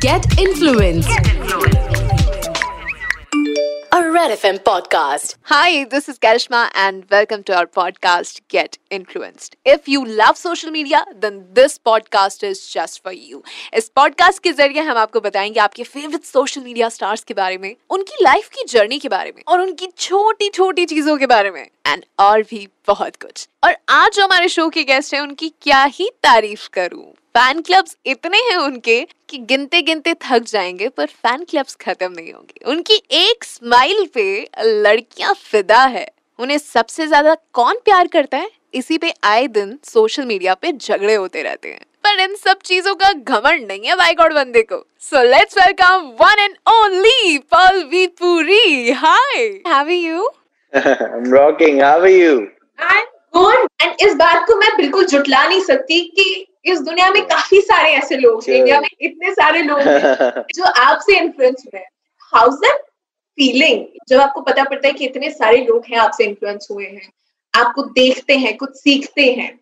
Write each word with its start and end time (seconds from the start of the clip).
Get 0.00 0.38
influenced. 0.38 1.10
A 3.92 4.10
Red 4.10 4.32
FM 4.36 4.58
podcast. 4.64 5.36
Hi, 5.42 5.84
this 5.84 6.08
is 6.08 6.18
Karishma 6.18 6.70
and 6.74 7.04
welcome 7.10 7.42
to 7.44 7.56
our 7.56 7.66
podcast 7.66 8.40
Get 8.48 8.78
Influenced. 8.90 9.56
If 9.64 9.88
you 9.88 10.04
love 10.04 10.36
social 10.36 10.70
media, 10.70 11.04
then 11.20 11.46
this 11.54 11.78
podcast 11.78 12.42
is 12.42 12.68
just 12.74 13.02
for 13.02 13.12
you. 13.12 13.42
इस 13.74 13.90
podcast 13.98 14.38
के 14.38 14.52
ज़रिए 14.52 14.82
हम 14.82 14.96
आपको 14.96 15.20
बताएँगे 15.20 15.60
आपके 15.60 15.84
favourite 15.84 16.24
social 16.24 16.60
media 16.60 16.88
stars 16.88 17.24
के 17.24 17.34
बारे 17.34 17.58
में 17.58 17.74
उनकी 17.90 18.24
लाइफ 18.24 18.48
की 18.48 18.64
जर्नी 18.68 18.98
के 18.98 19.08
बारे 19.08 19.32
में 19.36 19.42
और 19.48 19.60
उनकी 19.60 19.86
छोटी 19.98 20.48
छोटी 20.48 20.86
चीज़ों 20.86 21.16
के 21.18 21.26
बारे 21.26 21.50
में 21.50 21.66
एंड 21.86 22.04
और 22.18 22.42
भी 22.42 22.68
बहुत 22.88 23.16
कुछ। 23.16 23.48
और 23.64 23.76
आज 23.88 24.12
जो 24.12 24.24
हमारे 24.24 24.48
शो 24.48 24.68
के 24.68 24.82
गेस्ट 24.84 25.14
हैं 25.14 25.20
उनकी 25.20 25.48
क्या 25.62 25.82
ही 25.84 26.08
तारीफ़ 26.22 26.68
करूँ? 26.72 27.04
फ़ैन 27.36 27.60
क्लब्स 27.60 27.96
इतने 28.06 28.38
हैं 28.38 28.56
उनके 28.56 29.00
कि 29.28 29.38
गिनते 29.38 29.82
गिनते 29.82 30.14
थक 30.14 30.44
जाएँगे 30.46 30.88
पर 30.88 31.06
फ़ैन 31.06 31.44
क्लब्स 31.44 31.74
खत्म 31.74 32.12
नहीं 32.12 32.32
होंगे। 32.32 32.64
उनकी 32.70 33.02
एक 33.10 33.44
स्माइल 33.44 34.06
पे 34.14 34.48
लड़कियाँ 34.60 35.34
फिदा 35.34 35.82
है। 35.86 36.06
उन्हें 36.38 36.58
सबसे 36.58 37.06
ज़्यादा 37.06 37.36
कौन 37.52 37.78
प्यार 37.84 38.06
करता 38.06 38.36
है? 38.36 38.50
इसी 38.74 38.98
पे 38.98 39.12
आए 39.24 39.46
दिन 39.48 39.78
सोशल 39.84 40.26
मीडिया 40.26 40.54
पे 40.54 40.72
झगड़े 40.72 41.14
होते 41.14 41.42
रहते 41.42 41.68
हैं। 41.68 41.80
पर 42.04 42.20
इन 42.20 42.34
सब 42.36 42.58
चीज़ों 42.64 42.94
का 42.94 43.12
घमंड 43.12 43.66
नहीं 43.66 43.86
है 43.86 43.96
बाइकआउट 43.96 44.32
बंदे 44.32 44.62
को। 44.62 44.84
So 45.02 45.22
let's 45.30 45.58
welcome 45.58 46.10
one 46.20 46.40
and 46.40 46.56
only 46.74 47.38
Pearl 47.54 47.82
V 47.84 48.06
Puri 48.20 48.90
hi 48.92 49.46
how 49.66 49.84
are 49.84 49.90
you 49.90 50.28
I'm 50.72 51.28
rocking. 51.32 51.78
How 51.80 51.98
are 51.98 52.08
you? 52.08 52.32
I'm 52.78 53.06
good. 53.32 53.66
इस 54.02 54.14
बात 54.14 54.46
को 54.46 54.56
मैं 54.56 54.76
बिल्कुल 54.76 55.04
जुटला 55.04 55.48
नहीं 55.48 55.60
सकती 55.60 56.00
कि 56.16 56.46
इस 56.64 56.80
दुनिया 56.80 57.10
में 57.10 57.22
काफ़ी 57.26 57.60
सारे 57.60 57.90
ऐसे 57.90 58.16
लोग 58.16 58.42
हैं 58.48 58.56
इंडिया 58.56 58.80
में 58.80 58.88
इतने 59.00 59.32
सारे 59.32 59.62
लोग 59.62 59.80
हैं 59.80 60.42
जो 60.54 60.64
आपसे 60.64 61.18
इन्फ्लुएंस 61.18 61.64
हुए 61.66 61.80
हैं। 61.80 61.88
हाउस 62.34 62.54
दैट 62.54 62.80
फीलिंग 63.38 63.86
जब 64.08 64.20
आपको 64.20 64.40
पता 64.40 64.64
पड़ता 64.64 64.88
है 64.88 64.94
कि 64.94 65.04
इतने 65.04 65.30
सारे 65.30 65.64
लोग 65.64 65.84
हैं 65.84 65.98
आपसे 65.98 66.24
इन्फ्लुएंस 66.24 66.68
हुए 66.70 66.84
हैं 66.84 67.12
आपको 67.56 67.82
देखते 67.82 68.36
हैं 68.36 68.56
कुछ 68.56 68.76
सीखते 68.76 69.22
हैं 69.22 69.60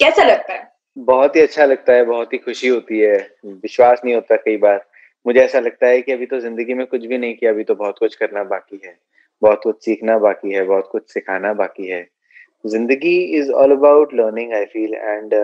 कैसा 0.00 0.22
लगता 0.22 0.52
है? 0.52 0.72
बहुत 0.98 1.36
ही 1.36 1.40
अच्छा 1.40 1.64
लगता 1.64 1.92
है 1.92 2.04
बहुत 2.04 2.32
ही 2.32 2.38
खुशी 2.38 2.68
होती 2.68 2.98
है। 2.98 3.36
विश्वास 3.46 4.00
नहीं 4.04 4.14
होता 4.14 4.36
कई 4.36 4.56
बार। 4.56 4.84
मुझे 5.26 5.40
ऐसा 5.40 5.60
लगता 5.60 5.86
है 5.86 6.02
कि 6.02 6.12
अभी 6.12 6.26
तो 6.26 6.40
ज़िंदगी 6.40 6.74
में 6.74 6.86
कुछ 6.86 7.04
भी 7.04 7.18
नहीं 7.18 7.34
किया 7.34 7.50
अभी 7.50 7.64
तो 7.64 7.74
बहुत 7.74 7.98
कुछ 7.98 8.14
करना 8.14 8.44
बाकी 8.44 8.80
है। 8.84 8.98
बहुत 9.42 9.60
कुछ 9.62 9.84
सीखना 9.84 10.18
बाकी 10.18 10.52
है 10.52 10.64
बहुत 10.64 10.88
कुछ 10.92 11.12
सिखाना 11.12 11.52
बाकी 11.52 11.86
है। 11.86 12.17
ज़िंदगी 12.64 13.16
is 13.38 13.50
all 13.52 13.72
about 13.72 14.14
learning 14.14 14.52
I 14.52 14.64
feel 14.66 14.94
and 14.94 15.34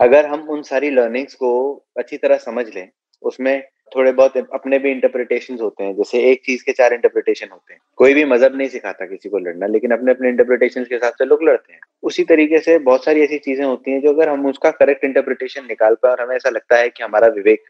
अगर 0.00 0.26
हम 0.26 0.48
उन 0.50 0.62
सारी 0.62 0.90
लर्निंग्स 0.90 1.34
को 1.34 1.50
अच्छी 1.98 2.16
तरह 2.16 2.36
समझ 2.38 2.66
लें, 2.74 2.88
उसमें 3.22 3.62
थोड़े 3.94 4.10
बहुत 4.12 4.36
अपने 4.36 4.78
भी 4.78 4.90
इंटरप्रिटेशन 4.90 5.58
होते 5.60 5.84
हैं। 5.84 5.94
जैसे 5.96 6.18
एक 6.30 6.42
चीज़ 6.46 6.64
के 6.64 6.72
चार 6.72 6.92
इंटरप्रिटेशन 6.94 7.48
होते 7.52 7.72
हैं। 7.72 7.80
कोई 7.98 8.14
भी 8.14 8.24
मज़हब 8.24 8.56
नहीं 8.56 8.68
सिखाता 8.68 9.06
किसी 9.06 9.28
को 9.28 9.38
लड़ना, 9.38 9.66
लेकिन 9.66 9.90
अपने 9.90 10.12
अपने 10.12 10.28
इंटरप्रिटेशन 10.28 10.84
के 10.84 10.94
हिसाब 10.94 11.12
से 11.12 11.24
लोग 11.24 11.42
लड़ते 11.42 11.72
हैं। 11.72 11.80
उसी 12.02 12.24
तरीके 12.24 12.58
से 12.58 12.78
बहुत 12.80 13.04
सारी 13.04 13.22
ऐसी 13.22 13.38
चीज़ें 13.38 13.64
होती 13.64 13.90
हैं 13.90 14.00
जो 14.00 14.12
अगर 14.12 14.28
हम 14.28 14.46
उसका 14.46 14.70
करेक्ट 14.72 15.04
इंटरप्रिटेशन 15.04 15.66
निकाल 15.66 15.94
पाए 15.94 16.12
और 16.12 16.20
हमें 16.20 16.34
ऐसा 16.36 16.50
लगता 16.50 16.76
है 16.76 16.88
कि 16.88 17.02
हमारा 17.02 17.28
विवेक 17.28 17.64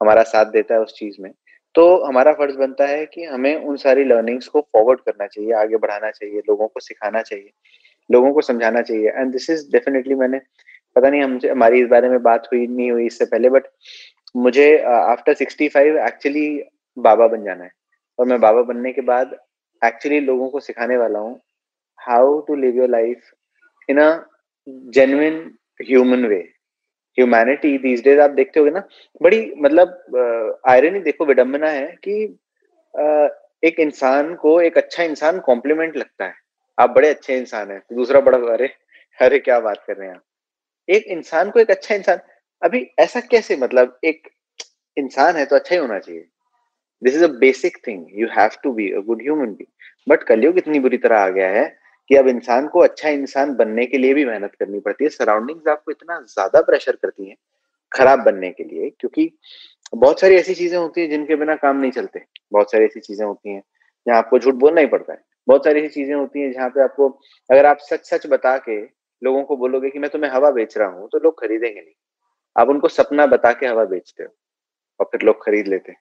हमारा 0.00 0.22
साथ 0.22 0.46
देता 0.52 0.74
है 0.74 0.80
उस 0.80 0.94
चीज़ 0.98 1.16
में 1.20 1.30
तो 1.74 1.84
हमारा 2.04 2.32
फ़र्ज़ 2.32 2.56
बनता 2.56 2.86
है 2.86 3.04
कि 3.06 3.24
हमें 3.24 3.54
उन 3.56 3.76
सारी 3.76 4.04
लर्निंग्स 4.04 4.46
को 4.48 4.60
फॉरवर्ड 4.60 5.00
करना 5.00 5.26
चाहिए, 5.26 5.52
आगे 5.52 5.76
बढ़ाना 5.76 6.10
चाहिए, 6.10 6.40
लोगों 6.48 6.68
को 6.68 6.80
सिखाना 6.80 7.22
चाहिए। 7.22 7.50
लोगों 8.10 8.32
को 8.32 8.40
समझाना 8.42 8.82
चाहिए। 8.82 9.10
एंड 9.10 9.32
दिस 9.32 9.48
इज़ 9.50 9.70
डेफिनेटली 9.72 10.14
मैंने, 10.14 10.38
पता 10.96 11.10
नहीं 11.10 11.22
हमसे, 11.22 11.48
हमारी 11.48 11.80
इस 11.82 11.88
बारे 11.88 12.08
में 12.08 12.22
बात 12.22 12.48
हुई 12.52 12.66
नहीं 12.66 12.90
हुई 12.90 13.06
इससे 13.06 13.24
पहले 13.26 13.50
बट 13.50 13.66
मुझे 14.36 14.76
आफ्टर 14.84 15.34
सिक्सटी 15.34 15.68
फाइव 15.68 15.98
एक्चुअली 15.98 16.48
बाबा 16.96 17.26
बन 17.28 17.44
जाना 17.44 17.64
है। 17.64 17.70
और 18.18 18.26
मैं 18.26 18.40
बाबा 18.40 18.62
बनने 18.64 18.92
के 18.92 19.00
बाद 19.02 19.36
एक्चुअली 19.82 20.20
लोगों 20.20 20.48
को 20.50 20.60
सिखाने 20.60 20.96
वाला 20.96 21.18
हूँ 21.18 21.40
how 21.98 22.38
to 22.40 22.54
live 22.56 22.76
your 22.76 22.88
life 22.88 23.30
in 23.88 23.98
a 24.00 24.10
genuine 24.94 25.36
human 25.80 26.24
way 26.26 26.38
humanity 27.18 27.76
these 27.78 28.02
days 28.04 28.20
आप 28.20 28.30
देखते 28.30 28.60
हो 28.60 28.66
ना, 28.66 28.82
बड़ी 29.20 29.40
मतलब 29.58 30.60
आयरनी 30.68 31.00
देखो, 31.00 31.24
विडंबना 31.24 31.68
है 31.68 31.86
कि 32.04 32.22
एक 33.62 33.80
इंसान 33.80 34.34
को 34.34 34.60
एक 34.60 34.76
अच्छा 34.78 35.02
इंसान 35.02 35.38
कॉम्प्लीमेंट 35.40 35.96
लगता 35.96 36.24
है। 36.24 36.34
आप 36.78 36.90
बड़े 36.90 37.08
अच्छे 37.10 37.36
इंसान 37.38 37.70
हैं, 37.70 37.82
दूसरा 37.92 38.20
बड़ा 38.20 38.38
अरे 38.54 38.68
अरे 39.18 39.38
क्या 39.40 39.58
बात 39.60 39.82
कर 39.86 39.96
रहे 39.96 40.08
हैं 40.08 40.14
आप। 40.14 40.22
एक 40.88 41.04
इंसान 41.08 41.50
को 41.50 41.60
एक 41.60 41.70
अच्छा 41.70 41.94
इंसान, 41.94 42.18
अभी 42.62 42.86
ऐसा 43.00 43.20
कैसे 43.22 43.56
मतलब 43.56 43.98
एक 44.04 44.28
इंसान 44.96 45.36
है 45.36 45.44
तो 45.46 45.56
अच्छा 45.56 45.74
ही 45.74 45.80
होना 45.80 45.98
चाहिए। 45.98 46.24
This 47.02 47.14
is 47.14 47.24
a 47.24 47.28
basic 47.40 47.76
thing 47.86 48.06
you 48.14 48.28
have 48.30 48.50
to 48.62 48.72
be 48.72 48.90
a 48.92 49.00
good 49.06 49.22
human 49.22 49.52
be 49.54 49.66
but 50.06 50.22
कलयुग 50.24 50.58
इतनी 50.58 50.80
बुरी 50.80 50.98
तरह 50.98 51.18
आ 51.18 51.28
गया 51.30 51.48
है 51.50 51.66
कि 52.10 52.16
अब 52.16 52.28
इंसान 52.28 52.68
को 52.68 52.80
अच्छा 52.80 53.08
इंसान 53.10 53.54
बनने 53.56 53.86
के 53.86 53.98
लिए 53.98 54.14
भी 54.14 54.24
मेहनत 54.24 54.54
करनी 54.60 54.80
पड़ती 54.80 55.04
है। 55.04 55.10
सराउंडिंग्स 55.10 55.68
आपको 55.68 55.90
इतना 55.90 56.20
ज़्यादा 56.28 56.60
प्रेशर 56.62 56.96
करती 56.96 57.28
हैं 57.28 57.36
खराब 57.92 58.22
बनने 58.24 58.50
के 58.50 58.64
लिए, 58.64 58.90
क्योंकि 58.90 59.30
बहुत 59.94 60.20
सारी 60.20 60.34
ऐसी 60.36 60.54
चीज़ें 60.54 60.78
होती 60.78 61.00
हैं 61.00 61.10
जिनके 61.10 61.36
बिना 61.36 61.54
काम 61.56 61.76
नहीं 61.76 61.90
चलते। 61.90 62.22
बहुत 62.52 62.70
सारी 62.72 62.84
ऐसी 62.84 63.00
चीज़ें 63.00 63.24
होती 63.26 63.52
हैं 63.52 63.62
जहाँ 64.06 64.18
आपको 64.18 64.38
झूठ 64.38 64.54
बोलना 64.56 64.80
ही 64.80 64.86
पड़ता 64.86 65.12
है। 65.12 65.20
बहुत 65.48 65.64
सारी 65.64 65.80
ऐसी 65.80 65.88
चीज़ें 65.88 66.14
होती 66.14 66.40
हैं 66.40 66.52
जहाँ 66.52 66.68
पे 66.68 66.82
आपको, 66.82 67.08
अगर 67.50 67.66
आप 67.66 67.78
सच 67.80 68.06
सच 68.06 68.26
बता 68.26 68.56
के 68.58 68.80
लोगों 69.22 69.42
को 69.42 69.56
बोलोगे 69.56 69.90
कि 69.90 69.98
मैं 69.98 70.10
तुम्हें 70.10 70.30
हवा 70.30 70.50
बेच 70.50 70.76
रहा 70.78 70.88
हूँ 70.88 71.08
तो 71.12 71.18
लोग 71.18 71.40
खरीदेंगे 71.40 71.80
नहीं। 71.80 71.94
आप 72.56 72.68
उनको 72.68 72.88
सपना 72.88 73.26
बता 73.26 73.52
के 73.52 73.66
हवा 73.66 73.84
बेचते 73.84 74.22
हो 74.24 74.30
और 75.00 75.06
फिर 75.12 75.22
लोग 75.22 75.44
खरीद 75.44 75.68
लेते 75.68 75.92
हैं। 75.92 76.00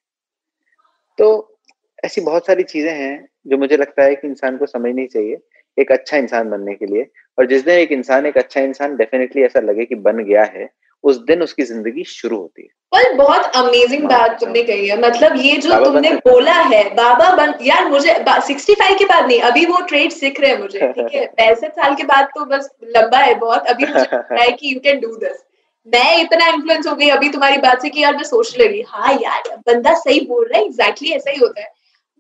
तो 1.18 1.58
ऐसी 2.06 2.22
बहुत 2.22 2.46
सारी 2.48 2.64
चीज़ें 2.64 2.94
हैं 2.94 3.28
जो 3.48 3.58
मुझे 3.58 3.78
लगता 3.78 4.04
है 4.04 4.16
कि 4.16 4.28
इंसान 4.28 4.58
को 4.58 4.66
समझनी 4.66 5.06
चाहिए 5.08 5.38
एक 5.78 5.92
अच्छा 5.92 6.18
इंसान 6.18 6.50
बनने 6.50 6.76
के 6.76 6.86
लिए। 6.86 7.08
और 7.38 7.46
जिस 7.46 7.64
दिन 7.66 7.74
एक 7.74 7.92
इंसान, 7.92 8.26
एक 8.26 8.38
अच्छा 8.38 8.62
इंसान 8.62 8.96
डेफिनेटली 8.98 9.44
ऐसा 9.44 9.60
लगे 9.60 9.86
कि 9.86 9.96
बन 9.96 10.24
गया 10.24 10.44
है 10.44 10.70
उस 11.04 11.18
दिन 11.26 11.42
उसकी 11.44 11.64
ज़िंदगी 11.64 12.04
शुरू 12.04 12.38
होती 12.38 12.62
है। 12.62 12.68
पर 12.92 13.14
बहुत 13.16 13.56
अमेजिंग 13.56 14.04
बात 14.10 14.40
तुमने 14.40 14.62
कही 14.64 14.88
है। 14.88 14.98
मतलब 15.02 15.36
ये 15.38 15.58
जो 15.58 15.84
तुमने 15.84 16.12
बोला 16.28 16.54
है 16.54 16.84
बाबा 16.96 17.30
बन 17.36 17.54
यार 17.62 17.90
मुझे 17.90 18.16
सिक्सटी 18.48 18.74
फाइव 18.74 18.98
के 19.00 19.06
बाद 19.06 19.28
नहीं 19.28 19.40
अभी 19.50 19.66
वो 19.66 19.80
ट्रेड 19.88 20.12
सीख 20.12 20.40
रहे 20.40 20.52
हैं 20.52 20.60
मुझे 20.60 20.80
ठीक 20.80 21.14
है? 21.16 21.26
पैंसठ 21.38 21.72
साल 21.72 21.96
के 21.96 22.04
बाद 22.04 22.26
तो 22.36 22.46
बस 22.46 22.70
लंबा 22.96 23.18
है 23.18 23.36
बहुत 23.36 23.68
अभी 23.68 23.86
मुझे 23.86 24.52
कि 24.52 24.74
यू 24.74 24.80
कैन 24.80 25.00
डू 25.00 25.16
दिस 25.16 25.44
मैं 25.88 26.18
इतना 26.22 26.48
इन्फ्लुएंस 26.48 26.88
हो 26.88 26.96
गई 26.96 27.10
अभी 27.10 27.30
तुम्हारी 27.30 27.58
बात 27.58 27.82
से 27.82 27.90
कि 27.90 28.02
यार 28.04 28.16
मैं 28.16 28.24
सोच 28.24 28.58
लगी 28.60 28.84
हाँ 28.88 29.14
यार 29.14 29.56
बंदा 29.68 29.94
सही 30.00 30.20
बोल 30.26 30.46
रहा 30.48 30.60
है 30.60 30.66
एग्जैक्टली 30.66 31.12
ऐसा 31.12 31.32
ही 31.32 31.38
होता 31.38 31.62
है। 31.62 31.72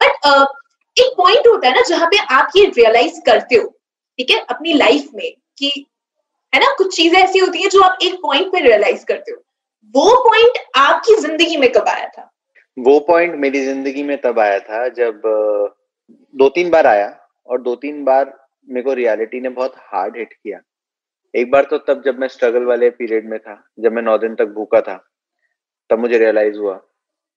बट 0.01 0.99
एक 0.99 1.13
पॉइंट 1.17 1.47
होता 1.47 1.67
है 1.67 1.73
ना 1.75 1.81
जहाँ 1.89 2.07
पे 2.07 2.17
आप 2.35 2.51
ये 2.55 2.65
रियलाइज़ 2.77 3.19
करते 3.25 3.55
हो 3.55 3.67
ठीक 4.19 4.31
है 4.31 4.39
अपनी 4.49 4.73
लाइफ 4.73 5.09
में 5.15 5.31
कि 5.57 5.71
है 6.53 6.59
ना? 6.59 6.73
कुछ 6.77 6.95
चीज़ें 6.95 7.19
ऐसी 7.19 7.39
होती 7.39 7.61
है 7.61 7.69
जो 7.69 7.81
आप 7.81 7.97
एक 8.03 8.15
पॉइंट 8.23 8.51
पे 8.51 8.59
रियलाइज़ 8.59 9.05
करते 9.05 9.31
हो। 9.31 9.37
वो 9.95 10.15
पॉइंट 10.23 10.57
आपकी 10.77 11.15
ज़िंदगी 11.15 11.57
में 11.57 11.71
कब 11.71 11.87
आया 11.87 12.07
था? 12.07 12.29
वो 12.77 12.99
पॉइंट 13.07 13.35
मेरी 13.35 13.63
ज़िंदगी 13.65 14.03
में 14.03 14.17
तब 14.21 14.39
आया 14.39 14.59
था 14.59 14.87
जब 14.89 15.21
दो 16.33 16.49
तीन 16.49 16.69
बार 16.69 16.87
आया 16.87 17.07
और 17.47 17.61
दो 17.61 17.75
तीन 17.75 18.03
बार 18.03 18.33
मेरे 18.67 18.83
को 18.83 18.93
रियलिटी 18.93 19.39
ने 19.41 19.49
बहुत 19.49 19.73
हार्ड 19.77 20.17
हिट 20.17 20.33
किया। 20.33 20.59
एक 21.33 21.51
बार 21.51 21.63
तो 21.63 21.77
तब 21.77 22.01
जब 22.05 22.19
मैं 22.19 22.27
स्ट्रगल 22.27 22.63
वाले 22.63 22.89
पीरियड 22.89 23.29
में 23.29 23.39
था, 23.39 23.63
जब 23.79 23.91
मैं 23.91 24.01
नौ 24.01 24.17
दिन 24.17 24.35
तक 24.35 24.47
भूखा 24.47 24.81
था, 24.81 24.95
तब 25.89 25.99
मुझे 25.99 26.17
रियलाइज़ 26.17 26.57
हुआ 26.57 26.75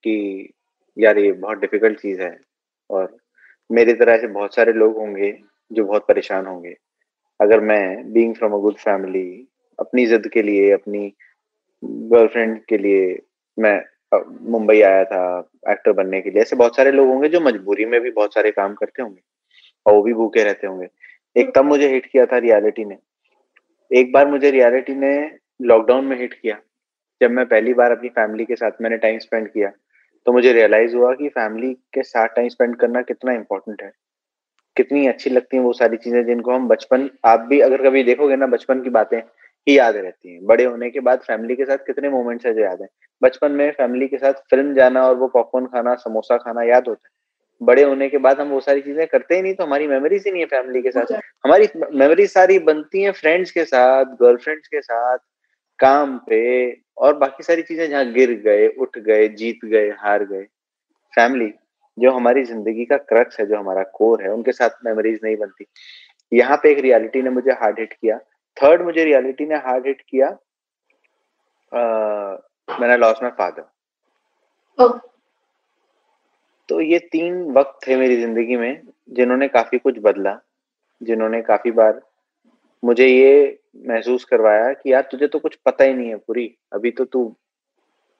कि 0.05 0.53
यार 0.97 1.19
ये 1.19 1.33
बहुत 1.33 1.59
डिफ़िकल्ट 1.59 2.01
चीज़ 2.01 2.21
है 2.23 2.37
और 2.91 3.17
मेरी 3.71 3.93
तरह 3.95 4.19
से 4.19 4.27
बहुत 4.29 4.55
सारे 4.55 4.73
लोग 4.73 4.97
होंगे 4.97 5.33
जो 5.71 5.85
बहुत 5.85 6.07
परेशान 6.07 6.47
होंगे। 6.47 6.75
अगर 7.41 7.61
मैं 7.61 8.13
being 8.13 8.35
from 8.35 8.53
a 8.53 8.59
good 8.59 8.77
family 8.77 9.49
अपनी 9.79 10.07
जिद 10.07 10.27
के 10.29 10.43
लिए, 10.43 10.71
अपनी 10.73 11.13
गर्लफ्रेंड 11.83 12.59
के 12.69 12.79
लिए 12.79 13.19
मैं 13.59 13.81
मुंबई 14.51 14.81
आया 14.83 15.05
था 15.05 15.23
एक्टर 15.71 15.93
बनने 15.93 16.21
के 16.21 16.31
लिए, 16.31 16.43
ऐसे 16.43 16.57
बहुत 16.57 16.77
सारे 16.77 16.93
लोग 16.93 17.09
होंगे 17.09 17.29
जो 17.29 17.41
मजबूरी 17.41 17.85
में 17.85 18.01
भी 18.01 18.11
बहुत 18.11 18.35
सारे 18.35 18.51
काम 18.51 18.75
करते 18.75 19.03
होंगे, 19.03 19.21
और 19.87 19.95
वो 19.95 20.03
भी 20.03 20.13
भूखे 20.15 20.45
रहते 20.45 20.67
होंगे। 20.67 20.89
एक 21.37 21.55
तब 21.55 21.65
मुझे 21.65 21.89
हिट 21.89 22.07
किया 22.07 22.27
था 22.27 22.39
रियलिटी 22.39 22.85
ने। 22.85 22.97
एक 23.91 24.13
बार 24.13 24.27
मुझे 24.27 24.51
रियलिटी 24.51 24.95
ने 24.95 25.13
लॉकडाउन 25.63 26.05
में 26.05 26.19
हिट 26.19 26.35
किया। 26.35 26.59
जब 27.21 27.31
मैं 27.31 27.47
पहली 27.47 27.75
बार 27.75 27.91
अपनी 27.91 28.09
फैमिली 28.09 28.45
के 28.45 28.57
साथ 28.57 28.83
मैंने 28.83 28.97
टाइम 28.99 29.19
स्पेंड 29.19 29.49
किया 29.49 29.71
तो 30.27 30.33
मुझे 30.33 30.53
रियलाइज़ 30.53 30.97
हुआ 30.97 31.13
कि 31.15 31.29
फैमिली 31.29 31.73
के 31.95 32.03
साथ 32.03 32.29
टाइम 32.29 32.49
स्पेंड 32.49 32.77
करना 32.77 33.03
कितना 33.03 33.33
इम्पोर्टेंट 33.33 33.83
है। 33.83 33.91
कितनी 34.81 35.07
अच्छी 35.07 35.31
लगती 35.31 35.57
हैं 35.57 35.65
वो 35.65 35.73
सारी 35.75 35.97
चीज़ें 35.97 36.25
जिनको 36.27 36.53
हम 36.53 36.69
बचपन, 36.69 37.09
आप 37.25 37.41
भी 37.41 37.61
अगर 37.61 37.89
कभी 37.89 38.03
देखोगे 38.05 38.37
ना 38.37 38.47
बचपन 38.49 38.83
की 38.83 38.91
बातें 38.91 39.19
ही 39.67 39.79
याद 39.79 39.97
रहती 39.97 40.33
हैं। 40.33 40.45
बड़े 40.47 40.65
होने 40.65 40.91
के 40.91 41.01
बाद 41.01 41.21
फैमिली 41.21 41.57
के 41.57 41.65
साथ 41.65 41.79
कितने 41.87 42.09
मोमेंट्स 42.09 42.47
है 42.47 42.55
जो 42.55 42.61
याद 42.61 42.83
है। 42.83 42.89
बचपन 43.23 43.53
में 43.53 43.71
फैमिली 43.71 44.07
के 44.09 44.19
साथ 44.19 44.33
फ़िल्म 44.51 44.75
जाना 44.75 45.07
और 45.07 45.17
वो 45.17 45.29
पॉपकॉर्न 45.29 45.67
खाना, 45.67 45.95
समोसा 45.95 46.37
खाना 46.37 46.63
याद 46.63 46.89
होता 46.89 47.09
है। 47.09 47.19
बड़े 47.61 47.83
होने 47.83 48.09
के 48.09 48.19
बाद 48.19 48.41
हम 48.41 48.49
वो 48.49 48.61
सारी 48.61 48.81
चीज़ें 48.81 49.07
करते 49.07 49.37
ही 49.37 49.43
नहीं 49.43 49.55
तो 49.55 49.65
हमारी 49.65 49.87
मेमोरीज 49.87 50.23
ही 50.27 50.31
नहीं 50.33 50.43
है 50.43 50.47
फैमिली 50.47 50.83
के 50.83 50.91
साथ। 50.91 51.13
हमारी 51.45 51.69
मेमोरीज 51.77 52.33
सारी 52.33 52.59
बनती 52.59 53.03
है 53.03 53.13
फ्रेंड्स 53.13 53.51
के 53.51 53.65
साथ 53.65 54.05
गर्लफ्रेंड्स 54.23 54.69
के 54.69 54.81
साथ, 54.81 55.19
काम 55.79 56.17
पे, 56.29 56.71
और 56.99 57.17
बाकी 57.17 57.43
सारी 57.43 57.63
चीज़ें 57.63 57.89
जहाँ 57.91 58.13
गिर 58.13 58.33
गए, 58.45 58.67
उठ 58.69 58.99
गए, 58.99 59.29
जीत 59.29 59.65
गए, 59.65 59.89
हार 59.99 60.25
गए। 60.25 60.43
फैमिली 61.13 61.53
जो 62.01 62.11
हमारी 62.13 62.45
ज़िंदगी 62.45 62.85
का 62.85 62.97
क्रक्स 62.99 63.41
है 63.41 63.47
जो 63.47 63.59
हमारा 63.59 63.83
कोर 63.95 64.23
है 64.23 64.33
उनके 64.33 64.53
साथ 64.53 64.85
मेमोरीज 64.87 65.21
नहीं 65.25 65.37
बनती। 65.37 65.67
यहाँ 66.33 66.57
पे 66.63 66.71
एक 66.73 66.79
रियलिटी 66.81 67.23
ने 67.23 67.31
मुझे 67.31 67.53
हार्ड 67.53 67.79
हिट 67.81 67.93
किया। 67.93 68.19
थर्ड 68.57 68.83
मुझे 68.83 69.05
रियलिटी 69.05 69.47
ने 69.47 69.57
हार्ड 69.59 69.87
हिट 69.87 70.01
किया 70.03 70.29
मैंने 72.69 72.97
लॉस 72.97 73.23
माई 73.23 73.31
फादर 73.39 73.63
तो 76.69 76.81
ये 76.81 76.99
तीन 77.13 77.43
वक्त 77.53 77.79
थे 77.87 77.97
मेरी 77.97 78.17
ज़िंदगी 78.17 78.57
में 78.57 78.83
जिन्होंने 79.11 79.49
काफ़ी 79.49 79.79
कुछ 79.79 79.99
बदला 80.03 80.39
जिन्होंने 81.01 81.41
काफ़ी 81.43 81.71
बार 81.73 82.01
मुझे 82.83 83.07
ये 83.07 83.59
महसूस 83.87 84.25
करवाया 84.25 84.73
कि 84.73 84.93
यार 84.93 85.03
तुझे 85.11 85.27
तो 85.27 85.39
कुछ 85.39 85.55
पता 85.67 85.85
ही 85.85 85.95
नहीं 85.95 86.09
है 86.09 86.17
पूरी। 86.17 86.47
अभी 86.73 86.91
तो 86.91 87.05
तू 87.05 87.25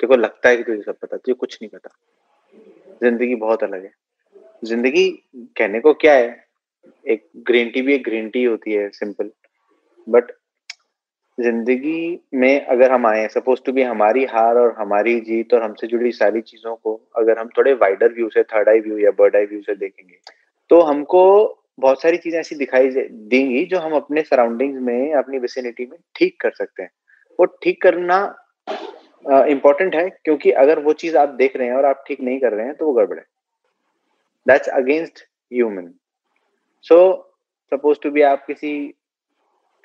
तेरे 0.01 0.09
को 0.09 0.17
लगता 0.17 0.49
है 0.49 0.57
कि 0.57 0.63
तुझे 0.63 0.83
सब 0.83 0.97
पता 0.97 1.17
तुझे 1.17 1.35
कुछ 1.35 1.59
नहीं 1.63 1.69
पता। 1.71 1.91
ज़िंदगी 3.01 3.35
बहुत 3.37 3.63
अलग 3.65 3.85
है। 3.85 3.93
ज़िंदगी 4.65 5.09
कहने 5.57 5.81
को 5.81 5.93
क्या 5.95 6.15
है? 6.15 6.45
एक 7.07 7.27
ग्रीन 7.47 7.71
टी 7.71 7.83
भी 7.83 7.95
एक 7.95 8.03
ग्रीन 8.05 8.29
टी 8.31 8.43
होती 8.45 8.73
है 8.73 8.89
सिंपल 8.91 9.31
बट 10.07 10.33
ज़िंदगी 11.39 12.21
में 12.35 12.67
अगर 12.67 12.93
हम 12.93 13.07
आए 13.07 13.27
सपोज़ 13.29 13.61
टू 13.67 13.73
बी 13.73 13.83
हमारी 13.83 14.25
हार 14.25 14.57
और 14.59 14.75
हमारी 14.79 15.19
जीत 15.21 15.55
और 15.55 15.63
हमसे 15.63 15.87
जुड़ी 15.87 16.11
सारी 16.13 16.41
चीज़ों 16.41 16.75
को 16.77 16.95
अगर 17.19 17.39
हम 17.39 17.49
थोड़े 17.57 17.73
वाइडर 17.75 18.13
व्यू 18.13 18.29
से 18.29 18.43
थर्ड 18.43 18.69
आई 18.69 18.81
व्यू 18.81 18.99
या 18.99 19.11
बर्ड 19.19 19.37
आई 19.37 19.45
व्यू 19.45 19.61
से 19.63 19.75
देखेंगे 19.77 20.17
तो 20.71 20.81
हमको 20.81 21.23
बहुत 21.79 22.03
सारी 22.03 22.17
चीज़ें 22.17 22.39
ऐसी 22.41 22.55
दिखाई 22.57 22.89
देंगी 22.89 23.65
जो 23.65 23.79
हम 23.79 23.93
अपने 23.93 24.23
सराउंडिंग्स 24.23 24.81
में, 24.83 25.15
अपनी 25.15 25.39
विसिनिटी 25.39 25.87
में 25.87 25.99
ठीक 26.17 26.41
कर 26.41 26.51
सकते 26.51 26.83
हैं। 26.83 26.91
वो 27.39 27.45
ठीक 27.63 27.81
करना 27.83 28.19
इम्पोर्टेंट 29.25 29.95
है, 29.95 30.09
क्योंकि 30.25 30.51
अगर 30.53 30.79
वो 30.81 30.93
चीज़ 30.95 31.17
आप 31.17 31.29
देख 31.39 31.57
रहे 31.57 31.69
हैं 31.69 31.75
और 31.75 31.85
आप 31.85 32.05
ठीक 32.07 32.21
नहीं 32.21 32.39
कर 32.41 32.53
रहे 32.53 32.67
हैं 32.67 32.75
तो 32.75 32.87
वो 32.87 32.93
गड़बड़ 32.93 33.19
है। 33.19 33.25
That's 34.47 34.69
against 34.71 35.19
human 35.53 35.93
so 36.87 36.97
suppose 37.73 37.99
to 38.03 38.11
be 38.11 38.23
आप 38.25 38.45
किसी 38.47 38.73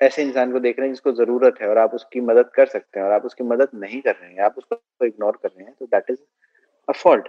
ऐसे 0.00 0.22
इंसान 0.22 0.52
को 0.52 0.60
देख 0.60 0.78
रहे 0.78 0.88
हैं 0.88 0.94
जिसको 0.94 1.12
ज़रूरत 1.14 1.60
है 1.60 1.68
और 1.68 1.78
आप 1.78 1.94
उसकी 1.94 2.20
मदद 2.22 2.50
कर 2.54 2.66
सकते 2.66 2.98
हैं 3.00 3.06
और 3.06 3.12
आप 3.12 3.24
उसकी 3.24 3.44
मदद 3.44 3.68
नहीं 3.74 4.00
कर 4.00 4.14
रहे 4.14 4.30
हैं, 4.30 4.40
आप 4.40 4.54
उसको 4.58 5.06
इग्नोर 5.06 5.38
कर 5.42 5.48
रहे 5.48 5.64
हैं 5.64 5.74
तो 5.78 5.86
that 5.86 6.10
is 6.10 6.18
a 6.88 6.92
fault 6.92 7.28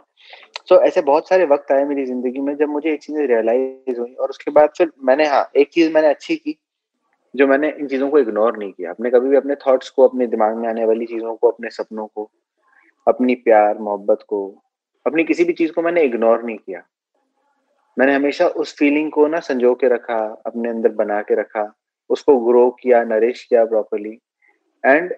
so 0.69 0.79
ऐसे 0.81 1.01
बहुत 1.01 1.29
सारे 1.29 1.45
वक्त 1.45 1.71
आए 1.71 1.85
मेरी 1.85 2.05
ज़िंदगी 2.05 2.39
में 2.41 2.55
जब 2.55 2.69
मुझे 2.69 2.91
एक 2.93 3.01
चीज़ 3.03 3.17
रियलाइज़ 3.21 3.99
हुई 3.99 4.13
और 4.13 4.29
उसके 4.29 4.51
बाद 4.51 4.69
फिर 4.77 4.91
मैंने 5.05 5.27
हाँ 5.27 5.49
एक 5.55 5.69
चीज़ 5.69 5.93
मैंने 5.93 6.09
अच्छी 6.09 6.35
की 6.35 6.57
जो 7.37 7.47
मैंने 7.47 7.69
इन 7.69 7.87
चीज़ों 7.87 8.09
को 8.09 8.19
इग्नोर 8.19 8.57
नहीं 8.57 8.71
किया। 8.71 8.89
अपने 8.89 9.09
कभी 9.09 9.29
भी 9.29 9.35
अपने 9.35 9.55
थॉट्स 9.55 9.89
को 9.89 10.07
अपने 10.07 10.27
दिमाग 10.27 10.55
में 10.55 10.69
आने 10.69 10.85
वाली 10.85 11.05
चीज़ों 11.05 11.35
को 11.35 11.51
अपने 11.51 11.69
सपनों 11.69 12.07
को 12.07 12.31
अपनी 13.07 13.35
प्यार 13.35 13.77
मोहब्बत 13.77 14.25
को 14.27 14.63
अपनी 15.05 15.23
किसी 15.23 15.43
भी 15.43 15.53
चीज़ 15.53 15.71
को 15.71 15.81
मैंने 15.81 16.03
इग्नोर 16.03 16.43
नहीं 16.43 16.57
किया। 16.57 16.81
मैंने 17.99 18.13
हमेशा 18.13 18.47
उस 18.47 18.75
फीलिंग 18.77 19.11
को 19.11 19.27
ना 19.27 19.39
संजो 19.39 19.73
के 19.75 19.87
रखा 19.87 20.17
अपने 20.45 20.69
अंदर 20.69 20.89
बना 20.89 21.21
के 21.21 21.35
रखा 21.35 21.73
उसको 22.09 22.37
ग्रो 22.39 22.69
किया 22.71 23.03
नरिश 23.03 23.43
किया 23.43 23.65
प्रॉपरली 23.65 24.19
एंड 24.85 25.13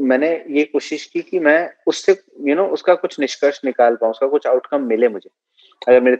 मैंने 0.00 0.44
ये 0.48 0.64
कोशिश 0.64 1.04
की 1.06 1.22
कि 1.22 1.38
मैं 1.38 1.70
उससे 1.86 2.12
यू 2.12 2.46
you 2.46 2.56
नो 2.56 2.62
know, 2.62 2.72
उसका 2.72 2.94
कुछ 2.94 3.20
निष्कर्ष 3.20 3.60
निकाल 3.64 3.96
पाऊँ 3.96 4.10
उसका 4.10 4.26
कुछ 4.26 4.46
आउटकम 4.46 4.82
मिले 4.82 5.08
मुझे। 5.08 5.30
अगर 5.88 6.00
मेरे 6.00 6.16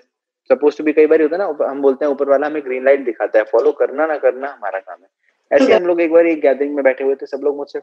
सपोज़ 0.51 0.79
टू 0.79 0.85
भी 0.85 0.93
कई 0.93 1.07
बार 1.07 1.23
होता 1.23 1.37
है 1.37 1.43
ना 1.43 1.71
हम 1.71 1.81
बोलते 1.83 2.05
हैं 2.05 2.13
ऊपर 2.13 2.29
वाला 2.29 2.47
हमें 2.47 2.63
ग्रीन 2.65 2.85
लाइट 2.85 3.05
दिखाता 3.05 3.39
है 3.39 3.45
फॉलो 3.45 3.73
करना 3.75 4.07
ना 4.07 4.17
करना 4.19 4.49
हमारा 4.49 4.79
काम 4.81 4.99
है। 5.03 5.09
ऐसे 5.51 5.73
हम 5.75 5.87
लोग 5.87 6.01
एक 6.01 6.13
बार 6.13 6.27
एक 6.27 6.41
गैदरिंग 6.41 6.75
में 6.75 6.83
बैठे 6.85 7.05
हुए 7.05 7.15
थे 7.15 7.27
सब 7.27 7.41
लोग 7.45 7.57
मुझसे 7.57 7.81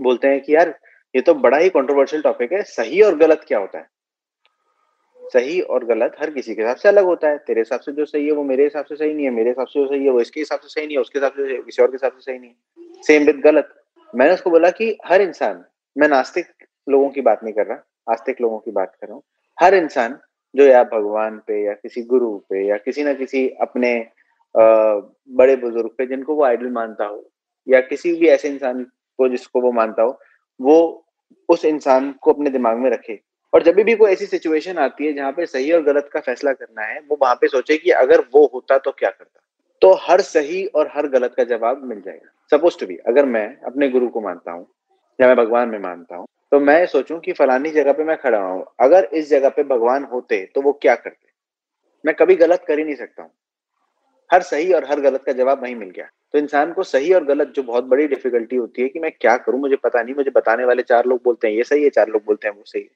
बोलते 0.00 0.28
हैं 0.28 0.40
कि 0.40 0.54
यार 0.54 0.74
ये 1.14 1.20
तो 1.22 1.34
बड़ा 1.36 1.58
ही 1.58 1.68
कंट्रोवर्शियल 1.70 2.22
टॉपिक 2.22 2.52
है 2.52 2.62
सही 2.68 3.00
और 3.02 3.16
गलत 3.16 3.44
क्या 3.48 3.58
होता 3.58 3.78
है? 3.78 3.86
सही 5.22 5.60
और 5.60 5.84
गलत 5.84 6.16
हर 6.20 6.30
किसी 6.30 6.54
के 6.54 6.62
हिसाब 6.62 6.76
से 6.76 6.88
अलग 6.88 7.04
होता 7.04 7.28
है। 7.28 7.38
तेरे 7.38 7.60
हिसाब 7.60 7.80
से 7.80 7.92
जो 7.92 8.04
सही 8.04 8.26
है 8.26 8.32
वो 8.32 8.42
मेरे 8.44 8.64
हिसाब 8.64 8.84
से 8.84 8.96
सही 8.96 9.14
नहीं 9.14 9.24
है 9.24 9.30
मेरे 9.32 9.50
हिसाब 9.50 9.66
से 9.66 9.80
जो 9.80 9.86
सही 9.86 10.04
है 10.04 10.10
वो 10.10 10.20
इसके 10.20 10.40
हिसाब 10.40 10.60
से 10.60 10.68
सही 10.68 10.86
नहीं 10.86 10.96
है 10.96 11.00
उसके 11.00 11.18
हिसाब 11.18 11.32
से 11.32 11.62
किसी 11.62 11.82
और 11.82 11.88
के 11.88 11.94
हिसाब 11.94 12.12
से 12.12 12.20
सही 12.22 12.38
नहीं 12.38 12.50
है। 12.50 13.02
सेम 13.02 13.24
विद 13.26 13.40
गलत। 13.44 13.74
मैंने 14.12 14.34
उसको 14.34 14.50
बोला 14.50 14.70
कि 14.70 14.96
हर 15.06 15.22
इंसान 15.22 15.64
मैं 15.96 16.08
नास्तिक 16.08 16.46
लोगों 16.86 17.08
की 17.10 17.20
बात 17.20 17.44
नहीं 17.44 17.54
कर 17.54 17.66
रहा 17.66 18.12
आस्तिक 18.12 18.40
लोगों 18.40 18.58
की 18.58 18.70
बात 18.70 18.94
कर 18.94 19.06
रहा 19.06 19.14
हूँ 19.14 19.22
हर 19.58 19.74
इंसान 19.74 20.18
जो 20.54 20.64
या 20.64 20.82
भगवान 20.84 21.38
पे 21.46 21.64
या 21.64 21.72
किसी 21.74 22.02
गुरु 22.04 22.36
पे 22.50 22.66
या 22.68 22.76
किसी 22.78 23.04
ना 23.04 23.12
किसी 23.14 23.48
अपने 23.62 23.94
बड़े 24.54 25.56
बुज़ुर्ग 25.56 25.90
पे 25.98 26.06
जिनको 26.06 26.34
वो 26.34 26.44
आइडल 26.44 26.70
मानता 26.70 27.04
हो, 27.04 27.24
या 27.66 27.80
किसी 27.82 28.14
भी 28.14 28.28
ऐसे 28.28 28.48
इंसान 28.48 28.82
को 29.18 29.28
जिसको 29.28 29.60
वो 29.60 29.72
मानता 29.72 30.02
हो, 30.02 30.18
वो 30.60 31.06
उस 31.48 31.64
इंसान 31.64 32.12
को 32.22 32.32
अपने 32.32 32.50
दिमाग 32.50 32.76
में 32.78 32.90
रखे। 32.90 33.18
और 33.52 33.62
जब 33.62 33.74
भी 33.76 33.94
कोई 33.96 34.10
ऐसी 34.12 34.26
सिचुएशन 34.26 34.78
आती 34.78 35.06
है 35.06 35.12
जहाँ 35.12 35.32
पे 35.32 35.46
सही 35.46 35.72
और 35.72 35.82
गलत 35.82 36.08
का 36.12 36.20
फैसला 36.20 36.52
करना 36.52 36.82
है, 36.82 37.00
वो 37.00 37.18
वहाँ 37.22 37.34
पे 37.34 37.48
सोचे 37.48 37.76
कि 37.78 37.90
अगर 37.92 38.20
वो 38.34 38.44
होता 38.54 38.78
तो 38.78 38.90
क्या 38.92 39.10
करता? 39.10 39.40
तो 39.82 39.92
हर 40.02 40.20
सही 40.22 40.64
और 40.66 40.90
हर 40.94 41.08
गलत 41.08 41.34
का 41.36 41.44
जवाब 41.46 41.82
मिल 41.84 42.00
जाएगा। 42.00 42.30
सपोज़ 42.52 42.78
टू 42.80 42.86
बी 42.86 42.96
अगर 43.08 43.24
मैं 43.26 43.46
अपने 43.62 43.88
गुरु 43.88 44.08
को 44.08 44.20
मानता 44.20 44.52
हूँ, 44.52 44.66
या 45.18 45.26
मैं 45.26 45.36
भगवान 45.36 45.68
में 45.68 45.78
मानता 45.80 46.16
हूँ 46.16 46.26
तो 46.54 46.60
मैं 46.60 46.86
सोचूं 46.86 47.18
कि 47.18 47.32
फलानी 47.32 47.70
जगह 47.70 47.92
पे 47.92 48.04
मैं 48.04 48.16
खड़ा 48.16 48.38
हूँ। 48.38 48.64
अगर 48.80 49.04
इस 49.04 49.30
जगह 49.30 49.48
पे 49.48 49.62
भगवान 49.62 50.04
होते 50.04 50.52
तो 50.54 50.62
वो 50.62 50.72
क्या 50.72 50.94
करते? 50.94 51.28
मैं 52.06 52.14
कभी 52.14 52.34
गलत 52.34 52.64
कर 52.68 52.78
ही 52.78 52.84
नहीं 52.84 52.94
सकता 52.94 53.22
हूँ। 53.22 53.30
हर 54.32 54.42
सही 54.42 54.72
और 54.72 54.84
हर 54.84 55.00
गलत 55.00 55.22
का 55.26 55.32
जवाब 55.32 55.62
वही 55.62 55.74
मिल 55.74 55.90
गया। 55.90 56.04
तो 56.32 56.38
इंसान 56.38 56.72
को 56.72 56.82
सही 56.82 57.12
और 57.12 57.24
गलत 57.24 57.48
जो 57.48 57.62
बहुत 57.62 57.84
बड़ी 57.84 58.06
डिफिकल्टी 58.06 58.56
होती 58.56 58.82
है 58.82 58.88
कि 58.88 58.98
मैं 58.98 59.12
क्या 59.20 59.36
करूँ, 59.36 59.60
मुझे 59.60 59.76
पता 59.76 60.02
नहीं, 60.02 60.14
मुझे 60.14 60.30
बताने 60.30 60.64
वाले 60.64 60.82
चार 60.82 61.06
लोग 61.06 61.20
बोलते 61.24 61.48
हैं, 61.48 61.54
ये 61.54 61.64
सही 61.64 61.84
है, 61.84 61.90
चार 61.90 62.08
लोग 62.08 62.24
बोलते 62.24 62.48
हैं, 62.48 62.54
वो 62.54 62.62
सही 62.66 62.82
है। 62.82 62.88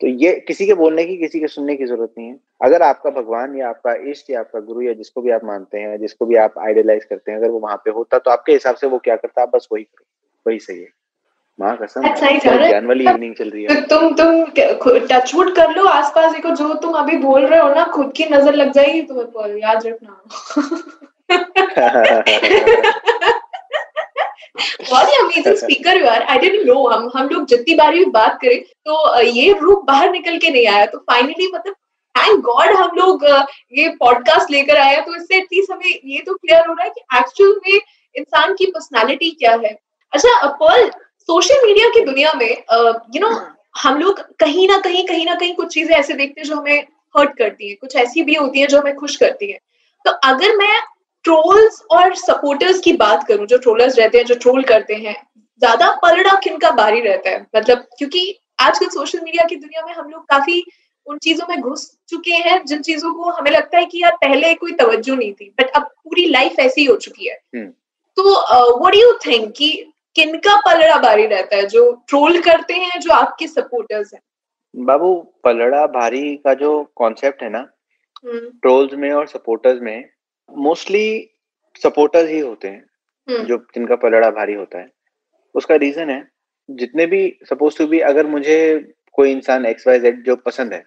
तो 0.00 0.06
ये 0.06 0.44
किसी 0.48 0.66
के 0.66 0.74
बोलने 0.74 1.04
की, 1.04 1.16
किसी 1.16 1.40
के 1.40 1.46
सुनने 1.46 1.76
की 1.76 1.86
ज़रूरत 1.86 2.14
नहीं 2.18 2.28
है। 2.28 2.40
अगर 2.64 2.82
आपका 2.82 3.10
भगवान 3.10 3.56
या 3.56 3.68
आपका 3.68 3.94
इष्ट 3.94 4.30
या 4.30 4.40
आपका 4.40 4.60
गुरु 4.60 4.82
या 4.82 4.92
जिसको 4.92 5.22
भी 5.22 5.30
आप 5.30 5.44
मानते 5.44 5.78
हैं, 5.78 5.98
जिसको 5.98 6.26
भी 6.26 6.36
आप 6.36 6.58
आइडियलाइज 6.58 7.04
करते 7.04 7.32
हैं, 7.32 7.38
अगर 7.38 7.50
वो 7.50 7.58
वहाँ 7.58 7.76
पे 7.76 7.90
होता 7.90 8.18
तो 8.18 8.30
आपके 8.30 8.52
हिसाब 8.52 8.74
से 8.74 8.86
वो 8.86 8.98
क्या 8.98 9.16
करता? 9.16 9.42
आप 9.42 9.56
बस 9.56 9.68
वही 9.72 9.84
करो, 9.84 10.06
वही 10.46 10.58
सही 10.58 10.80
है। 10.80 10.99
माँ 11.60 11.76
कसम 11.76 12.02
ज्ञान 12.38 12.86
वाली 12.86 13.04
इवनिंग 13.04 13.34
चल 13.34 13.48
रही 13.50 13.62
है। 13.62 13.80
तुम 13.88 14.12
तुम 14.14 14.44
टचवुड 15.06 15.54
कर 15.56 15.70
लो 15.76 15.84
आसपास 15.88 16.32
देखो 16.32 16.50
जो 16.56 16.72
तुम 16.82 16.92
अभी 16.98 17.16
बोल 17.18 17.46
रहे 17.46 17.60
हो 17.60 17.68
ना 17.74 17.84
खुद 17.94 18.12
की 18.16 18.24
नज़र 18.26 18.54
लग 18.54 18.72
जाएगी 18.72 19.02
तुम्हें 19.02 19.26
पर 19.28 19.56
याद 19.58 19.86
रखना। 19.86 20.12
बहुत 24.80 25.08
ही 25.08 25.16
amazing 25.16 25.56
speaker 25.56 25.98
you 25.98 26.06
are 26.06 26.22
I 26.22 26.38
didn't 26.38 26.66
know 26.66 26.86
हम 26.88 27.10
हम 27.16 27.28
लोग 27.28 27.46
जितनी 27.48 27.74
बार 27.74 27.92
भी 27.94 28.04
बात 28.14 28.38
करें 28.42 28.62
तो 28.86 29.20
ये 29.22 29.52
रूप 29.60 29.84
बाहर 29.86 30.10
निकल 30.12 30.38
के 30.38 30.50
नहीं 30.50 30.66
आया। 30.68 30.86
तो 30.86 30.98
फाइनली 31.10 31.50
मतलब 31.54 31.74
थैंक 32.14 32.40
गॉड 32.44 32.72
हम 32.76 32.96
लोग 32.96 33.24
ये 33.78 33.88
पॉडकास्ट 34.00 34.50
लेकर 34.50 34.76
आए 34.78 34.96
तो 35.02 35.14
इससे 35.16 35.36
एटलीस्ट 35.36 35.72
हमें 35.72 35.90
ये 36.06 36.22
तो 36.26 36.34
क्लियर 36.34 36.66
हो 36.68 36.72
रहा 36.72 36.84
है 36.84 36.90
कि 36.90 37.18
एक्चुअल 37.18 37.54
में 37.66 37.80
इंसान 38.14 38.54
की 38.54 38.66
पर्सनालिटी 38.68 39.30
क्या 39.38 39.52
है। 39.64 39.76
अच्छा 40.12 40.46
पर्ल 40.62 40.90
सोशल 41.28 41.66
मीडिया 41.66 41.88
की 41.88 42.00
दुनिया 42.04 42.32
में 42.32 42.50
यू 43.14 43.20
नो 43.20 43.28
हम 43.82 43.98
लोग 43.98 44.20
कहीं 44.38 44.68
ना 44.68 44.78
कहीं 44.78 45.06
कहीं 45.06 45.24
ना 45.26 45.34
कहीं 45.34 45.54
कुछ 45.54 45.72
चीज़ें 45.74 45.94
ऐसे 45.96 46.14
देखते 46.14 46.40
हैं 46.40 46.48
जो 46.48 46.56
हमें 46.56 46.86
हर्ट 47.14 47.36
करती 47.38 47.68
है। 47.68 47.74
कुछ 47.74 47.96
ऐसी 47.96 48.22
भी 48.22 48.34
होती 48.34 48.60
है 48.60 48.66
जो 48.66 48.80
हमें 48.80 48.94
खुश 48.94 49.16
करती 49.16 49.50
है। 49.50 49.58
तो 50.04 50.10
अगर 50.24 50.56
मैं 50.56 50.80
ट्रोल्स 51.24 51.80
और 51.90 52.14
सपोर्टर्स 52.16 52.80
की 52.80 52.92
बात 52.96 53.26
करूँ 53.28 53.46
जो 53.46 53.58
ट्रोलर्स 53.58 53.98
रहते 53.98 54.18
हैं 54.18 54.24
जो 54.24 54.34
ट्रोल 54.36 54.62
करते 54.62 54.94
हैं 54.96 55.14
ज़्यादा 55.62 55.90
पलड़ा 56.02 56.38
किन 56.44 56.56
का 56.58 56.70
बारी 56.72 57.00
रहता 57.00 57.30
है? 57.30 57.46
मतलब 57.56 57.86
क्योंकि 57.98 58.38
आजकल 58.60 58.88
सोशल 58.88 59.20
मीडिया 59.20 59.46
की 59.46 59.56
दुनिया 59.56 59.86
में 59.86 59.92
हम 59.94 60.10
लोग 60.10 60.24
काफ़ी 60.28 60.64
उन 61.06 61.18
चीज़ों 61.18 61.46
में 61.48 61.60
घुस 61.60 61.90
चुके 62.08 62.34
हैं 62.38 62.64
जिन 62.64 62.82
चीज़ों 62.82 63.12
को 63.14 63.30
हमें 63.30 63.50
लगता 63.50 63.78
है 63.78 63.84
कि 63.86 64.02
यार 64.02 64.16
पहले 64.16 64.54
कोई 64.54 64.72
तवज्जो 64.72 65.14
नहीं 65.14 65.32
थी 65.32 65.52
बट 65.60 65.70
अब 65.70 65.82
पूरी 65.82 66.26
लाइफ 66.28 66.58
ऐसी 66.60 66.84
हो 66.84 66.96
चुकी 66.96 67.28
है। 67.28 67.38
हम्म। 67.54 67.66
तो 68.16 68.22
व्हाट 68.78 68.92
डू 68.92 68.98
यू 68.98 69.12
थिंक 69.26 69.52
कि 69.56 69.70
किनका 70.16 70.56
पलड़ा 70.62 70.96
भारी 70.98 71.26
रहता 71.26 71.56
है 71.56 71.66
जो 71.68 71.90
ट्रोल 72.08 72.40
करते 72.42 72.74
हैं 72.76 73.00
जो 73.00 73.12
आपके 73.12 73.46
सपोर्टर्स 73.48 74.14
हैं 74.14 74.20
बाबू 74.74 75.14
पलड़ा 75.44 75.86
भारी 75.88 76.34
का 76.36 76.54
जो 76.54 76.72
कॉन्सेप्ट 76.96 77.42
है 77.42 77.48
ना 77.50 77.66
ट्रोल्स 78.24 78.92
हम्म। 78.92 79.02
में 79.02 79.12
और 79.12 79.26
सपोर्टर्स 79.28 79.80
में 79.80 80.08
मोस्टली 80.48 81.30
सपोर्टर्स 81.82 82.28
ही 82.28 82.38
होते 82.38 82.68
हैं 82.68 82.84
हम्म। 83.28 83.44
जो 83.44 83.56
जिनका 83.74 83.96
पलड़ा 83.96 84.30
भारी 84.30 84.54
होता 84.54 84.78
है 84.78 84.90
उसका 85.54 85.74
रीजन 85.76 86.10
है 86.10 86.22
जितने 86.68 87.06
भी 87.06 87.22
सपोज़ 87.44 87.78
टू 87.78 87.86
भी 87.86 88.00
अगर 88.04 88.26
मुझे 88.26 88.58
कोई 89.14 89.30
इंसान 89.32 89.66
एक्स 89.66 89.86
वाई 89.86 89.98
जेड 90.00 90.24
जो 90.24 90.36
पसंद 90.38 90.72
है 90.72 90.84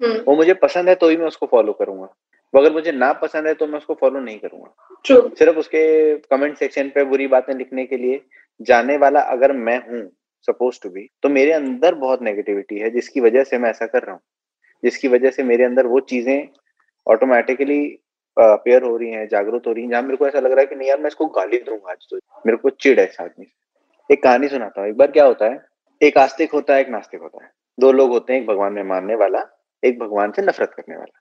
हम्म। 0.00 0.20
वो 0.20 0.34
मुझे 0.36 0.54
पसंद 0.56 0.88
है 0.88 0.94
तो 0.94 1.08
ही 1.08 1.16
मैं 1.16 1.26
उसको 1.26 1.46
फॉलो 1.46 1.72
करूँगा 1.72 2.08
वो 2.54 2.60
अगर 2.60 2.72
मुझे 2.72 2.92
ना 2.92 3.12
पसंद 3.14 3.46
है 3.46 3.54
तो 3.54 3.66
मैं 3.66 3.78
उसको 3.78 3.94
फॉलो 3.94 4.20
नहीं 4.20 4.38
करूँगा 4.38 5.30
सिर्फ़ 5.34 5.56
उसके 5.56 5.82
कमेंट 6.26 6.56
सेक्शन 6.58 6.88
पे 6.88 7.04
बुरी 7.04 7.26
बातें 7.26 7.54
लिखने 7.54 7.84
के 7.86 7.96
लिए 7.96 8.20
जाने 8.60 8.96
वाला 8.96 9.20
अगर 9.20 9.52
मैं 9.52 9.78
हूँ 9.88 10.08
सपोज़ 10.48 10.78
टू 10.82 10.88
बी 10.88 11.08
तो 11.22 11.28
मेरे 11.28 11.52
अंदर 11.52 11.94
बहुत 11.94 12.22
नेगेटिविटी 12.22 12.78
है, 12.78 12.90
जिसकी 12.90 13.20
वजह 13.20 13.44
से 13.44 13.58
मैं 13.58 13.70
ऐसा 13.70 13.86
कर 13.86 14.02
रहा 14.02 14.12
हूँ। 14.12 14.20
जिसकी 14.82 15.08
वजह 15.08 15.30
से 15.30 15.42
मेरे 15.42 15.64
अंदर 15.64 15.86
वो 15.86 16.00
चीज़ें 16.00 16.48
ऑटोमेटिकली 17.06 17.84
अपेयर 18.36 18.82
हो 18.82 18.96
रही 18.96 19.10
हैं, 19.10 19.26
जागरूक 19.28 19.66
हो 19.66 19.72
रही 19.72 19.82
हैं, 19.82 19.90
जहाँ 19.90 20.02
मेरे 20.02 20.16
को 20.16 20.26
ऐसा 20.28 20.40
लग 20.40 20.50
रहा 20.50 20.60
है 20.60 20.66
कि 20.66 20.74
नहीं 20.74 20.88
यार, 20.88 20.98
मैं 20.98 21.08
इसको 21.08 21.26
गाली 21.26 21.58
दूँगा 21.58 21.90
आज 21.90 22.06
तो। 22.10 22.16
मेरे 22.46 22.56
को 22.56 22.70
चिड़ 22.70 22.98
है 23.00 23.06
इस 23.06 23.20
आदमी 23.20 23.46
एक 24.10 24.22
कहानी 24.22 24.48
सुनाता 24.48 24.80
हूँ। 24.80 24.88
एक 24.88 24.96
बार 24.96 25.10
क्या 25.10 25.24
होता 25.24 25.46
है, 25.46 25.60
एक 26.00 26.18
आस्तिक 26.18 26.52
होता 26.52 26.74
है, 26.74 26.80
एक 26.80 26.88
नास्तिक 26.88 27.20
होता 27.20 27.44
है। 27.44 27.50
दो 27.78 27.92
लोग 27.92 28.10
होते 28.10 28.32
हैं, 28.32 28.40
एक 28.40 28.46
भगवान 28.46 28.72
में 28.72 28.82
मानने 28.82 29.14
वाला, 29.14 29.42
एक 29.82 29.98
भगवान 29.98 30.30
से 30.30 30.42
नफरत 30.42 30.72
करने 30.76 30.96
वाला। 30.96 31.20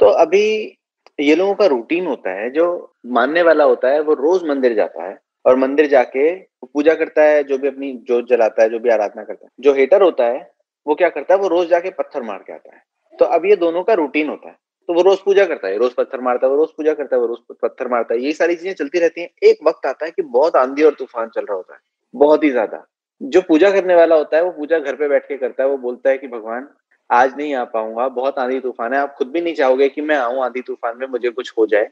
तो 0.00 0.06
अभी 0.06 0.76
ये 1.20 1.34
लोगों 1.34 1.54
का 1.54 1.66
रूटीन 1.66 2.06
होता 2.06 2.30
है, 2.30 2.50
जो 2.50 2.94
मानने 3.06 3.42
वाला 3.42 3.64
होता 3.64 3.88
है, 3.88 4.00
वो 4.00 4.14
रोज 4.14 4.44
मंदिर 4.44 4.74
जाता 4.74 5.08
है 5.08 5.18
और 5.44 5.56
मंदिर 5.56 5.86
जाके 5.86 6.30
पूजा 6.66 6.94
करता 6.94 7.22
है, 7.22 7.42
जो 7.44 7.58
भी 7.58 7.68
अपनी 7.68 7.92
जोत 8.08 8.28
जलाता 8.28 8.62
है, 8.62 8.68
जो 8.70 8.78
भी 8.78 8.90
आराधना 8.90 9.24
करता 9.24 9.44
है। 9.46 9.50
जो 9.60 9.74
हेटर 9.74 10.02
होता 10.02 10.24
है, 10.24 10.50
वो 10.86 10.94
क्या 10.94 11.08
करता 11.08 11.34
है, 11.34 11.40
वो 11.40 11.48
रोज 11.48 11.68
जाके 11.68 11.90
पत्थर 11.90 12.22
मार 12.22 12.38
के 12.38 12.52
आता 12.52 12.74
है। 12.76 12.82
तो 13.14 13.24
अब 13.24 13.46
ये 13.46 13.56
दोनों 13.56 13.82
का 13.82 13.94
रूटीन 13.94 14.28
होता 14.28 14.48
है। 14.48 14.56
तो 14.88 14.94
वो 14.94 15.02
रोज 15.02 15.18
पूजा 15.18 15.44
करता 15.44 15.68
है 15.68 15.76
रोज 15.78 15.92
पत्थर 15.92 16.20
मारता 16.20 16.46
है, 16.46 16.50
वो 16.52 16.58
रोज 16.58 16.68
पूजा 16.70 16.94
करता 16.94 17.16
है, 17.16 17.20
वो 17.20 17.26
रोज 17.26 17.38
पत्थर 17.62 17.88
मारता 17.88 18.14
है। 18.14 18.20
ये 18.20 18.32
सारी 18.32 18.56
चीज़ें 18.56 18.74
चलती 18.74 18.98
रहती 18.98 19.20
हैं। 19.20 19.28
एक 19.42 19.58
वक्त 19.66 19.86
आता 19.86 20.04
है 20.04 20.10
कि 20.10 20.22
बहुत 20.22 20.56
आंधी 20.56 20.82
और 20.82 20.94
तूफ़ान 20.94 21.28
चल 21.28 21.44
रहा 21.44 21.56
होता 21.56 21.74
है, 21.74 21.80
बहुत 22.14 22.44
ही 22.44 22.50
ज़्यादा। 22.50 22.84
जो 23.20 23.40
पूजा 23.40 23.70
करने 23.70 23.94
वाला 23.94 24.16
होता 24.16 24.36
है, 24.36 24.42
वो 24.44 24.50
पूजा 24.50 24.78
घर 24.78 24.94
पे 24.94 25.08
बैठ 25.08 25.28
के 25.28 25.36
करता 25.36 25.62
है, 25.62 25.68
वो 25.68 25.78
बोलता 25.78 26.10
है 26.10 26.18
कि, 26.18 26.28
भगवान, 26.28 26.68
आज 27.10 27.36
नहीं 27.36 27.54
आ 27.54 27.64
पाऊँगा, 27.64 28.08
बहुत 28.08 28.38
आंधी 28.38 28.60
तूफ़ान 28.60 28.94
है, 28.94 29.00
आप 29.00 29.14
खुद 29.14 29.28
भी 29.28 29.40
नहीं 29.40 29.54
चाहोगे 29.54 29.88
कि 29.88 30.00
मैं 30.00 30.16
आऊँ 30.16 30.44
आंधी 30.44 30.60
तूफ़ान 30.62 30.98
में, 30.98 31.06
मुझे 31.06 31.30
कुछ 31.30 31.52
हो 31.58 31.66
जाए 31.66 31.88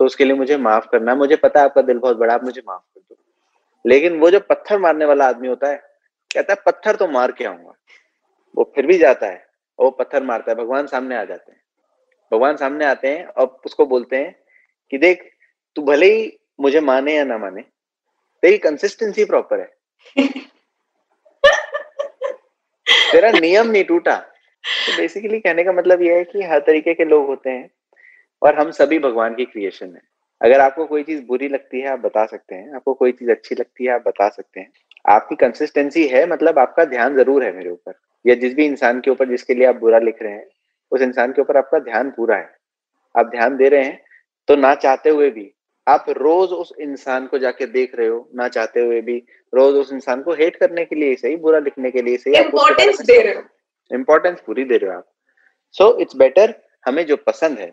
तो 0.00 0.04
उसके 0.04 0.24
लिए 0.24 0.34
मुझे 0.34 0.56
माफ़ 0.56 0.86
करना। 0.92 1.14
मुझे 1.14 1.36
पता 1.36 1.60
है 1.60 1.66
आपका 1.66 1.82
दिल 1.82 1.98
बहुत 1.98 2.16
बड़ा, 2.16 2.34
आप 2.34 2.44
मुझे 2.44 2.60
माफ़ 2.68 2.82
कर 2.82 3.00
दो। 3.00 3.17
लेकिन 3.88 4.18
वो 4.18 4.30
जो 4.30 4.40
पत्थर 4.40 4.78
मारने 4.78 5.04
वाला 5.04 5.28
आदमी 5.28 5.48
होता 5.48 5.68
है, 5.68 5.76
कहता 6.34 6.52
है, 6.52 6.62
पत्थर 6.66 6.96
तो 6.96 7.08
मार 7.08 7.32
के 7.32 7.44
आऊँगा। 7.44 7.72
वो 8.56 8.72
फिर 8.74 8.86
भी 8.86 8.98
जाता 8.98 9.26
है 9.26 9.46
और 9.78 9.84
वो 9.84 9.90
पत्थर 9.90 10.22
मारता 10.22 10.50
है। 10.50 10.58
भगवान 10.58 10.86
सामने 10.86 11.16
आ 11.16 11.24
जाते 11.24 11.52
हैं। 11.52 11.60
भगवान 12.32 12.56
सामने 12.56 12.84
आते 12.84 13.08
हैं 13.08 13.26
और 13.26 13.60
उसको 13.66 13.86
बोलते 13.86 14.16
हैं 14.16 14.40
कि 14.90 14.98
देख, 14.98 15.32
तू 15.76 15.82
भले 15.82 16.06
ही 16.06 16.38
मुझे 16.60 16.80
माने 16.80 17.16
या 17.16 17.24
ना 17.24 17.38
माने, 17.38 17.62
तेरी 18.42 18.58
कंसिस्टेंसी 18.58 19.24
प्रॉपर 19.24 19.60
है। 19.60 19.78
तेरा 23.12 23.30
नियम 23.30 23.70
नहीं 23.70 23.84
टूटा। 23.84 24.16
तो 24.64 24.96
बेसिकली 24.96 25.40
कहने 25.40 25.64
का 25.64 25.72
मतलब 25.72 26.02
यह 26.02 26.16
है 26.16 26.24
कि 26.24 26.42
हर 26.42 26.58
तरीके 26.58 26.94
के 26.94 27.04
लोग 27.04 27.26
होते 27.26 27.50
हैं 27.50 27.70
और 28.42 28.54
हम 28.54 28.70
सभी 28.70 28.98
भगवान 28.98 29.34
की 29.34 29.44
क्रिएशन 29.44 29.86
है। 29.86 30.17
अगर 30.40 30.60
आपको 30.60 30.84
कोई 30.86 31.02
चीज़ 31.02 31.24
बुरी 31.26 31.48
लगती 31.48 31.80
है 31.80 31.88
आप 31.88 31.98
बता 31.98 32.24
सकते 32.26 32.54
हैं। 32.54 32.74
आपको 32.74 32.94
कोई 32.94 33.12
चीज़ 33.12 33.30
अच्छी 33.30 33.54
लगती 33.54 33.84
है 33.84 33.92
आप 33.92 34.02
बता 34.06 34.28
सकते 34.28 34.60
हैं। 34.60 34.70
आपकी 35.04 35.36
कंसिस्टेंसी 35.36 36.06
है 36.08 36.26
मतलब 36.26 36.58
आपका 36.58 36.84
ध्यान 36.84 37.16
ज़रूर 37.16 37.44
है 37.44 37.52
मेरे 37.56 37.70
ऊपर। 37.70 37.94
या 38.24 38.34
जिस 38.34 38.54
भी 38.54 38.64
इंसान 38.66 39.00
के 39.00 39.10
ऊपर 39.10 39.28
जिसके 39.28 39.54
लिए 39.54 39.66
आप 39.66 39.76
बुरा 39.76 39.98
लिख 39.98 40.22
रहे 40.22 40.32
हैं 40.32 40.46
उस 40.92 41.02
इंसान 41.02 41.32
के 41.32 41.42
ऊपर 41.42 41.56
आपका 41.56 41.78
ध्यान 41.80 42.10
पूरा 42.10 42.36
है। 42.36 42.50
आप 43.14 43.26
ध्यान 43.26 43.56
दे 43.56 43.68
रहे 43.68 43.84
हैं 43.84 44.00
तो 44.48 44.56
ना 44.56 44.74
चाहते 44.76 45.10
हुए 45.10 45.30
भी 45.30 45.50
आप 45.86 46.06
रोज 46.10 46.50
उस 46.50 46.72
इंसान 46.80 47.26
को 47.26 47.38
जाके 47.38 47.66
देख 47.66 47.94
रहे 47.94 48.06
हो 48.08 48.28
ना 48.34 48.48
चाहते 48.48 48.80
हुए 48.80 49.00
भी 49.00 49.16
रोज 49.52 49.74
उस 49.74 49.92
इंसान 49.92 50.22
को 50.22 50.32
हेट 50.32 50.56
करने 50.56 50.84
के 50.84 50.96
लिए 50.96 51.14
सही 51.16 51.36
बुरा 51.36 51.58
लिखने 51.58 51.90
के 51.90 52.02
लिए 52.02 52.16
सही 52.16 52.36
इम्पोर्टेंस 52.36 53.00
दे 53.00 53.20
रहे 53.22 53.34
हो। 53.34 53.42
इम्पोर्टेंस 53.90 54.40
पूरी 54.46 54.64
दे 54.64 54.76
रहे 54.76 54.90
हो 54.90 54.96
आप। 54.96 55.06
सो 55.74 55.96
इट्स 55.98 56.16
बेटर 56.16 56.54
हमें 56.86 57.04
जो 57.06 57.16
पसंद 57.16 57.58
है 57.58 57.70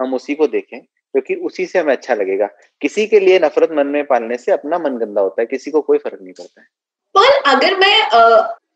हम 0.00 0.14
उसी 0.14 0.34
को 0.34 0.46
देखें। 0.48 0.80
क्योंकि 1.16 1.34
उसी 1.46 1.66
से 1.66 1.78
हमें 1.78 1.92
अच्छा 1.92 2.14
लगेगा। 2.14 2.46
किसी 2.80 3.06
के 3.06 3.20
लिए 3.20 3.38
नफरत 3.38 3.70
मन 3.72 3.86
में 3.86 4.04
पालने 4.06 4.36
से 4.36 4.52
अपना 4.52 4.78
मन 4.78 4.96
गंदा 4.98 5.20
होता 5.20 5.40
है 5.42 5.46
किसी 5.46 5.70
को 5.70 5.80
कोई 5.80 5.98
फ़र्क 5.98 6.18
नहीं 6.22 6.32
पड़ता 6.32 6.60
है। 6.60 6.66
पर 7.14 7.50
अगर 7.50 7.76
मैं 7.76 8.10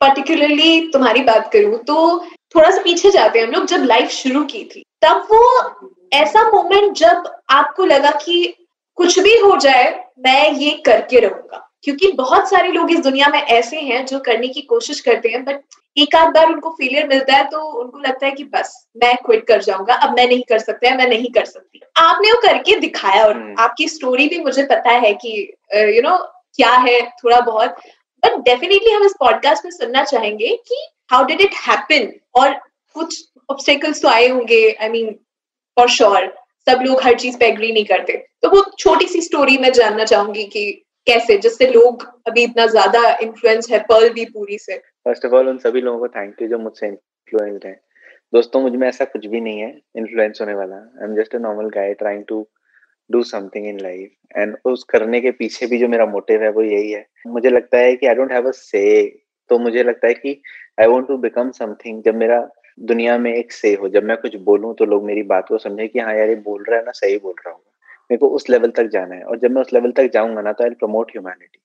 पर्टिकुलरली 0.00 0.86
uh, 0.86 0.92
तुम्हारी 0.92 1.20
बात 1.20 1.50
करूँ 1.52 1.78
तो 1.78 2.18
थोड़ा 2.54 2.70
सा 2.70 2.82
पीछे 2.82 3.10
जाते 3.10 3.38
हैं 3.38 3.46
हम 3.46 3.52
लोग 3.52 3.66
जब 3.66 3.82
लाइफ 3.84 4.08
शुरू 4.08 4.44
की 4.44 4.64
थी 4.64 4.84
तब 5.02 5.26
वो 5.32 5.42
ऐसा 6.12 6.42
मोमेंट 6.50 6.96
जब 6.96 7.32
आपको 7.50 7.84
लगा 7.84 8.10
कि 8.10 8.54
कुछ 8.96 9.18
भी 9.18 9.36
हो 9.38 9.56
जाए 9.56 10.04
मैं 10.18 10.50
ये 10.52 10.70
करके 10.86 11.20
रहूँगा। 11.20 11.69
क्योंकि 11.84 12.10
बहुत 12.12 12.48
सारे 12.50 12.72
लोग 12.72 12.90
इस 12.92 13.00
दुनिया 13.00 13.28
में 13.28 13.38
ऐसे 13.38 13.80
हैं 13.80 14.04
जो 14.06 14.18
करने 14.20 14.48
की 14.48 14.60
कोशिश 14.62 15.00
करते 15.00 15.28
हैं 15.28 15.44
बट 15.44 15.60
एक 15.96 16.14
आध 16.16 16.32
बार 16.34 16.46
उनको 16.46 16.70
फेलियर 16.70 17.06
मिलता 17.08 17.36
है 17.36 17.44
तो 17.44 17.60
उनको 17.80 17.98
लगता 17.98 18.26
है 18.26 18.32
कि 18.32 18.44
बस 18.44 18.74
मैं 18.96 19.14
क्विट 19.16 19.46
कर 19.46 19.62
जाऊँगा 19.62 19.94
अब 19.94 20.16
मैं 20.16 20.26
नहीं 20.26 20.42
कर 20.48 20.58
सकता 20.58 20.94
मैं 20.96 21.06
नहीं 21.08 21.30
कर 21.30 21.44
सकती। 21.44 21.80
आपने 21.96 22.32
वो 22.32 22.40
करके 22.40 22.78
दिखाया 22.80 23.24
और 23.24 23.36
हम्म। 23.36 23.54
आपकी 23.58 23.88
स्टोरी 23.88 24.28
भी 24.28 24.38
मुझे 24.38 24.62
पता 24.62 24.90
है 24.90 25.12
कि 25.14 25.30
you 25.30 25.78
uh, 25.78 25.86
know 25.86 25.92
you 25.92 26.04
know, 26.06 26.18
क्या 26.56 26.70
है 26.70 27.00
थोड़ा 27.24 27.40
बहुत। 27.40 27.76
बट 28.22 28.38
डेफिनेटली 28.44 28.92
हम 28.92 29.04
इस 29.04 29.14
पॉडकास्ट 29.20 29.64
में 29.64 29.70
सुनना 29.72 30.04
चाहेंगे 30.04 30.54
कि 30.68 30.86
हाउ 31.12 31.24
डिड 31.24 31.40
इट 31.40 31.54
हैपन 31.68 32.12
और 32.34 32.54
कुछ 32.96 33.24
ऑब्स्टेकल्स 33.50 34.02
तो 34.02 34.08
आए 34.08 34.28
होंगे 34.28 34.60
आई 34.72 34.88
मीन 34.88 35.10
फॉर 35.76 35.88
श्योर 35.88 36.34
सब 36.68 36.82
लोग 36.86 37.02
हर 37.02 37.18
चीज़ 37.18 37.36
पे 37.38 37.46
एग्री 37.46 37.72
नहीं 37.72 37.84
करते। 37.84 38.16
तो 38.42 38.50
वो 38.50 38.64
छोटी 38.78 39.06
सी 39.08 39.20
स्टोरी 39.22 39.58
मैं 39.58 39.72
जानना 39.72 40.04
चाहूँगी 40.04 40.44
कि 40.44 40.64
कैसे? 41.06 41.36
जिससे 41.38 41.66
लोग 41.66 42.02
अभी 42.28 42.42
इतना 42.42 42.66
ज़्यादा 42.66 43.00
इन्फ्लुएंस 43.22 43.70
है 43.70 43.78
पर्ल 43.82 44.08
भी 44.08 44.24
पूरी 44.24 44.58
से। 44.58 44.76
फ़र्स्ट 44.76 45.24
ऑफ़ 45.26 45.32
ऑल 45.34 45.48
उन 45.48 45.58
सभी 45.58 45.80
लोगों 45.80 45.98
को 45.98 46.08
थैंक 46.08 46.42
यू 46.42 46.48
जो 46.48 46.58
मुझसे 46.58 46.86
इन्फ्लुएंस्ड 46.86 47.66
हैं। 47.66 47.80
दोस्तों 48.32 48.60
मुझमें 48.62 48.86
ऐसा 48.88 49.04
कुछ 49.04 49.26
भी 49.26 49.40
नहीं 49.40 49.60
है 49.60 49.70
इन्फ्लुएंस 49.96 50.38
होने 50.40 50.54
वाला। 50.54 50.76
I 50.76 51.04
am 51.04 51.14
just 51.16 51.34
a 51.34 51.38
normal 51.38 51.68
guy 51.70 51.94
trying 51.94 52.24
to 52.28 52.46
do 53.10 53.22
something 53.22 53.66
in 53.66 53.80
life 53.80 54.36
and 54.36 54.56
उस 54.64 54.84
करने 54.84 55.20
के 55.20 55.30
पीछे 55.30 55.66
भी 55.66 55.78
जो 55.78 55.88
मेरा 55.88 56.06
मोटिव 56.06 56.42
है, 56.42 56.50
वो 56.50 56.62
यही 56.62 56.90
है। 56.92 57.04
मुझे 57.26 57.50
लगता 57.50 57.78
है 57.78 57.96
कि 57.96 58.06
I 58.06 58.14
don't 58.14 58.32
have 58.32 58.48
a 58.48 58.52
say 58.52 58.84
तो 59.50 59.58
मुझे 59.58 59.82
लगता 59.82 60.06
है 60.06 60.14
कि 60.14 60.40
I 60.80 60.86
want 60.86 61.08
to 61.08 61.16
become 61.18 61.50
something 61.50 62.02
जब 62.02 62.14
मेरा 62.14 62.48
दुनिया 62.78 63.16
में 63.18 63.34
एक 63.34 63.52
से 63.52 63.74
हो, 63.74 63.88
जब 63.88 64.04
मैं 64.04 64.16
कुछ 64.16 64.36
बोलूँ 64.42 64.74
तो 64.74 64.84
लोग 64.84 65.04
मेरी 65.04 65.22
बात 65.24 65.48
को 65.48 65.58
समझे 65.58 65.88
कि 65.88 65.98
हाँ 65.98 66.14
यार, 66.14 66.28
ये 66.28 66.34
बोल 66.36 66.64
रहा 66.68 66.78
है 66.78 66.84
ना, 66.84 66.92
सही 66.92 67.16
बोल 67.18 67.34
रहा 67.46 67.54
हूँ। 67.54 67.62
मेरे 68.10 68.18
को 68.18 68.28
उस 68.28 68.48
लेवल 68.50 68.70
तक 68.70 68.86
जाना 68.92 69.14
है। 69.14 69.22
और 69.22 69.38
जब 69.38 69.50
मैं 69.50 69.62
उस 69.62 69.72
लेवल 69.72 69.92
तक 69.92 70.10
जाऊँगा 70.14 70.42
ना 70.42 70.52
तो 70.52 70.64
आई 70.64 70.70
प्रमोट 70.70 71.10
ह्यूमैनिटी 71.10 71.60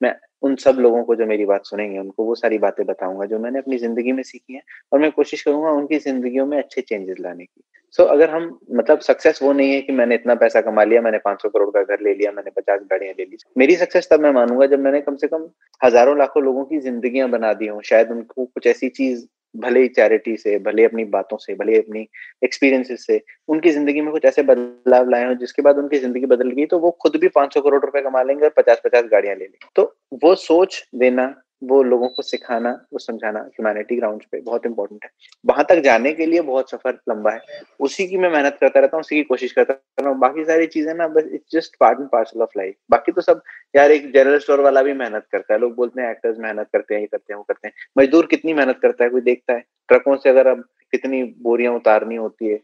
मैं 0.00 0.14
उन 0.42 0.54
सब 0.56 0.76
लोगों 0.80 1.02
को 1.04 1.14
जो 1.14 1.26
मेरी 1.26 1.44
बात 1.46 1.66
सुनेंगे 1.66 1.98
उनको 1.98 2.24
वो 2.24 2.34
सारी 2.34 2.58
बातें 2.58 2.84
बताऊँगा 2.86 3.24
जो 3.26 3.38
मैंने 3.38 3.58
अपनी 3.58 3.78
ज़िंदगी 3.78 4.12
में 4.12 4.22
सीखी 4.22 4.54
है 4.54 4.62
और 4.92 4.98
मैं 4.98 5.10
कोशिश 5.12 5.42
करूँगा 5.42 5.70
उनकी 5.70 5.98
जिंदगियों 5.98 6.46
में 6.46 6.56
अच्छे 6.58 6.80
चेंजेस 6.80 7.16
लाने 7.20 7.44
की। 7.44 7.62
सो 7.94 8.02
so, 8.02 8.08
अगर 8.08 8.30
हम 8.30 8.58
मतलब 8.72 8.98
सक्सेस 9.00 9.42
वो 9.42 9.52
नहीं 9.52 9.72
है 9.72 9.80
कि 9.80 9.92
मैंने 9.92 10.14
इतना 10.14 10.34
पैसा 10.34 10.60
कमा 10.60 10.84
लिया 10.84 11.00
मैंने 11.02 11.18
500 11.18 11.48
करोड़ 11.48 11.68
का 11.70 11.82
घर 11.82 12.00
ले 12.00 12.14
लिया 12.14 12.32
मैंने 12.32 12.50
50 12.50 12.82
गाड़ियाँ 12.90 13.14
ले 13.18 13.24
ली। 13.24 13.36
मेरी 13.58 13.76
सक्सेस 13.76 14.08
तब 14.12 14.20
मैं 14.20 14.30
मानूँगा 14.30 14.66
जब 14.66 14.80
मैंने 14.80 15.00
कम 15.00 15.16
से 15.16 15.26
कम 15.26 15.48
हज़ारों 15.80 16.16
लाखों 16.18 16.42
लोगों 16.42 16.64
की 16.64 16.78
जिंदगियाँ 16.80 17.28
बना 17.30 17.52
दी 17.52 17.66
हूँ। 17.66 17.82
शायद 17.82 18.10
उनको 18.10 18.44
कुछ 18.44 18.66
ऐसी 18.66 18.88
चीज़ 18.90 19.26
भले 19.54 19.80
ही 19.80 19.88
चैरिटी 19.88 20.36
से, 20.36 20.58
भले 20.58 20.84
अपनी 20.84 21.04
बातों 21.04 21.36
से, 21.36 21.54
भले 21.54 21.78
अपनी 21.78 22.06
एक्सपीरियंसेस 22.44 23.06
से, 23.06 23.20
उनकी 23.48 23.70
ज़िंदगी 23.70 24.00
में 24.00 24.10
कुछ 24.12 24.24
ऐसे 24.24 24.42
बदलाव 24.42 25.10
लाए 25.10 25.26
हो 25.26 25.34
जिसके 25.34 25.62
बाद 25.62 25.78
उनकी 25.78 25.98
ज़िंदगी 25.98 26.26
बदल 26.26 26.50
गई 26.50 26.66
तो 26.66 26.78
वो 26.78 26.90
खुद 27.02 27.16
भी 27.16 27.28
500 27.28 27.60
करोड़ 27.60 27.84
रुपए 27.84 28.00
कमा 28.00 28.22
लेंगे 28.22 28.44
और 28.44 28.54
50-50 28.58 29.10
गाड़ियाँ 29.12 29.34
ले 29.34 29.44
लेंगे। 29.44 29.68
तो 29.76 29.82
वो 30.24 30.34
सोच 30.34 30.82
देना 30.94 31.34
वो 31.62 31.82
लोगों 31.82 32.08
को 32.08 32.22
सिखाना, 32.22 32.70
वो 32.92 32.98
समझाना 32.98 33.40
ह्यूमैनिटी 33.40 33.96
ग्राउंड 33.96 34.22
पे 34.32 34.40
बहुत 34.40 34.66
इंपॉर्टेंट 34.66 35.04
है। 35.04 35.10
वहाँ 35.46 35.64
तक 35.68 35.80
जाने 35.80 36.12
के 36.12 36.26
लिए 36.26 36.40
बहुत 36.40 36.70
सफ़र 36.70 36.98
लंबा 37.08 37.30
है। 37.30 37.40
उसी 37.80 38.06
की 38.06 38.16
मैं 38.16 38.30
मेहनत 38.30 38.58
करता 38.60 38.80
रहता 38.80 38.96
हूँ, 38.96 39.00
उसी 39.00 39.16
की 39.16 39.22
कोशिश 39.22 39.52
करता 39.52 39.72
रहता 39.72 40.08
हूँ। 40.08 40.18
बाकी 40.18 40.44
सारी 40.44 40.66
चीज़ें 40.66 40.94
ना, 40.94 41.08
बस 41.08 41.24
it's 41.32 41.52
just 41.52 41.76
part 41.80 42.00
and 42.00 42.08
parcel 42.08 42.42
of 42.42 42.58
life 42.58 42.74
बाकी 42.90 43.12
तो 43.12 43.20
सब 43.20 43.42
यार 43.76 43.90
एक 43.90 44.12
जनरल 44.12 44.38
स्टोर 44.38 44.60
वाला 44.60 44.82
भी 44.82 44.92
मेहनत 44.92 45.26
करता 45.32 45.54
है। 45.54 45.60
लोग 45.60 45.74
बोलते 45.74 46.02
हैं 46.02 46.10
एक्टर्स 46.10 46.38
मेहनत 46.38 46.68
करते 46.72 46.94
हैं, 46.94 47.00
ये 47.00 47.06
करते 47.06 47.32
हैं, 47.32 47.38
वो 47.38 47.42
करते 47.42 47.68
हैं। 47.68 47.74
मजदूर 47.98 48.26
कितनी 48.26 48.52
मेहनत 48.52 48.78
करता 48.82 49.04
है, 49.04 49.10
कोई 49.10 49.20
देखता 49.20 49.52
है? 49.52 49.64
ट्रकों 49.88 50.16
से 50.16 50.28
अगर 50.28 50.46
अब 50.46 50.64
कितनी 50.92 51.22
बोरियाँ 51.42 51.74
उतारनी 51.74 52.16
होती 52.16 52.48
है। 52.48 52.56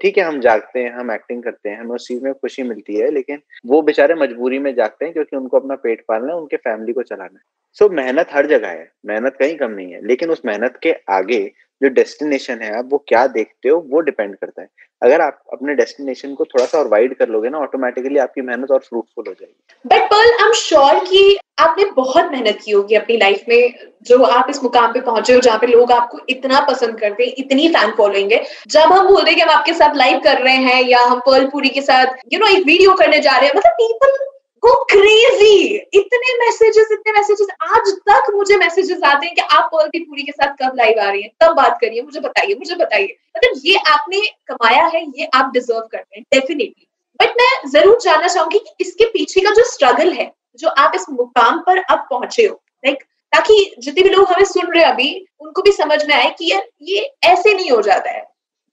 ठीक 0.00 0.18
है 0.18 0.24
हम 0.24 0.40
जागते 0.40 0.80
हैं 0.80 0.92
हम 0.92 1.10
एक्टिंग 1.12 1.42
करते 1.42 1.68
हैं 1.68 1.80
हमें 1.80 1.94
उस 1.94 2.06
चीज़ 2.08 2.22
में 2.24 2.32
खुशी 2.32 2.62
मिलती 2.62 2.96
है 2.96 3.10
लेकिन 3.10 3.40
वो 3.66 3.82
बेचारे 3.82 4.14
मजबूरी 4.14 4.58
में 4.58 4.74
जागते 4.74 5.04
हैं 5.04 5.12
क्योंकि 5.14 5.36
उनको 5.36 5.58
अपना 5.58 5.74
पेट 5.74 6.04
पालना 6.08 6.32
है 6.32 6.38
उनके 6.38 6.56
फैमिली 6.56 6.92
को 6.92 7.02
चलाना 7.02 7.34
है। 7.34 7.40
सो 7.78 7.84
so, 7.84 7.92
मेहनत 7.92 8.28
हर 8.32 8.46
जगह 8.46 8.68
है 8.68 8.90
मेहनत 9.06 9.36
कहीं 9.38 9.56
कम 9.56 9.70
नहीं 9.70 9.92
है 9.92 10.06
लेकिन 10.06 10.30
उस 10.30 10.42
मेहनत 10.46 10.78
के 10.82 10.94
आगे 11.10 11.44
जो 11.80 11.88
डेस्टिनेशन 11.88 12.60
है 12.62 12.74
आप 12.78 12.88
वो 12.90 12.98
क्या 13.08 13.26
देखते 13.26 13.68
हो 13.68 13.78
वो 13.88 14.00
डिपेंड 14.00 14.34
करता 14.36 14.62
है। 14.62 14.68
अगर 15.02 15.20
आप 15.20 15.42
अपने 15.52 15.74
डेस्टिनेशन 15.74 16.34
को 16.34 16.44
थोड़ा 16.44 16.64
सा 16.64 16.78
और 16.78 16.88
वाइड 16.88 17.14
कर 17.14 17.28
लोगे 17.28 17.48
ना 17.48 17.58
ऑटोमेटिकली 17.58 18.18
आपकी 18.18 18.40
मेहनत 18.40 18.70
और 18.70 18.78
फ्रूटफुल 18.78 19.24
हो 19.28 19.32
जाएगी। 19.32 19.86
But 19.86 20.06
Pearl 20.10 20.30
I 20.32 20.46
am 20.46 20.52
sure 20.52 21.04
कि 21.04 21.38
आपने 21.58 21.84
बहुत 21.96 22.30
मेहनत 22.32 22.58
की 22.64 22.72
होगी 22.72 22.94
अपनी 22.94 23.16
लाइफ 23.16 23.44
में। 23.48 23.74
जो 24.02 24.22
आप 24.24 24.46
इस 24.50 24.62
मुकाम 24.62 24.92
पे 24.92 25.00
पहुँचे 25.00 25.34
हो, 25.34 25.40
जहाँ 25.40 25.58
पे 25.58 25.66
लोग 25.66 25.92
आपको 25.92 26.18
इतना 26.28 26.60
पसंद 26.60 26.98
करते 27.00 27.24
हैं, 27.24 27.32
इतनी 27.38 27.68
फ़ैन 27.68 27.90
फॉलोइंग 27.96 28.32
है। 28.32 28.44
जब 28.68 28.92
हम 28.92 29.06
बोलते 29.08 29.30
हैं 29.30 29.34
कि 29.36 29.42
हम 29.42 29.50
आपके 29.50 29.74
साथ 29.74 29.96
लाइव 29.96 30.18
कर 30.24 30.42
रहे 30.42 30.56
हैं 30.64 30.82
या 30.82 31.00
हम 31.02 31.20
पर्ल 31.26 31.46
पूरी 31.50 31.68
के 31.68 31.82
साथ 31.82 32.16
यू 32.32 32.38
नो 32.40 32.46
एक 32.48 32.66
वीडियो 32.66 32.92
करने 32.94 33.20
जा 33.20 33.36
रहे 33.36 33.46
हैं 33.46 33.54
मतलब 33.56 33.72
पीपल 33.72 34.22
गो 34.62 34.74
क्रेजी 34.90 35.76
इतने 35.94 36.34
मैसेजेस 36.38 36.88
इतने 36.92 37.12
मैसेजेस 37.12 37.48
आज 37.70 37.90
तक 38.08 38.30
मुझे 38.34 38.56
मैसेजेस 38.56 39.02
आते 39.04 39.26
हैं 39.26 39.34
कि 39.34 39.42
आप 39.56 39.68
पर्ल 39.72 39.88
की 39.88 39.98
पूरी 40.00 40.22
के 40.22 40.32
साथ 40.32 40.54
कब 40.62 40.76
लाइव 40.76 41.00
आ 41.00 41.10
रही 41.10 41.22
हैं? 41.22 41.30
तब 41.40 41.54
बात 41.56 41.78
करिए 41.80 42.02
मुझे 42.02 42.20
बताइए 42.20 42.54
मुझे 42.54 42.74
बताइए। 42.74 43.16
मतलब 43.36 43.60
ये 43.64 43.76
आपने 43.88 44.20
कमाया 44.48 44.86
है, 44.86 45.04
ये 45.18 45.28
आप 45.34 45.50
डिजर्व 45.54 45.88
करते 45.92 46.18
हैं 46.18 46.24
डेफिनेटली 46.32 46.86
बट 47.20 47.34
मैं 47.40 47.70
ज़रूर 47.70 47.98
जानना 48.02 48.28
चाहूँगी 48.28 48.58
कि 48.58 48.74
इसके 48.80 49.04
पीछे 49.08 49.40
का 49.40 49.50
जो 49.54 49.64
स्ट्रगल 49.64 50.12
है 50.12 50.32
जो 50.56 50.68
आप 50.68 50.92
इस 50.94 51.06
मुकाम 51.10 51.58
पर 51.58 51.78
अब 51.78 51.98
पहुँचे 52.10 52.46
हो 52.46 52.62
लाइक 52.84 53.04
ताकि 53.32 53.74
जितने 53.78 54.02
भी 54.02 54.08
लोग 54.08 54.28
हमें 54.28 54.44
सुन 54.44 54.72
रहे 54.72 54.84
हैं 54.84 54.92
अभी, 54.92 55.26
उनको 55.40 55.62
भी 55.62 55.72
समझ 55.72 56.06
में 56.08 56.14
आए 56.14 56.34
कि 56.38 56.52
यार, 56.52 56.62
ये 56.82 57.14
ऐसे 57.24 57.54
नहीं 57.54 57.70
हो 57.70 57.82
जाता 57.82 58.10
है। 58.10 58.20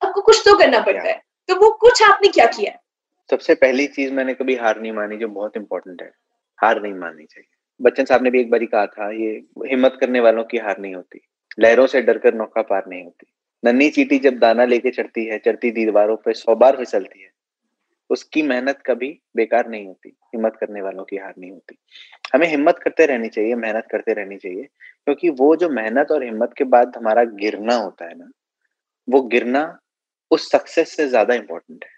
आपको 0.06 0.22
कुछ 0.22 0.42
तो 0.46 0.58
करना 0.58 0.80
पड़ता 0.80 1.02
है। 1.02 1.22
तो 1.48 1.56
वो 1.56 1.72
कुछ 1.72 2.04
आपने 2.04 2.28
क्या 2.28 2.46
किया 2.46 2.80
सबसे 3.32 3.56
पहली 3.56 3.88
चीज़ 3.88 4.14
मैंने 4.14 4.34
कभी 4.34 4.56
हार 4.56 4.82
नहीं 4.82 4.92
मानी, 4.92 5.18
जो 5.18 5.28
बहुत 5.28 5.58
इंपॉर्टेंट 5.58 6.02
है। 6.02 6.12
हार 6.58 6.82
नहीं 6.82 6.94
माननी 6.94 7.24
चाहिए। 7.24 7.48
बच्चन 7.82 8.06
साहब 8.06 8.24
ने 8.24 8.30
भी 8.30 8.42
एक 8.42 8.52
बारी 8.52 8.66
कहा 8.66 8.86
था, 8.86 9.12
ये 9.12 9.44
हिम्मत 9.66 9.98
करने 10.02 10.20
वालों 10.20 10.44
की 10.44 10.58
हार 10.58 10.80
नहीं 10.80 10.96
होती। 10.96 11.22
लहरों 11.60 11.88
से 11.88 12.02
डरकर 12.02 12.34
नौका 12.34 12.62
पार 12.62 12.84
नहीं 12.88 13.04
होती। 13.04 13.28
नन्ही 13.66 13.90
चीटी 13.90 14.20
जब 14.20 14.40
दाना 14.40 14.66
लेके 14.66 14.92
चढ़ती 14.92 15.26
है, 15.26 15.40
चढ़ती 15.40 15.72
दीवारों 15.72 16.16
पर 16.16 16.34
सौ 16.34 16.56
बार 16.56 16.78
फिसलती 16.78 17.22
है। 17.22 17.31
उसकी 18.12 18.42
मेहनत 18.42 18.82
कभी 18.86 19.20
बेकार 19.36 19.68
नहीं 19.70 19.88
होती, 19.88 20.10
हिम्मत 20.10 20.58
करने 20.60 20.82
वालों 20.82 21.04
की 21.04 21.18
हार 21.18 21.34
नहीं 21.38 21.52
होती। 21.52 21.78
हमें 22.34 22.48
हिम्मत 22.48 22.80
करते 22.80 23.06
रहनी 23.06 23.30
चाहिए, 23.30 23.56
मेहनत 23.56 23.88
करते 23.92 24.14
रहनी 24.14 24.38
चाहिए, 24.38 24.64
क्योंकि 25.06 25.30
वो 25.30 25.56
जो 25.56 25.70
मेहनत 25.70 26.12
और 26.12 26.24
हिम्मत 26.24 26.54
के 26.58 26.64
बाद 26.64 26.94
हमारा 26.98 27.24
गिरना 27.24 27.76
होता 27.76 28.06
है 28.06 28.18
ना, 28.18 28.30
वो 29.08 29.22
गिरना 29.22 29.80
उस 30.32 30.52
सक्सेस 30.52 30.96
से 30.96 31.08
ज़्यादा 31.08 31.34
इंपॉर्टेंट 31.34 31.86
है। 31.86 31.92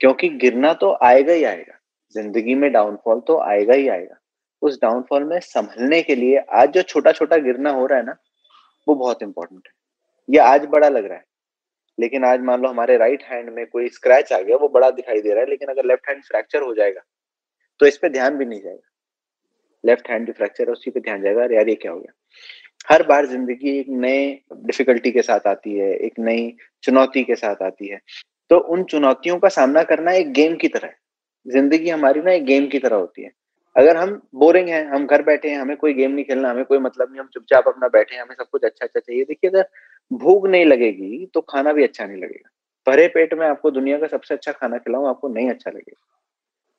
क्योंकि 0.00 0.28
गिरना 0.28 0.72
तो 0.74 0.98
आएगा 1.02 1.32
ही 1.32 1.44
आएगा, 1.44 1.78
ज़िंदगी 2.14 2.54
में 2.54 2.72
डाउनफॉल 2.72 3.20
तो 3.20 3.38
आएगा 3.40 3.74
ही 3.74 3.88
आएगा। 3.88 4.18
उस 4.62 4.78
डाउनफॉल 4.82 5.24
में 5.24 5.38
संभलने 5.40 6.02
के 6.02 6.14
लिए 6.14 6.38
आज 6.52 6.70
जो 6.70 6.82
छोटा 6.82 7.12
छोटा 7.12 7.36
गिरना 7.36 7.70
हो 7.70 7.86
रहा 7.86 7.98
है 7.98 8.04
ना, 8.04 8.16
वो 8.86 8.94
बहुत 8.94 9.22
इंपॉर्टेंट 9.22 9.62
है। 9.66 9.72
ये 10.28 10.38
आज 10.38 10.64
बड़ा 10.64 10.88
लग 10.88 11.04
रहा 11.04 11.18
है। 11.18 11.24
लेकिन 11.98 12.24
आज 12.24 12.40
मान 12.42 12.62
लो 12.62 12.68
हमारे 12.68 12.96
राइट 12.98 13.22
हैंड 13.22 13.50
में 13.50 13.66
कोई 13.66 13.88
स्क्रैच 13.90 14.32
आ 14.32 14.40
गया, 14.40 14.56
वो 14.56 14.68
बड़ा 14.68 14.90
दिखाई 14.92 15.20
दे 15.20 15.30
रहा 15.30 15.40
है, 15.40 15.50
लेकिन 15.50 15.68
अगर 15.68 15.84
लेफ़्ट 15.84 16.08
हैंड 16.08 16.22
फ्रैक्चर 16.24 16.62
हो 16.62 16.74
जाएगा 16.74 17.00
तो 17.80 17.86
इस 17.86 17.96
पे 17.96 18.08
ध्यान 18.08 18.36
भी 18.36 18.44
नहीं 18.44 18.60
जाएगा। 18.60 18.88
लेफ़्ट 19.84 20.08
हैंड 20.10 20.26
जो 20.26 20.32
फ्रैक्चर 20.32 20.64
है, 20.64 20.72
उसी 20.72 20.90
पे 20.90 21.00
ध्यान 21.00 21.22
जाएगा 21.22 21.42
यार 21.52 21.68
ये 21.68 21.74
क्या 21.74 21.92
हो 21.92 21.98
गया? 21.98 22.12
हर 22.90 23.02
बार 23.02 23.26
ज़िंदगी 23.26 23.78
एक 23.78 23.86
नए 23.90 24.26
डिफिकल्टी 24.54 25.10
के 25.12 25.22
साथ 25.22 25.46
आती 25.46 25.74
है, 25.74 25.92
एक 25.96 26.18
नई 26.18 26.54
चुनौती 26.84 27.22
के 27.24 27.34
साथ 27.36 27.62
आती 27.62 27.88
है। 27.88 28.00
तो 28.50 28.58
उन 28.58 28.84
चुनौतियों 28.84 29.38
का 29.38 29.48
सामना 29.48 29.82
करना 29.82 30.12
एक 30.12 30.32
गेम 30.32 30.56
की 30.56 30.68
तरह 30.68 30.86
है। 30.86 30.96
ज़िंदगी 31.46 31.88
हमारी 31.90 32.20
ना 32.20 32.32
एक 32.32 32.44
गेम 32.44 32.66
की 32.68 32.78
तरह 32.78 32.96
होती 32.96 33.22
है। 33.22 33.30
अगर 33.76 33.96
हम 33.96 34.10
बोरिंग 34.34 34.68
हैं, 34.68 34.84
हम 34.86 35.06
घर 35.06 35.22
बैठे 35.22 35.50
हैं, 35.50 35.58
हमें 35.58 35.76
कोई 35.76 35.94
गेम 35.94 36.10
नहीं 36.12 36.24
खेलना, 36.24 36.50
हमें 36.50 36.64
कोई 36.64 36.78
मतलब 36.78 37.10
नहीं, 37.10 37.20
हम 37.20 37.28
चुपचाप 37.34 37.68
अपना 37.68 37.88
बैठे 37.88 38.14
हैं, 38.14 38.22
हमें 38.22 38.34
सब 38.34 38.48
कुछ 38.52 38.64
अच्छा 38.64 38.84
अच्छा 38.84 39.00
चाहिए। 39.00 39.24
देखिए 39.24 39.50
अगर 39.50 39.68
भूख 40.12 40.46
नहीं 40.46 40.64
लगेगी 40.64 41.26
तो 41.34 41.40
खाना 41.40 41.72
भी 41.72 41.82
अच्छा 41.84 42.04
नहीं 42.04 42.22
लगेगा। 42.22 42.48
भरे 42.86 43.06
पेट 43.08 43.34
में 43.34 43.46
आपको 43.46 43.70
दुनिया 43.70 43.98
का 43.98 44.06
सबसे 44.06 44.34
अच्छा 44.34 44.52
खाना 44.52 44.78
खिलाऊं 44.78 45.08
आपको 45.08 45.28
नहीं 45.28 45.50
अच्छा 45.50 45.70
लगेगा। 45.70 46.08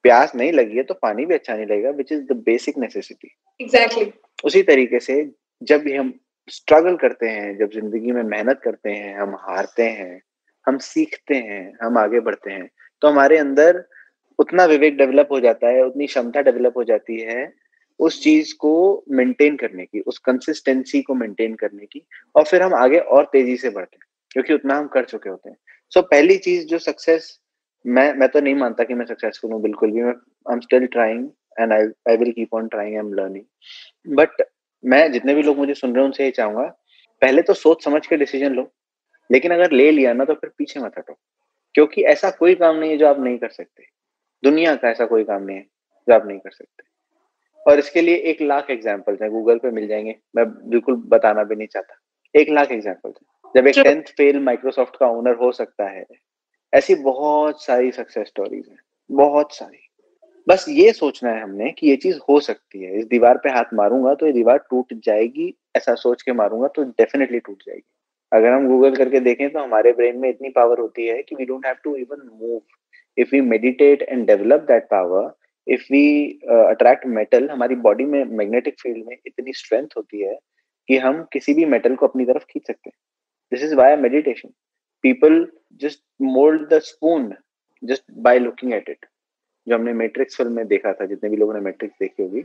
प्यास 0.06 0.36
नहीं 0.36 0.52
लगी 0.52 0.78
है 0.78 0.84
तो 0.84 0.94
पानी 0.94 1.25
भी 1.25 1.34
अच्छा 1.34 1.56
नहीं 1.56 1.66
लगेगा 1.66 1.90
which 1.90 2.12
is 2.12 2.22
the 2.24 2.36
basic 2.46 2.78
necessity 2.78 3.28
exactly 3.60 4.12
उसी 4.44 4.62
तरीके 4.63 5.00
से 5.00 5.16
जब 5.62 5.82
भी 5.82 5.94
हम 5.96 6.13
स्ट्रगल 6.50 6.96
करते 6.96 7.28
हैं 7.30 7.58
जब 7.58 7.70
ज़िंदगी 7.72 8.12
में 8.12 8.22
मेहनत 8.24 8.60
करते 8.63 8.92
हैं 8.92 9.16
हम 9.18 9.36
हारते 9.40 9.84
हैं 9.90 10.22
हम 10.68 10.78
सीखते 10.78 11.36
हैं 11.36 11.62
हम 11.84 11.98
आगे 11.98 12.20
बढ़ते 12.20 12.52
हैं 12.52 12.70
तो 13.02 13.08
हमारे 13.08 13.38
अंदर 13.38 13.84
उतना 14.40 14.66
विवेक 14.66 14.98
डेवलप 14.98 15.28
हो 15.32 15.40
जाता 15.40 15.68
है 15.68 15.84
उतनी 15.86 16.08
क्षमता 16.08 16.42
डेवलप 16.42 16.78
हो 16.78 16.84
जाती 16.84 17.20
है 17.22 17.46
उस 18.04 18.22
चीज़ 18.24 18.54
को 18.60 19.04
मेंटेन 19.12 19.56
करने 19.58 19.86
की 19.86 20.00
उस 20.00 20.18
कंसिस्टेंसी 20.18 21.02
को 21.02 21.16
मेंटेन 21.16 21.56
करने 21.56 21.86
की 21.86 22.02
और 22.36 22.44
फिर 22.44 22.62
हम 22.62 22.74
आगे 22.74 23.00
और 23.00 23.30
तेज़ी 23.32 23.58
से 23.58 23.70
बढ़ते 23.70 23.96
हैं 23.96 24.08
क्योंकि 24.32 24.54
उतना 24.54 24.76
हम 24.76 24.88
कर 24.88 25.06
चुके 25.06 25.30
होते 25.30 25.50
हैं। 25.50 25.58
सो 25.92 26.00
so, 26.00 26.06
पहली 26.06 26.38
चीज़ 26.38 26.66
जो 26.66 26.80
सक्सेस 26.80 27.40
मैं 27.86 28.14
मैं 28.14 28.30
तो 28.30 28.42
नहीं 28.42 28.56
मानता 28.56 28.84
कि 28.84 28.94
मैं 28.94 29.06
सक्सेसफुल 29.06 29.52
हूँ 29.52 29.62
बिल्कुल 29.62 29.92
भी 29.92 30.02
मैं 30.02 30.14
I 30.14 30.54
am 30.54 30.60
still 30.60 30.86
trying 30.86 31.30
and 31.60 31.74
I 31.74 31.88
I 32.10 32.18
will 32.18 32.32
keep 32.32 32.54
on 32.54 32.68
trying 32.68 32.94
I 32.94 33.00
am 33.00 33.14
learning 33.14 34.16
but 34.16 34.44
मैं 34.84 35.12
जितने 35.12 35.34
भी 35.36 35.44
लोग 35.44 35.58
मुझे 35.58 35.74
सुन 35.74 35.94
रहे 35.94 36.00
हैं 36.00 36.06
उनसे 36.06 36.26
ये 36.26 36.32
चाहूँगा 36.32 36.64
पहले 37.22 37.42
तो 37.42 37.54
सोच 37.54 37.84
समझ 37.84 38.08
के 38.08 38.18
डिसीज़न 38.18 38.54
लो 38.54 38.72
लेकिन 39.32 39.52
अगर 39.52 39.72
ले 39.72 39.92
लिया 39.92 40.14
ना 40.14 40.26
तो 40.26 40.34
फिर 40.34 40.50
पीछे 40.58 40.80
मत 40.80 40.92
हटो 40.98 41.18
क्योंकि 41.76 42.04
ऐसा 42.04 42.30
कोई 42.30 42.56
काम 42.56 42.76
नहीं 42.76 42.92
है 42.92 42.98
जो 42.98 43.08
आप 43.08 43.20
नहीं 43.20 43.38
कर 43.38 43.50
सकते। 43.50 43.84
दुनिया 44.44 44.76
का 44.76 44.90
ऐसा 44.90 45.06
कोई 45.06 45.24
काम 45.24 45.44
नहीं 45.44 45.58
है 45.58 45.64
जो 46.08 46.14
आप 46.14 46.28
नहीं 46.28 46.40
कर 46.40 46.52
सकते। 46.52 46.93
और 47.65 47.79
इसके 47.79 48.01
लिए 48.01 48.15
एक 48.32 48.41
लाख 48.41 48.70
एग्जाम्पल्स 48.70 49.22
हैं 49.22 49.32
गूगल 49.32 49.58
पे 49.58 49.72
मिल 49.72 49.88
जाएँगे। 49.88 50.15
मैं 50.36 50.46
बिल्कुल 50.70 50.96
बताना 51.08 51.43
भी 51.43 51.55
नहीं 51.55 51.67
चाहता। 51.67 52.00
एक 52.36 52.50
लाख 52.50 52.72
एग्जाम्पल्स 52.72 53.15
जब 53.55 53.67
एक 53.67 53.79
टेंथ 53.79 54.04
फेल 54.17 54.39
माइक्रोसॉफ्ट 54.39 54.95
का 54.95 55.08
ओनर 55.10 55.36
हो 55.36 55.52
सकता 55.52 55.89
है 55.89 56.06
ऐसी 56.73 56.95
बहुत 56.95 57.63
सारी 57.63 57.91
सक्सेस 57.91 58.28
स्टोरीज 58.28 58.67
हैं। 58.69 58.78
बहुत 59.10 59.54
सारी। 59.56 59.80
बस 60.47 60.65
ये 60.69 60.91
सोचना 60.93 61.30
है 61.30 61.41
हमने 61.41 61.69
कि 61.71 61.88
ये 61.88 61.95
चीज़ 61.95 62.17
हो 62.30 62.39
सकती 62.39 62.84
है। 62.84 62.97
इस 62.99 63.06
दीवार 63.06 63.38
पे 63.38 63.49
हाथ 63.49 63.73
मारूँगा 63.73 64.13
तो 64.13 64.26
ये 64.26 64.32
दीवार 64.34 64.58
टूट 64.69 64.93
जाएगी 65.06 65.54
ऐसा 65.78 65.93
सोच 65.95 66.21
के 66.21 66.34
मारूँगा 66.34 66.67
तो 66.67 66.84
डेफिनेटली 66.84 67.39
टूट 67.39 67.63
जाएगी। 67.65 67.84
अगर 68.32 68.52
हम 68.52 68.67
गूगल 68.67 68.95
करके 68.95 69.19
देखें 69.19 69.49
तो 69.49 69.60
हमारे 69.60 69.91
ब्रेन 69.93 70.17
में 70.17 70.30
इतनी 70.30 70.49
पावर 70.49 70.80
होती 70.80 71.08
है 71.08 71.21
कि 71.21 71.36
we 71.36 71.45
don't 71.45 71.65
have 71.65 71.76
to 71.84 71.95
even 71.95 72.30
move 72.41 72.62
if 73.17 73.30
we 73.32 73.41
meditate 73.41 74.02
and 74.02 74.26
develop 74.28 74.62
that 74.62 74.84
power 74.84 75.32
if 75.67 75.82
we 75.91 76.39
attract 76.49 77.06
metal 77.06 77.49
हमारी 77.49 77.76
बॉडी 77.76 78.06
में 78.06 78.23
मैग्नेटिक 78.26 78.80
फ़ील्ड 78.82 79.06
में 79.08 79.17
इतनी 79.26 79.54
स्ट्रेंथ 79.54 79.88
होती 79.97 80.21
है 80.21 80.39
कि 80.88 80.97
हम 80.97 81.28
किसी 81.34 81.54
भी 81.54 81.65
मेटल 81.65 81.95
को 81.95 82.08
अपनी 82.08 82.26
तरफ़ 82.26 82.43
खींच 82.49 82.67
सकते 82.67 82.89
हैं। 82.89 82.97
This 83.52 83.63
is 83.63 83.76
why 83.76 83.95
meditation 83.95 84.49
people 85.04 85.47
just 85.73 86.04
mold 86.21 86.69
the 86.69 86.80
spoon 86.80 87.34
just 87.84 88.04
by 88.12 88.39
looking 88.39 88.73
at 88.73 88.89
it 88.89 89.06
जो 89.67 89.76
हमने 89.76 89.93
मैट्रिक्स 89.93 90.38
फ़िल्म 90.38 90.52
में 90.52 90.67
देखा 90.67 90.93
था 90.93 91.06
जितने 91.06 91.30
भी 91.30 91.38
लोगों 91.38 91.54
ने 91.54 91.60
मैट्रिक्स 91.60 91.95
देखी 91.99 92.23
होगी। 92.23 92.41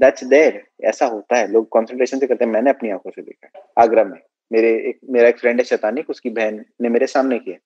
दैट्स 0.00 0.20
hmm. 0.20 0.30
देयर 0.30 0.62
ऐसा 0.84 1.06
होता 1.06 1.36
है। 1.36 1.52
लोग 1.52 1.68
कॉन्सेंट्रेशन 1.68 2.18
से 2.18 2.26
करते 2.26 2.44
हैं। 2.44 2.52
मैंने 2.52 2.70
अपनी 2.70 2.90
आँखों 2.90 3.10
से 3.10 3.22
देखा 3.22 3.82
आगरा 3.82 4.04
में। 4.04 4.18
मेरे 4.52 4.70
एक 4.88 4.98
मेरा 5.10 5.28
एक 5.28 5.38
फ्रेंड 5.38 5.60
है 5.60 5.64
शतानिक 5.64 6.10
उसकी 6.10 6.30
बहन 6.30 6.64
ने 6.80 6.88
मेरे 6.88 7.06
सामने 7.06 7.38
किया 7.38 7.56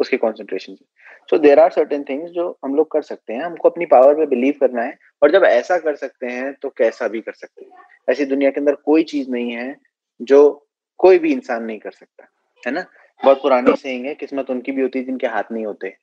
उसके 0.00 0.16
कॉन्सेंट्रेशन 0.16 0.74
से 0.74 0.84
so 1.30 1.38
there 1.38 1.58
are 1.58 1.70
certain 1.70 2.04
things 2.04 2.30
जो 2.30 2.58
हम 2.64 2.74
लोग 2.74 2.90
कर 2.90 3.02
सकते 3.02 3.32
हैं 3.32 3.40
हमको 3.40 3.68
अपनी 3.68 3.86
पावर 3.86 4.14
पे 4.14 4.26
बिलीव 4.26 4.54
करना 4.60 4.82
है 4.82 4.98
और 5.22 5.30
जब 5.30 5.44
ऐसा 5.44 5.78
कर 5.78 5.96
सकते 5.96 6.26
हैं 6.26 6.54
तो 6.54 6.68
कैसा 6.68 7.08
भी 7.08 7.20
कर 7.20 7.32
सकते 7.32 7.64
हैं। 7.64 7.70
ऐसी 8.10 8.24
दुनिया 8.24 8.50
के 8.50 8.60
अंदर 8.60 8.74
कोई 8.74 9.02
चीज़ 9.02 9.30
नहीं 9.30 9.52
है 9.52 9.76
जो 10.22 10.68
कोई 10.98 11.18
भी 11.18 11.32
इंसान 11.32 11.62
नहीं 11.62 11.78
कर 11.78 11.90
सकता 11.90 12.26
है 12.66 12.72
ना? 12.72 12.86
बहुत 13.24 13.42
पुरानी 13.42 13.76
सेइंग 13.76 14.06
है 14.06 14.14
किस्मत 14.14 14.50
उनकी 14.50 14.72
भी 14.72 14.82
होती 14.82 14.98
है 14.98 15.04
जिनके 15.04 15.26
हाथ 15.26 15.42
नहीं 15.52 15.66
होते। 15.66 15.96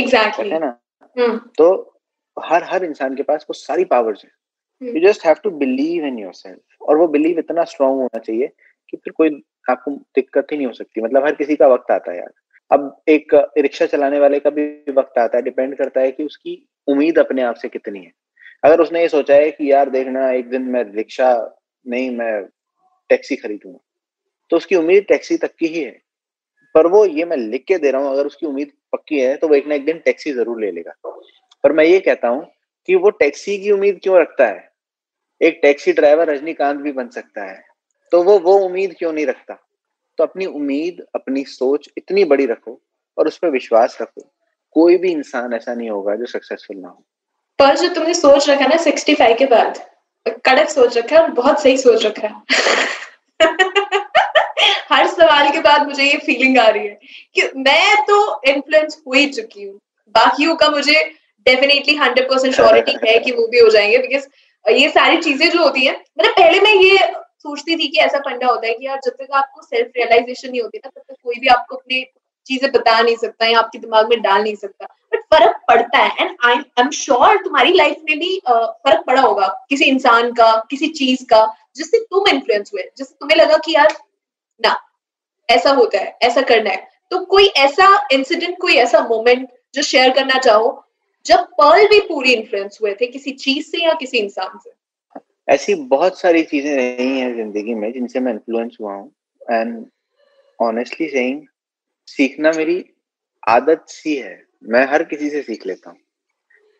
Exactly. 0.00 0.52
है 0.52 0.58
ना? 0.58 0.80
hmm. 1.18 1.38
तो 1.58 1.96
हर 2.44 2.64
हर 2.64 2.84
इंसान 2.84 3.16
के 3.16 3.22
पास 3.22 3.42
वो 3.42 3.52
सारी 3.52 3.84
पावर्स 3.84 4.24
है। 4.24 4.30
You 4.82 5.08
just 5.08 5.26
have 5.26 5.34
to 5.34 5.50
believe 5.50 6.04
in 6.04 6.18
yourself 6.18 6.82
और 6.82 6.96
वो 6.96 7.08
बिलीव 7.08 7.38
इतना 7.38 7.64
स्ट्रांग 7.64 7.92
होना 7.92 8.18
चाहिए 8.18 8.46
कि 8.90 8.96
फिर 8.96 9.12
कोई 9.12 9.42
आपको 9.70 9.90
दिक्कत 9.90 10.46
ही 10.52 10.56
नहीं 10.56 10.66
हो 10.66 10.72
सकती। 10.72 11.00
मतलब 11.00 11.24
हर 11.24 11.34
किसी 11.34 11.56
का 11.56 11.66
वक्त 11.66 11.90
आता 11.90 12.12
है 12.12 12.18
यार। 12.18 12.32
अब 12.70 13.02
एक 13.08 13.34
रिक्शा 13.58 13.86
चलाने 13.86 14.18
वाले 14.20 14.38
का 14.40 14.50
भी 14.50 14.64
वक्त 14.92 15.18
आता 15.18 15.36
है 15.36 15.42
डिपेंड 15.42 15.76
करता 15.76 16.00
है 16.00 16.10
कि 16.12 16.24
उसकी 16.24 16.56
उम्मीद 16.88 17.18
अपने 17.18 17.42
आप 17.42 17.54
से 17.54 17.68
कितनी 17.68 17.98
है। 17.98 18.12
अगर 18.62 18.80
उसने 18.80 19.00
ये 19.00 19.08
सोचा 19.08 19.34
है 19.34 19.50
कि 19.50 19.70
यार 19.72 19.90
देखना, 19.90 20.30
एक 20.30 20.48
दिन 20.50 20.62
मैं 20.64 20.84
रिक्शा 20.94 21.32
नहीं, 21.86 22.10
मैं 22.10 22.44
टैक्सी 23.10 23.36
खरीदूँगा 23.36 23.78
तो 24.50 24.56
उसकी 24.56 24.76
उम्मीद 24.76 25.04
टैक्सी 25.08 25.36
तक 25.36 25.54
की 25.54 25.66
ही 25.66 25.82
है। 25.82 25.98
पर 26.74 26.86
वो 26.86 27.04
ये 27.06 27.24
मैं 27.24 27.36
लिख 27.36 27.64
के 27.68 27.78
दे 27.78 27.90
रहा 27.90 28.02
हूँ, 28.02 28.12
अगर 28.12 28.26
उसकी 28.26 28.46
उम्मीद 28.46 28.72
पक्की 28.92 29.20
है 29.20 29.36
तो 29.36 29.48
वो 29.48 29.54
एक 29.54 29.66
ना 29.66 29.74
एक 29.74 29.84
दिन 29.84 29.98
टैक्सी 30.04 30.32
ज़रूर 30.32 30.60
ले 30.60 30.70
लेगा। 30.70 30.92
पर 31.64 31.72
मैं 31.72 31.84
ये 31.84 31.98
कहता 32.00 32.28
हूँ 32.28 32.44
कि 32.88 32.94
वो 32.96 33.10
टैक्सी 33.12 33.58
की 33.58 33.70
उम्मीद 33.70 33.98
क्यों 34.02 34.20
रखता 34.20 34.46
है? 34.46 34.68
एक 35.40 35.58
टैक्सी 35.62 35.92
ड्राइवर 35.92 36.30
रजनीकांत 36.30 36.80
भी 36.80 36.92
बन 36.92 37.08
सकता 37.10 37.44
है 37.44 37.62
तो 38.12 38.22
वो 38.22 38.38
वो 38.40 38.56
उम्मीद 38.58 38.94
क्यों 38.98 39.12
नहीं 39.12 39.26
रखता? 39.26 39.58
तो 40.20 40.24
अपनी 40.24 40.46
उम्मीद, 40.46 41.06
अपनी 41.14 41.44
सोच 41.44 41.88
इतनी 41.98 42.24
बड़ी 42.24 42.46
रखो 42.46 42.80
और 43.18 43.28
उस 43.28 43.38
पर 43.38 43.48
विश्वास 43.48 43.98
रखो। 44.02 44.32
कोई 44.72 44.96
भी 44.96 45.12
इंसान 45.12 45.54
ऐसा 45.54 45.74
नहीं 45.74 45.90
होगा 45.90 46.16
जो 46.16 46.26
सक्सेसफुल 46.26 46.76
ना 46.76 46.88
हो। 46.88 47.04
पर 47.58 47.76
जो 47.76 47.88
तुमने 47.88 48.14
सोच 48.14 48.50
रखा 48.50 48.66
ना 48.66 48.76
सिक्सटी 48.76 49.14
फाइव 49.14 49.36
के 49.36 49.46
बाद 49.46 49.78
कड़क 50.28 50.68
सोच 50.68 50.98
रखा 50.98 51.16
है 51.16 51.22
और 51.22 51.30
बहुत 51.30 51.62
सही 51.62 51.76
सोच 51.76 52.06
रखा 52.06 52.28
है। 52.28 52.34
हर 54.92 55.06
सवाल 55.06 55.50
के 55.52 55.60
बाद 55.60 55.86
मुझे 55.86 56.04
ये 56.04 56.18
फीलिंग 56.18 56.58
आ 56.58 56.68
रही 56.68 56.86
है 56.86 56.98
कि 57.34 57.42
मैं 57.56 58.02
तो 58.02 58.42
इन्फ्लुएंस 58.44 59.02
हो 59.06 59.12
ही 59.12 59.26
चुकी 59.26 59.62
हूँ। 59.62 59.80
बाकियों 60.10 60.56
का 60.56 60.68
मुझे 60.68 61.00
डेफिनेटली 61.48 61.94
हंड्रेड 61.94 62.30
परसेंट 62.30 62.54
श्योरिटी 62.54 62.96
है 63.08 63.18
कि 63.18 63.32
वो 63.32 63.46
भी 63.46 63.58
हो 63.58 63.68
जाएँगे 63.68 63.98
बिकॉज़ 63.98 64.28
ये 64.68 64.88
सारी 64.88 65.16
चीज़ें 65.16 65.50
जो 65.50 65.62
होती 65.62 65.86
है 65.86 65.92
मतलब 65.92 66.32
पहले 66.32 66.60
मैं 66.60 66.74
ये 66.74 66.98
सोचती 67.44 67.76
थी 67.76 67.88
कि 67.88 67.98
ऐसा 67.98 68.18
फंडा 68.18 68.46
होता 68.46 68.66
है 68.66 68.74
कि 68.74 68.86
यार, 68.86 69.00
जब 69.04 69.12
तक 69.12 69.28
आपको 69.32 69.62
सेल्फ 69.62 69.92
रियलाइजेशन 69.96 70.50
नहीं 70.50 70.60
होती 70.62 70.78
ना, 70.78 70.90
तब 70.90 71.02
तक 71.08 71.16
कोई 71.24 71.36
भी 71.40 71.46
आपको 71.48 71.76
अपनी 71.76 72.04
चीज़ें 72.46 72.70
बता 72.72 73.00
नहीं 73.00 73.16
सकता 73.16 73.46
या 73.46 73.58
आपके 73.58 73.78
दिमाग 73.78 74.08
में 74.08 74.20
डाल 74.22 74.42
नहीं 74.42 74.54
सकता। 74.54 74.86
बट 75.12 75.20
फ़र्क 75.34 75.56
पड़ता 75.68 75.98
है 75.98 76.26
एंड 76.26 76.36
आई 76.44 76.54
एम 76.78 76.90
श्योर 76.90 77.36
तुम्हारी 77.44 77.72
लाइफ 77.72 77.96
में 78.08 78.18
भी 78.18 78.40
फ़र्क 78.48 79.04
पड़ा 79.06 79.22
होगा 79.22 79.46
किसी 79.68 79.84
इंसान 79.84 80.32
का, 80.32 80.52
किसी 80.70 80.88
चीज़ 80.88 81.24
का, 81.24 81.46
जिससे 81.76 81.98
तुम 81.98 82.28
इन्फ्लुएंस 82.28 82.70
हुए, 82.74 82.82
जिससे 82.98 83.14
तुम्हें 83.20 83.38
लगा 83.38 83.56
कि 83.56 83.74
यार, 83.74 83.96
ना, 84.60 84.76
ऐसा 85.48 85.70
होता 85.70 85.98
है, 85.98 86.16
ऐसा 86.22 86.42
करना 86.42 86.70
है। 86.70 86.88
तो 87.10 87.24
कोई 87.24 87.46
ऐसा 87.46 88.08
इंसिडेंट 88.12 88.60
कोई 88.60 88.74
ऐसा 88.74 89.00
मोमेंट 89.00 89.48
जो 89.74 89.82
शेयर 89.82 90.10
करना 90.10 90.38
चाहो, 90.38 90.84
जब 91.26 91.38
पर्ल 91.38 91.86
भी 91.86 92.00
पूरी 92.00 92.32
इन्फ्लुएंस 92.32 92.78
हुए 92.82 92.94
थे 93.00 93.06
किसी 93.06 93.30
चीज़ 93.30 93.66
से 93.66 93.84
या 93.84 93.92
किसी 93.92 94.18
इंसान 94.18 94.58
से। 94.58 94.70
ऐसी 95.50 95.74
बहुत 95.74 96.20
सारी 96.20 96.42
चीज़ें 96.42 96.74
रही 96.76 97.18
हैं 97.18 97.34
ज़िंदगी 97.36 97.74
में 97.74 97.92
जिनसे 97.92 98.20
मैं 98.20 98.32
इन्फ्लुएंस 98.32 98.76
हुआ 98.80 98.92
हूँ। 98.94 99.10
एंड 99.50 99.84
ऑनेस्टली 100.58 101.08
सेइंग 101.08 101.42
सीखना 102.08 102.52
मेरी 102.52 102.84
आदत 103.48 103.84
सी 103.88 104.14
है। 104.16 104.42
मैं 104.64 104.84
हर 104.86 105.02
किसी 105.04 105.30
से 105.30 105.42
सीख 105.42 105.66
लेता 105.66 105.90
हूँ। 105.90 105.98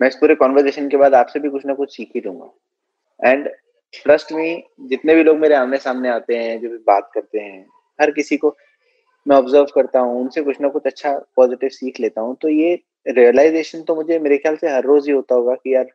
मैं 0.01 0.09
इस 0.09 0.15
पूरे 0.15 0.35
कॉन्वर्जेशन 0.35 0.89
के 0.89 0.97
बाद 0.97 1.15
आपसे 1.15 1.41
भी 1.41 1.49
कुछ 1.49 1.67
ना 1.67 1.75
कुछ 1.75 1.97
सीख 1.97 2.11
ही 2.15 2.21
लूँगा। 2.21 3.31
एंड 3.31 3.49
ट्रस्ट 3.95 4.33
में 4.33 4.63
जितने 4.81 5.15
भी 5.15 5.23
लोग 5.23 5.39
मेरे 5.39 5.55
आमने 5.55 5.79
सामने 5.79 6.09
आते 6.09 6.37
हैं, 6.37 6.61
जो 6.61 6.69
भी 6.69 6.77
बात 6.77 7.11
करते 7.15 7.39
हैं, 7.39 7.67
हर 7.99 8.11
किसी 8.11 8.37
को 8.37 8.57
मैं 9.27 9.37
ऑब्ज़र्व 9.37 9.67
करता 9.75 10.01
हूँ, 10.01 10.21
उनसे 10.21 10.43
कुछ 10.43 10.61
ना 10.61 10.69
कुछ 10.69 10.87
अच्छा 10.87 11.13
पॉजिटिव 11.37 11.69
सीख 11.69 12.01
लेता 12.01 12.21
हूँ। 12.21 12.37
तो 12.43 12.49
ये 12.49 12.79
रियलाइजेशन 13.09 13.83
तो 13.83 13.95
मुझे 13.95 14.19
मेरे 14.19 14.39
ख्याल 14.39 14.57
से 14.57 14.69
हर 14.69 14.85
रोज 14.85 15.07
ही 15.07 15.13
होता 15.13 15.35
होगा 15.35 15.55
कि 15.55 15.75
यार 15.75 15.87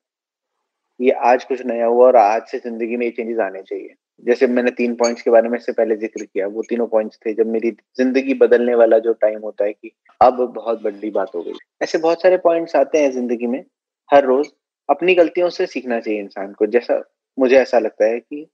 ये 1.00 1.12
आज 1.26 1.44
कुछ 1.44 1.66
नया 1.66 1.86
हुआ 1.86 2.06
और 2.08 2.16
आज 2.16 2.42
से 2.48 2.58
ज़िंदगी 2.60 2.98
में 2.98 3.06
ये 3.06 3.12
चेंजेस 3.12 3.40
आने 3.40 3.62
चाहिए। 3.62 3.94
जैसे 4.24 4.48
मैंने 4.48 4.72
तीन 4.72 4.94
पॉइंट्स 4.96 5.22
के 5.22 5.32
बारे 5.32 5.50
में 5.50 5.58
इससे 5.58 5.72
पहले 5.72 5.96
ज़िक्र 5.96 6.24
किया 6.24 6.48
वो 6.48 6.62
तीनों 6.70 6.88
पॉइंट्स 6.88 7.18
थे 7.26 7.34
जब 7.34 7.48
मेरी 7.48 7.72
ज़िंदगी 7.98 8.34
बदलने 8.34 8.76
वाला 8.76 9.00
जो 9.00 9.14
टाइम 9.14 9.40
होता 9.40 9.66
है 9.66 9.74
कि 9.74 9.92
अब 10.22 10.40
बहुत 10.56 10.82
बड़ी 10.84 11.10
बात 11.12 11.32
हो 11.36 11.42
गई। 11.42 11.54
ऐसे 11.84 11.98
बहुत 11.98 12.22
सारे 12.22 12.38
पॉइंट्स 12.38 12.76
आते 12.76 12.98
हैं 12.98 13.12
ज़िंदगी 13.12 13.48
में 13.48 13.64
हर 14.10 14.26
रोज। 14.26 14.52
अपनी 14.90 15.16
गलतियों 15.16 15.50
से 15.50 15.66
सीखना 15.68 16.00
चाहिए 16.00 16.20
इंसान 16.20 16.54
को। 16.54 16.66
जैसा 16.68 17.02
मुझे 17.38 17.58
ऐसा 17.58 17.80
लगता 17.80 18.06
है 18.06 18.20
कि 18.20 18.46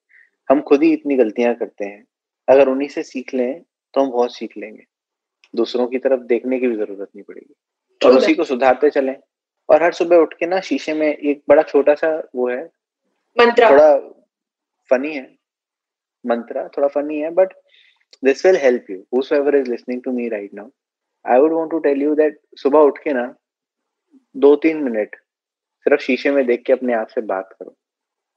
हम 0.49 0.61
खुद 0.61 0.83
ही 0.83 0.91
इतनी 0.93 1.15
गलतियाँ 1.15 1.53
करते 1.55 1.85
हैं। 1.85 2.03
अगर 2.47 2.69
उन्हीं 2.69 2.87
से 2.89 3.03
सीख 3.03 3.33
लें 3.33 3.61
तो 3.93 4.01
हम 4.01 4.11
बहुत 4.11 4.35
सीख 4.35 4.57
लेंगे। 4.57 4.83
दूसरों 5.53 5.87
की 5.87 5.97
तरफ़ 5.97 6.21
देखने 6.25 6.59
की 6.59 6.67
भी 6.67 6.75
ज़रूरत 6.75 7.09
नहीं 7.15 7.23
पड़ेगी। 7.23 7.53
और 8.01 8.17
उसी 8.17 8.33
को 8.33 8.43
सुधारते 8.43 8.89
चलें। 8.89 9.15
और 9.69 9.83
हर 9.83 9.93
सुबह 9.93 10.17
उठ 10.17 10.33
के 10.33 10.45
ना 10.45 10.59
शीशे 10.59 10.93
में 10.93 11.07
एक 11.07 11.43
बड़ा 11.49 11.61
छोटा 11.63 11.93
सा 11.93 12.29
वो 12.35 12.49
है। 12.49 12.69
मंत्रा। 13.37 13.71
थोड़ा 13.71 13.97
फनी 14.89 15.13
है। 15.13 15.35
मंत्रा 16.25 16.67
थोड़ा 16.67 16.87
फनी 16.87 17.19
है 17.19 17.29
but 17.29 17.53
this 18.23 18.45
will 18.45 18.55
help 18.55 18.85
you 18.89 19.05
whosoever 19.15 19.55
is 19.55 19.69
listening 19.69 20.01
to 20.03 20.11
me 20.11 20.29
right 20.29 20.53
now 20.53 20.69
I 21.25 21.39
would 21.39 21.53
want 21.53 21.71
to 21.71 21.79
tell 21.79 22.01
you 22.01 22.15
that 22.15 22.39
सुबह 22.57 22.79
उठ 22.79 22.97
के 23.03 23.13
ना 23.13 23.35
दो 24.35 24.55
तीन 24.55 24.83
मिनट 24.83 25.15
सिर्फ़ 25.85 26.01
शीशे 26.01 26.31
में 26.31 26.45
देख 26.45 26.63
के 26.65 26.73
अपने 26.73 26.93
आप 26.93 27.07
से 27.07 27.21
बात 27.21 27.55
करो 27.59 27.77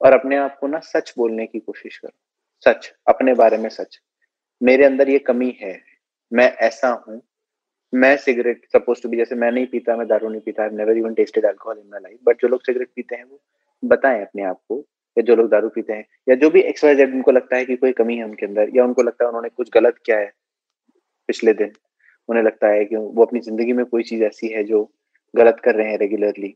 और 0.01 0.13
अपने 0.13 0.37
आप 0.37 0.57
को 0.59 0.67
ना 0.67 0.79
सच 0.79 1.13
बोलने 1.17 1.45
की 1.45 1.59
कोशिश 1.59 1.97
करो। 1.97 2.17
सच 2.61 2.93
अपने 3.07 3.33
बारे 3.33 3.57
में 3.57 3.69
सच। 3.69 4.01
मेरे 4.63 4.85
अंदर 4.85 5.09
ये 5.09 5.19
कमी 5.19 5.57
है। 5.61 5.81
मैं 6.33 6.53
ऐसा 6.53 7.05
हूँ। 7.07 7.21
मैं 7.95 8.15
सिगरेट 8.17 8.61
सपोज़ 8.73 9.01
टू 9.03 9.09
बी 9.09 9.17
जैसे 9.17 9.35
मैं 9.35 9.51
नहीं 9.51 9.65
पीता, 9.67 9.95
मैं 9.95 10.07
दारू 10.07 10.29
नहीं 10.29 10.41
पीता 10.41 10.67
never 10.69 10.97
even 10.97 11.13
tasted 11.13 11.45
alcohol 11.45 11.77
in 11.77 11.85
my 11.91 11.99
life 12.03 12.17
but 12.25 12.41
जो 12.41 12.47
लोग 12.47 12.61
सिगरेट 12.65 12.89
पीते 12.95 13.15
हैं 13.15 13.23
वो 13.23 13.39
बताएँ 13.83 14.21
अपने 14.21 14.43
आप 14.43 14.59
को, 14.69 14.77
या 15.17 15.23
जो 15.23 15.35
लोग 15.35 15.49
दारू 15.49 15.69
पीते 15.69 15.93
हैं, 15.93 16.05
या 16.27 16.35
जो 16.35 16.49
भी 16.49 16.61
एक्स 16.61 16.83
वाई 16.83 16.95
जेड 16.95 17.13
उनको 17.13 17.31
लगता 17.31 17.57
है 17.57 17.65
कि 17.65 17.75
कोई 17.75 17.91
कमी 17.93 18.15
है 18.17 18.23
उनके 18.23 18.45
अंदर, 18.45 18.69
या 18.75 18.83
उनको 18.83 19.03
लगता 19.03 19.23
है 19.23 19.27
उन्होंने 19.29 19.49
कुछ 19.49 19.69
गलत 19.73 19.95
किया 20.05 20.17
है 20.17 20.31
पिछले 21.29 21.53
दिन, 21.53 21.71
उन्हें 22.29 22.43
लगता 22.43 22.67
है 22.67 22.85
कि 22.85 22.95
वो 22.95 23.25
अपनी 23.25 23.39
ज़िंदगी 23.41 23.73
में 23.73 23.85
कोई 23.85 24.03
चीज़ 24.03 24.23
ऐसी 24.23 24.47
है 24.47 24.63
जो 24.63 24.83
गलत 25.33 25.61
कर 25.63 25.75
रहे 25.75 25.89
हैं 25.89 25.97
regularly 25.99 26.55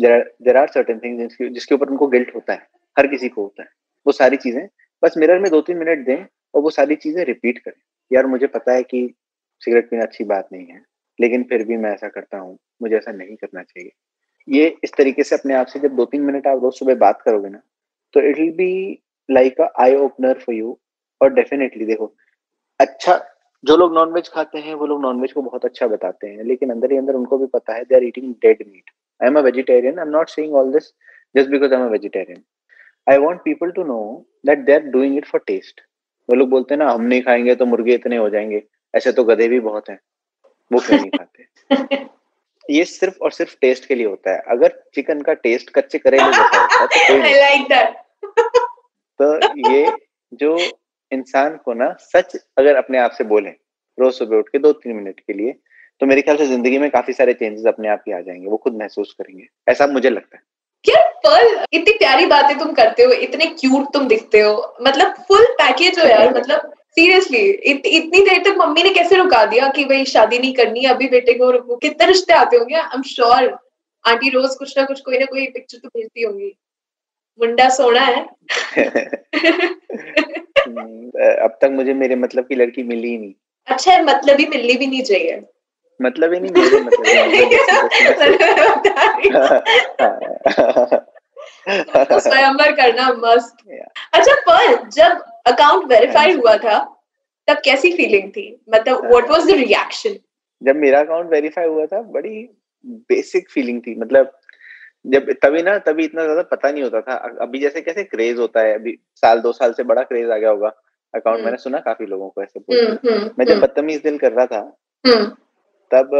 there 0.00 0.56
are 0.56 0.68
certain 0.68 0.98
things 0.98 1.36
जिसके 1.42 1.74
ऊपर 1.74 1.88
उनको 1.90 2.06
गिल्ट 2.08 2.34
होता 2.34 2.52
है, 2.52 2.66
हर 2.96 3.06
किसी 3.06 3.28
को 3.28 3.42
होता 3.42 3.62
है। 3.62 3.68
वो 4.06 4.12
सारी 4.12 4.36
चीज़ें, 4.38 4.66
बस 5.02 5.14
मिरर 5.18 5.38
में 5.40 5.50
दो 5.50 5.60
तीन 5.60 5.76
मिनट 5.78 6.06
दें 6.06 6.16
और 6.54 6.62
वो 6.62 6.70
सारी 6.70 6.94
चीज़ें 6.96 7.24
रिपीट 7.24 7.58
करें। 7.58 7.80
यार 8.10 8.26
मुझे 8.26 8.46
पता 8.48 8.72
है 8.72 8.82
कि 8.84 9.02
सिगरेट 9.62 9.90
पीना 9.90 10.02
अच्छी 10.02 10.24
बात 10.24 10.48
नहीं 10.52 10.66
है, 10.66 10.80
लेकिन 11.18 11.42
फिर 11.50 11.64
भी 11.66 11.76
मैं 11.76 11.92
ऐसा 11.92 12.08
करता 12.08 12.38
हूँ, 12.38 12.58
मुझे 12.82 12.96
ऐसा 12.96 13.12
नहीं 13.12 13.36
करना 13.36 13.62
चाहिए। 13.62 13.90
ये 14.48 14.74
इस 14.84 14.92
तरीके 14.96 15.22
से 15.22 15.36
अपने 15.36 15.54
आप 15.54 15.66
से 15.66 15.78
जब 15.80 15.94
दो 15.96 16.04
तीन 16.06 16.22
मिनट 16.22 16.46
आप 16.46 16.62
रोज 16.62 16.74
सुबह 16.74 16.94
बात 16.96 17.22
करोगे 17.22 17.48
ना 17.48 17.60
तो 18.14 18.20
it 18.20 18.38
will 18.38 18.50
be 18.56 18.98
like 19.28 19.60
a 19.60 19.68
eye 19.82 19.94
opener 19.96 20.38
for 20.38 20.54
you 20.54 20.76
और 21.20 21.32
डेफिनेटली 21.34 21.84
देखो 21.86 22.12
अच्छा 22.80 23.16
जो 23.64 23.76
लोग 23.76 23.94
नॉनवेज 23.94 24.28
खाते 24.28 24.58
हैं, 24.58 24.74
वो 24.74 24.86
लोग 24.86 25.00
नॉनवेज 25.02 25.32
को 25.32 25.42
बहुत 25.42 25.64
अच्छा 25.64 25.86
बताते 25.86 26.26
हैं, 26.26 26.44
लेकिन 26.44 26.70
अंदर 26.70 26.92
ही 26.92 26.98
अंदर 26.98 27.14
उनको 27.14 27.38
भी 27.38 27.46
पता 27.54 27.74
है 27.74 27.84
they 27.84 27.94
are 27.96 28.04
eating 28.04 28.32
dead 28.42 28.62
meat 28.66 28.90
I 29.20 29.28
am 29.28 29.38
a 29.38 29.42
vegetarian 29.42 29.98
I 29.98 30.06
am 30.06 30.10
not 30.10 30.28
saying 30.28 30.54
all 30.54 30.72
this 30.72 30.92
just 31.34 31.50
because 31.50 31.74
I 31.74 31.80
am 31.80 31.86
a 31.86 31.90
vegetarian 31.90 32.42
I 33.06 33.18
want 33.18 33.40
people 33.44 33.70
to 33.70 33.84
know 33.84 33.98
that 34.46 34.64
they 34.66 34.74
are 34.74 34.82
doing 34.90 35.16
it 35.18 35.26
for 35.26 35.40
taste 35.46 35.80
वो 36.28 36.36
लोग 36.36 36.48
बोलते 36.50 36.74
हैं 36.74 36.78
ना, 36.78 36.90
हम 36.90 37.02
नहीं 37.02 37.22
खाएँगे 37.22 37.54
तो 37.54 37.66
मुर्गे 37.66 37.94
इतने 37.94 38.16
हो 38.16 38.28
जाएँगे. 38.30 38.62
ऐसे 38.96 39.12
तो 39.12 39.24
गधे 39.24 39.48
भी 39.48 39.60
बहुत 39.60 39.88
हैं। 39.90 39.98
वो 40.72 40.80
क्यों 40.80 40.98
नहीं 40.98 41.10
खाते? 41.10 41.44
ये 42.74 42.84
सिर्फ़ 42.84 43.18
और 43.22 43.32
सिर्फ़ 43.32 43.56
टेस्ट 43.60 43.86
के 43.86 43.94
लिए 43.94 44.06
होता 44.06 44.32
है। 44.32 44.42
अगर 44.48 44.82
चिकन 44.94 45.20
का 45.20 45.34
टेस्ट 45.34 45.70
कच्चे 45.70 45.98
करेले 45.98 46.24
जैसा 46.24 46.60
होता 46.60 46.80
है 46.80 46.86
तो 46.86 47.08
कोई 47.08 47.18
नहीं। 47.22 47.64
like. 47.64 47.94
तो 49.20 49.36
ये 49.70 49.92
जो 50.32 50.58
इंसान 51.10 51.56
को 51.56 51.74
ना 51.74 51.96
सच 52.00 52.36
अगर 52.58 52.76
अपने 52.76 52.98
आप 52.98 53.10
से 53.10 53.24
बोले 53.24 53.50
रोज 53.98 54.14
सुबह 54.14 54.36
उठ 54.36 54.48
के 54.48 54.58
दो 54.58 54.72
तीन 54.72 54.96
मिनट 54.96 55.20
के 55.20 55.32
लिए 55.32 55.52
तो 56.00 56.06
मेरे 56.06 56.22
ख्याल 56.22 56.36
से 56.36 56.46
ज़िंदगी 56.46 56.78
में 56.78 56.90
काफ़ी 56.90 57.12
सारे 57.12 57.32
चेंजेस 57.32 57.66
अपने 57.66 57.88
आप 57.88 58.02
ही 58.08 58.12
आ 58.12 58.20
जाएँगे। 58.20 58.48
वो 58.48 58.56
खुद 58.56 58.76
महसूस 58.76 59.14
करेंगे। 59.18 59.46
ऐसा 59.68 59.86
मुझे 59.86 60.10
लगता 60.10 60.36
है। 60.36 60.42
क्या 60.84 61.00
पर्ल 61.26 61.64
इतनी 61.72 61.92
प्यारी 61.92 62.26
बातें 62.26 62.58
तुम 62.58 62.72
करते 62.72 63.02
हो 63.02 63.12
इतने 63.12 63.46
क्यूट 63.46 63.92
तुम 63.92 64.08
दिखते 64.08 64.40
हो। 64.40 64.76
मतलब 64.82 65.14
फुल 65.28 65.44
पैकेज 65.52 65.98
हो 65.98 66.06
यार 66.06 66.34
मतलब 66.34 66.72
सीरियसली 66.98 67.38
इत, 67.38 67.82
इतनी 67.86 68.20
देर 68.20 68.38
तक 68.38 68.58
मम्मी 68.58 68.82
ने 68.82 68.90
कैसे 68.90 69.16
रुका 69.16 69.44
दिया 69.46 69.68
कि 69.68 69.84
भाई 69.84 70.04
शादी 70.04 70.38
नहीं 70.38 70.54
करनी 70.54 70.84
अभी 70.84 71.08
बेटे 71.08 71.34
को 71.34 71.50
रुको? 71.50 71.76
कितने 71.76 72.06
रिश्ते 72.06 72.32
आते 72.32 72.56
होंगे? 72.56 72.74
आई 72.74 72.96
एम 72.96 73.02
श्योर 73.02 73.58
आंटी 74.06 74.30
रोज 74.30 74.54
कुछ 74.54 74.78
ना 74.78 74.84
कुछ 74.84 75.00
कोई 75.00 75.18
ना 75.18 75.24
कोई 75.24 75.46
पिक्चर 75.46 75.78
तो 75.78 75.88
भेजती 75.88 76.22
होंगी। 76.22 76.52
मुंडा 77.40 77.68
सोना 77.68 78.00
है। 78.00 78.22
अब 81.44 81.58
तक 81.62 81.68
मुझे 81.70 81.94
मेरे 81.94 82.16
मतलब 82.16 82.44
की 82.44 82.54
लड़की 82.54 82.82
मिली 82.82 83.08
ही 83.08 83.18
नहीं। 83.18 83.32
अच्छा 83.66 83.92
है 83.92 84.04
मतलब 84.04 84.40
ही 84.40 84.46
मिलनी 84.46 84.76
भी 84.76 84.86
नहीं 84.86 85.02
चाहिए। 85.02 85.42
मतलब 86.02 86.32
ही 86.32 86.40
नहीं 86.40 86.52
मेरे 86.52 86.80
मतलब 86.80 87.06
मतलब 91.68 92.18
स्वयंवर 92.18 92.72
करना 92.72 93.08
मस्त 93.08 93.56
अच्छा 94.12 94.34
पर 94.48 94.88
जब 94.88 95.24
अकाउंट 95.46 95.84
वेरीफाइड 95.84 96.36
हुआ 96.36 96.56
था 96.56 96.78
तब 97.48 97.60
कैसी 97.64 97.92
फीलिंग 97.92 98.30
थी? 98.30 98.46
मतलब 98.74 99.04
व्हाट 99.06 99.30
वाज 99.30 99.46
द 99.46 99.50
रिएक्शन 99.50 100.16
जब 100.62 100.76
मेरा 100.76 101.00
अकाउंट 101.00 101.30
वेरीफाई 101.30 101.66
हुआ 101.66 101.86
था 101.86 102.00
बड़ी 102.02 102.48
बेसिक 102.86 103.50
फीलिंग 103.50 103.80
थी। 103.80 103.94
मतलब 103.94 104.32
जब 105.06 105.30
तभी 105.42 105.62
ना 105.62 105.78
तभी 105.78 106.04
इतना 106.04 106.22
ज़्यादा 106.24 106.42
पता 106.42 106.70
नहीं 106.70 106.82
होता 106.82 107.00
था। 107.00 107.14
अभी 107.40 107.58
जैसे 107.58 107.80
कैसे 107.80 108.04
क्रेज 108.04 108.38
होता 108.38 108.60
है 108.60 108.74
अभी 108.74 108.98
साल 109.14 109.40
दो 109.40 109.52
साल 109.52 109.72
से 109.72 109.82
बड़ा 109.82 110.02
क्रेज 110.02 110.30
आ 110.30 110.36
गया 110.36 110.50
होगा। 110.50 110.68
अकाउंट 111.14 111.36
हम्म। 111.36 111.44
मैंने 111.44 111.58
सुना 111.58 111.78
काफ़ी 111.78 112.06
लोगों 112.06 112.28
को 112.28 112.42
ऐसे 112.42 112.60
हम्म 112.60 112.98
हम्म 113.08 113.30
मैं 113.38 113.46
जब 113.46 113.60
बदतमीज 113.60 114.02
दिल 114.02 114.18
कर 114.18 114.32
रहा 114.32 114.46
था 114.46 114.60
तब 115.90 116.10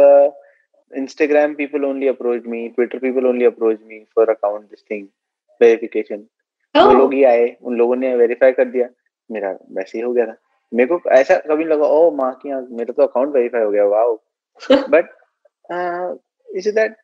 Instagram 0.93 1.53
people 1.53 1.85
only 1.85 2.07
approach 2.07 2.43
me 2.45 2.67
Twitter 2.67 2.99
people 2.99 3.27
only 3.27 3.45
approach 3.45 3.79
me 3.87 3.99
for 4.15 4.29
account 4.29 4.69
this 4.69 4.83
thing 4.91 5.07
verification 5.61 6.25
वो 6.75 6.83
Oh, 6.83 6.97
लोग 6.97 7.13
ही 7.13 7.23
आए 7.23 7.55
उन 7.61 7.75
लोगों 7.75 7.95
ने 7.95 8.15
वेरीफाई 8.15 8.51
कर 8.51 8.65
दिया। 8.65 8.87
मेरा 9.29 9.51
वैसे 9.71 9.97
ही 9.97 10.03
हो 10.03 10.13
गया 10.13 10.25
था। 10.25 10.35
मेरे 10.71 10.87
को 10.89 11.09
ऐसा 11.11 11.35
कभी 11.47 11.63
लगा 11.65 11.85
ओ 11.87 12.09
माँ 12.15 12.31
की 12.43 12.53
मेरा 12.75 12.93
तो 12.93 13.03
अकाउंट 13.03 13.33
वेरीफाई 13.33 13.61
हो 13.61 13.71
गया 13.71 13.85
wow 13.87 14.15
but 14.89 15.09
is 16.49 16.69
that 16.75 16.95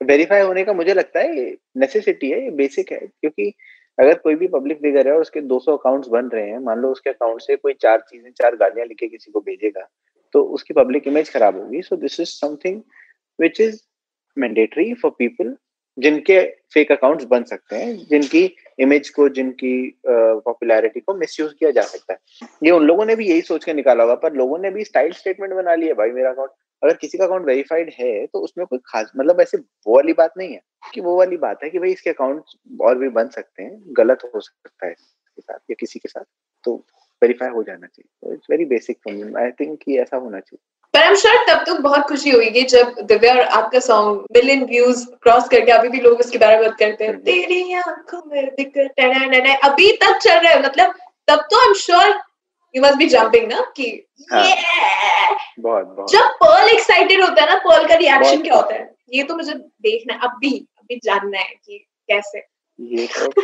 verify 0.00 0.40
होने 0.40 0.64
का 0.64 0.72
मुझे 0.72 0.94
लगता 0.94 1.20
है 1.20 1.50
नेसेसिटी 1.78 2.30
है 2.30 2.42
ये 2.42 2.50
बेसिक 2.52 2.92
है। 2.92 2.98
क्योंकि 2.98 3.52
अगर 3.98 4.18
कोई 4.18 4.34
भी 4.34 4.46
पब्लिक 4.48 4.78
फिगर 4.82 5.08
है 5.08 5.14
और 5.14 5.20
उसके 5.20 5.40
200 5.42 5.76
अकाउंट्स 5.78 6.08
बन 6.08 6.28
रहे 6.28 6.48
हैं 6.50 6.58
मान 6.60 6.78
लो 6.78 6.90
उसके 6.92 7.10
अकाउंट 7.10 7.40
से 7.40 7.56
कोई 7.56 7.72
चार 7.82 8.00
चीज़ें 8.08 8.30
चार 8.32 8.56
गालियाँ 8.56 8.86
लिखे 8.86 9.08
किसी 9.08 9.30
को 9.32 9.40
भेजेगा 9.40 9.86
तो 10.34 10.42
उसकी 10.54 10.74
पब्लिक 10.74 11.06
इमेज 11.08 11.32
खराब 11.32 11.58
होगी। 11.58 11.82
So 11.82 11.96
this 11.96 12.18
is 12.20 12.28
something 12.30 12.80
which 13.38 13.60
is 13.60 13.80
mandatory 14.36 14.92
for 14.94 15.10
people 15.18 15.56
जिनके 15.98 16.40
फेक 16.74 16.92
अकाउंट्स 16.92 17.24
बन 17.24 17.42
सकते 17.44 17.76
हैं, 17.76 17.96
जिनकी 18.10 18.44
इमेज 18.78 19.08
को, 19.10 19.28
जिनकी 19.28 20.00
पॉपुलैरिटी 20.06 21.00
को 21.00 21.14
मिसयूज 21.14 21.52
किया 21.52 21.70
जा 21.70 21.82
सकता 21.82 22.12
है। 22.12 22.48
ये 22.64 22.70
उन 22.70 22.84
लोगों 22.84 23.04
ने 23.06 23.16
भी 23.16 23.28
यही 23.28 23.40
सोच 23.42 23.64
के 23.64 23.72
निकाला 23.74 24.04
होगा, 24.04 24.14
पर 24.16 24.32
लोगों 24.34 24.58
ने 24.58 24.70
भी 24.70 24.84
स्टाइल 24.84 25.12
स्टेटमेंट 25.12 25.52
बना 25.54 25.74
लिया 25.74 25.94
भाई 25.94 26.10
मेरा 26.10 26.30
अकाउंट 26.30 26.50
अगर 26.82 26.94
किसी 26.96 27.18
का 27.18 27.24
अकाउंट 27.24 27.46
वेरीफाइड 27.46 27.90
है 27.98 28.26
तो 28.26 28.38
उसमें 28.40 28.66
कोई 28.66 28.78
खास 28.86 29.12
मतलब 29.16 29.40
ऐसे 29.40 29.58
वो 29.58 29.94
वाली 29.96 30.12
बात 30.12 30.32
नहीं 30.38 30.52
है 30.52 30.60
कि 30.94 31.00
वो 31.00 31.16
वाली 31.18 31.36
बात 31.36 31.62
है 31.64 31.70
कि 31.70 31.78
भाई 31.78 31.90
इसके 31.92 32.10
अकाउंट 32.10 32.80
और 32.80 32.98
भी 32.98 33.08
बन 33.10 33.28
सकते 33.28 33.62
हैं, 33.62 33.82
गलत 33.96 34.24
हो 34.24 34.40
सकता 34.40 34.86
है 34.86 34.92
इसके 34.92 35.42
साथ 35.42 35.58
या 35.70 35.74
किसी 35.80 35.98
के 35.98 36.08
साथ 36.08 36.24
तो 36.64 36.76
वेरीफाई 37.22 37.48
हो 37.48 37.62
जाना 37.62 37.86
चाहिए। 37.86 38.34
It's 38.34 38.46
very 38.50 38.64
basic 38.64 38.98
I 39.38 39.50
think 39.50 39.78
कि 39.82 39.98
ऐसा 39.98 40.16
होना 40.16 40.40
चाहिए। 40.40 40.58
पर 40.94 41.00
आई 41.02 41.08
एम 41.08 41.14
श्योर 41.14 41.36
तब 41.50 41.64
तो 41.66 41.74
बहुत 41.74 42.00
खुशी 42.00 42.30
होगी 42.30 42.62
जब 42.62 42.94
दिव्या 43.02 43.34
और 43.34 43.40
आपका 43.40 43.78
सॉन्ग 43.78 44.20
मिलियन 44.20 44.64
व्यूज़ 44.64 45.06
क्रॉस 45.22 45.48
करके 45.48 45.72
अभी 45.72 45.88
भी 45.88 46.00
लोग 46.00 46.20
उसके 46.20 46.38
बारे 46.38 46.56
में 46.58 46.68
बात 46.68 46.78
करते 46.78 47.04
हैं। 47.04 47.12
हम्म। 47.12 47.22
तेरी 47.22 47.72
आँखों 47.72 48.22
में 48.26 48.46
दिक्कत 48.46 49.60
अभी 49.64 49.96
तक 49.96 50.18
चल 50.18 50.38
रहा 50.38 50.52
है। 50.52 50.62
मतलब 50.62 50.94
तब 51.28 51.40
तो 51.50 51.60
I 51.60 51.66
am 51.66 51.72
sure 51.72 52.20
you 52.76 52.82
must 52.82 52.94
be 52.94 53.06
jumping 53.06 53.52
ना 53.52 53.72
कि 53.76 54.06
हाँ। 54.32 55.36
बहुत 55.60 55.84
बहुत। 55.86 56.12
जब 56.12 56.20
पर्ल 56.20 56.68
एक्साइटेड 56.68 57.20
होता 57.20 57.42
है 57.42 57.48
ना 57.48 57.54
पर्ल 57.54 57.88
का 57.88 57.94
रिएक्शन 57.94 58.42
क्या 58.42 58.54
होता 58.54 58.74
है? 58.74 58.94
ये 59.14 59.22
तो 59.22 59.36
मुझे 59.36 59.54
देखना 59.54 60.14
है 60.14 60.20
अभी 60.20 60.68
अभी 60.78 61.00
जानना 61.04 61.38
है 61.38 61.54
कि 61.64 61.86
कैसे। 62.10 62.38
ये 62.80 63.08
तो 63.18 63.42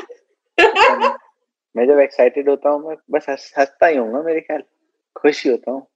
मैं 1.75 1.87
जब 1.87 1.99
एक्साइटेड 1.99 2.49
होता 2.49 2.71
हूँ 2.71 2.89
मैं 2.89 2.97
बस 3.11 3.27
हंसता 3.29 3.87
ही 3.87 3.97
हूँ 3.97 4.25
मेरे 4.25 4.41
ख्याल। 4.41 4.63
खुश 5.17 5.45
ही 5.45 5.51
होता 5.51 5.71
हूँ। 5.71 5.87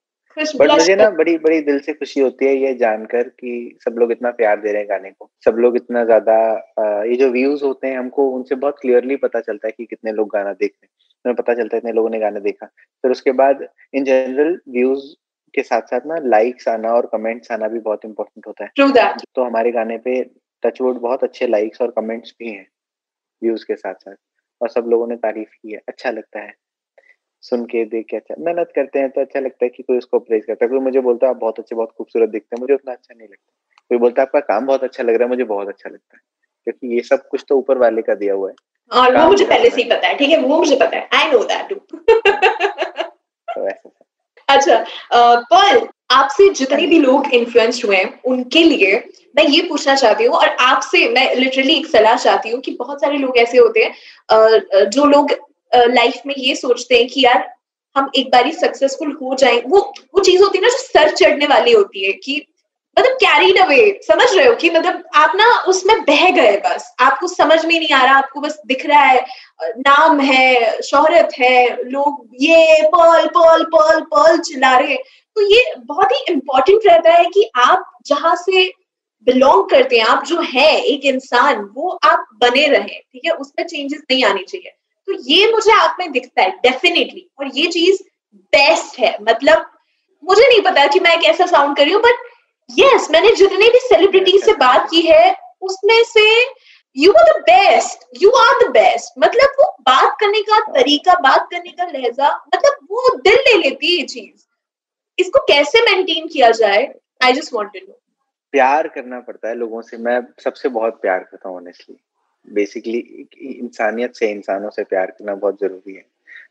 बट 0.56 0.68
मुझे 0.70 0.94
ना 0.96 1.08
बड़ी 1.10 1.36
बड़ी 1.38 1.60
दिल 1.60 1.78
से 1.80 1.92
खुशी 1.92 2.20
होती 2.20 2.46
है 2.46 2.54
ये 2.56 2.74
जानकर 2.74 3.28
कि 3.28 3.78
सब 3.84 3.94
लोग 3.98 4.12
इतना 4.12 4.30
प्यार 4.30 4.60
दे 4.60 4.72
रहे 4.72 4.80
हैं 4.82 4.88
गाने 4.88 5.10
को। 5.10 5.30
सब 5.44 5.56
लोग 5.56 5.76
इतना 5.76 6.04
ज़्यादा 6.04 6.34
ये 7.02 7.16
जो 7.16 7.30
व्यूज़ 7.30 7.64
होते 7.64 7.86
हैं 7.86 7.98
हमको 7.98 8.28
उनसे 8.28 8.54
बहुत 8.54 8.78
क्लियरली 8.80 9.16
पता 9.16 9.40
चलता 9.40 9.68
है 9.68 9.72
कि 9.72 9.84
कितने 9.86 10.12
लोग 10.12 10.28
गाना 10.32 10.52
देख 10.52 10.72
रहे 10.72 10.86
हैं। 10.86 10.90
हमें 11.24 11.36
पता 11.36 11.54
चलता 11.54 11.76
है 11.76 11.78
इतने 11.78 11.92
लोगों 11.92 12.10
ने 12.10 12.18
गाना 12.18 12.40
देखा। 12.40 12.66
फिर 12.66 13.10
उसके 13.10 13.32
बाद 13.32 13.66
इन 13.94 14.04
जनरल 14.04 14.58
व्यूज़ 14.68 15.14
के 15.54 15.62
साथ 15.62 15.82
साथ 15.82 16.00
ना 16.06 16.16
लाइक्स 16.24 16.68
आना 16.68 16.92
और 16.92 17.06
कमेंट्स 17.06 17.50
आना 17.52 17.68
भी 17.68 17.78
बहुत 17.78 18.04
इंपॉर्टेंट 18.04 18.46
होता 18.46 18.64
है। 18.64 18.70
तो 19.34 19.44
हमारे 19.44 19.72
गाने 19.72 19.98
पे 19.98 20.22
टचवुड 20.62 21.00
बहुत 21.00 21.24
अच्छे 21.24 21.46
लाइक्स 21.46 21.82
और 21.82 21.90
कमेंट्स 21.90 22.34
भी 22.38 22.48
हैं 22.48 22.66
व्यूज़ 23.42 23.64
के 23.64 23.76
साथ 23.76 23.94
साथ। 23.94 24.14
और 24.62 24.68
सब 24.68 24.84
लोगों 24.88 25.06
ने 25.06 25.16
तारीफ़ 25.16 25.48
की 25.48 25.72
है। 25.72 25.80
अच्छा 25.88 26.10
लगता 26.10 26.40
है। 26.40 26.54
सुन 27.44 27.64
के 27.64 27.84
देख 27.84 28.06
के 28.10 28.16
अच्छा 28.16 28.34
मेहनत 28.38 28.72
करते 28.74 28.98
हैं 28.98 29.10
तो 29.10 29.20
अच्छा 29.20 29.40
लगता 29.40 29.64
है 29.64 29.68
कि 29.68 29.82
कोई 29.82 29.98
उसको 29.98 30.18
प्रेज 30.18 30.44
करता 30.44 30.64
है। 30.64 30.68
कोई 30.68 30.78
मुझे 30.78 31.00
बोलता 31.00 31.26
है 31.26 31.30
आप 31.30 31.38
बहुत 31.40 31.58
अच्छे 31.58 31.74
बहुत 31.76 31.92
खूबसूरत 31.98 32.28
दिखते 32.28 32.56
हैं 32.56 32.60
मुझे 32.60 32.74
उतना 32.74 32.92
अच्छा 32.92 33.14
नहीं 33.18 33.28
लगता। 33.28 33.52
कोई 33.90 33.98
बोलता 33.98 34.22
है 34.22 34.26
आपका 34.26 34.40
काम 34.40 34.66
बहुत 34.66 34.84
अच्छा 34.84 35.02
लग 35.02 35.14
रहा 35.14 35.22
है 35.24 35.28
मुझे 35.28 35.44
बहुत 35.44 35.68
अच्छा 35.68 35.90
लगता 35.90 36.16
है। 36.16 36.20
क्योंकि 36.64 36.94
ये 36.96 37.02
सब 37.02 37.28
कुछ 37.28 37.44
तो 37.48 37.56
ऊपर 37.56 37.78
वाले 37.78 38.02
का 38.02 38.14
दिया 38.14 38.34
हुआ 38.34 38.50
है। 38.50 38.54
और 38.92 39.16
वो 39.16 39.26
मुझे 39.28 39.44
पहले 39.44 39.70
से 39.70 39.82
ही 39.82 39.88
पता 39.90 40.08
है। 40.08 40.16
ठीक 40.16 40.30
है? 40.30 40.38
वो 40.38 40.58
मुझे 40.58 40.76
पता 40.76 40.96
है। 40.96 41.08
आई 41.14 41.30
नो 41.32 41.44
दैट 41.44 41.72
अच्छा 44.48 44.84
पर्ल 45.52 45.78
आपसे 46.12 46.48
जितने 46.54 46.86
भी 46.86 46.98
लोग 46.98 47.32
इन्फ्लुएंस्ड 47.34 47.86
हुए 47.86 47.96
हैं, 47.96 48.20
उनके 48.24 48.62
लिए 48.64 48.96
मैं 49.36 49.44
ये 49.46 49.62
पूछना 49.68 49.94
चाहती 49.96 50.24
हूँ 50.24 50.34
और 50.36 50.48
आपसे 50.60 51.08
मैं 51.08 51.34
लिटरली 51.36 51.74
एक 51.74 51.86
सलाह 51.86 52.16
चाहती 52.18 52.50
हूँ 52.50 52.60
कि 52.60 52.76
बहुत 52.80 53.00
सारे 53.00 53.18
लोग 53.18 53.38
ऐसे 53.38 53.58
होते 53.58 53.82
हैं 53.82 54.88
जो 54.90 55.04
लोग 55.06 55.32
लाइफ 55.72 56.22
में 56.26 56.34
ये 56.38 56.54
सोचते 56.56 56.96
हैं 56.96 57.06
कि 57.08 57.24
यार, 57.24 57.48
हम 57.96 58.10
एक 58.16 58.30
बारी 58.30 58.52
सक्सेसफुल 58.52 59.10
हो 59.22 59.34
जाए। 59.40 59.60
वो 59.62 59.78
वो 60.14 60.22
चीज़ 60.22 60.42
होती 60.42 60.58
है 60.58 60.62
ना 60.62 60.68
जो 60.68 60.78
सर 60.78 61.10
चढ़ने 61.14 61.46
वाली 61.46 61.72
होती 61.72 62.04
है 62.04 62.12
कि 62.24 62.36
मतलब 62.96 63.12
कैरीड 63.16 63.58
अवे 63.60 64.00
समझ 64.02 64.26
रहे 64.34 64.46
हो 64.46 64.54
कि 64.56 64.70
मतलब 64.70 65.02
आप 65.16 65.32
ना 65.36 65.46
उसमें 65.68 66.00
बह 66.04 66.28
गए 66.30 66.56
बस। 66.64 66.94
आपको 67.00 67.26
समझ 67.28 67.64
में 67.64 67.78
नहीं 67.78 67.90
आ 67.90 68.02
रहा, 68.04 68.16
आपको 68.16 68.40
बस 68.40 68.60
दिख 68.66 68.84
रहा 68.86 69.02
है 69.02 69.24
नाम 69.78 70.20
है, 70.20 70.80
शोहरत 70.82 71.28
है, 71.38 71.76
लोग 71.84 72.28
ये 72.40 72.82
पर्ल 72.94 73.26
पर्ल 73.28 73.64
पर्ल 73.74 74.00
पर्ल 74.12 74.38
चिल्ला 74.40 74.76
रहे 74.76 74.92
हैं। 74.92 74.98
तो 75.36 75.42
ये 75.54 75.74
बहुत 75.78 76.12
ही 76.12 76.32
इम्पोर्टेंट 76.32 76.80
रहता 76.86 77.10
है 77.10 77.24
कि 77.24 77.50
आप 77.56 77.92
जहाँ 78.06 78.36
से 78.36 78.72
बिलोंग 79.26 79.68
करते 79.70 79.98
हैं, 79.98 80.04
आप 80.04 80.24
जो 80.24 80.40
है, 80.40 80.80
एक 80.82 81.04
इंसान, 81.04 81.70
वो 81.74 81.90
आप 82.04 82.26
बने 82.34 82.66
रहे, 82.66 82.98
ठीक 83.12 83.22
है? 83.26 83.30
उसमें 83.30 83.66
चेंजेस 83.66 84.02
नहीं 84.10 84.24
आने 84.24 84.42
चाहिए। 84.42 84.72
तो 85.08 85.12
ये 85.28 85.52
मुझे 85.52 85.72
आप 85.72 85.96
में 86.00 86.12
दिखता 86.12 86.42
है 86.42 86.50
डेफिनेटली 86.50 87.28
और 87.38 87.50
ये 87.54 87.66
चीज़ 87.66 88.02
बेस्ट 88.52 88.98
है। 88.98 89.16
मतलब 89.22 89.70
मुझे 90.24 90.42
नहीं 90.42 90.60
पता 90.60 90.86
कि 90.86 91.00
मैं 91.00 91.20
कैसा 91.20 91.46
साउंड 91.46 91.76
कर 91.76 91.84
रही 91.84 91.92
हूँ 91.92 92.02
बट 92.02 92.14
यस 92.70 93.10
मैंने 93.10 93.34
जितने 93.36 93.68
भी 93.68 93.78
सेलिब्रिटी 93.78 94.38
से 94.38 94.52
बात 94.52 94.88
की 94.90 95.00
है, 95.00 95.34
उसमें 95.62 96.02
से 96.04 96.26
you 96.96 97.12
are 97.12 97.32
the 97.32 97.42
best 97.42 98.22
you 98.22 98.30
are 98.30 98.62
the 98.62 98.70
best 98.70 99.12
मतलब 99.18 99.56
वो 99.60 99.70
बात 99.80 100.16
करने 100.20 100.42
का 100.42 100.58
तरीका, 100.72 101.14
बात 101.14 101.48
करने 101.50 101.70
का 101.70 101.84
लहजा 101.84 102.36
मतलब 102.54 102.86
वो 102.90 103.16
दिल 103.16 103.34
ले 103.34 103.58
लेती 103.58 103.92
है 103.92 103.98
ये 103.98 104.06
चीज़। 104.06 104.44
इसको 105.18 105.38
कैसे 105.48 105.80
मेंटेन 105.80 106.26
किया 106.28 106.50
जाए? 106.50 106.84
I 107.24 107.32
just 107.32 107.52
want 107.54 107.72
to 107.72 107.78
know 107.78 107.98
प्यार 108.54 108.88
करना 108.88 109.20
पड़ता 109.20 109.48
है 109.48 109.54
लोगों 109.54 109.82
से। 109.82 109.96
मैं 109.96 110.20
सबसे 110.44 110.68
बहुत 110.68 111.00
प्यार 111.02 111.18
करता 111.20 111.48
हूँ 111.48 111.56
ऑनेस्टली 111.56 111.96
बेसिकली 112.48 112.98
इंसानियत 113.42 114.14
से 114.16 114.30
इंसानों 114.30 114.70
से 114.70 114.84
प्यार 114.84 115.10
करना 115.10 115.34
बहुत 115.34 115.60
ज़रूरी 115.60 115.94
है। 115.94 116.04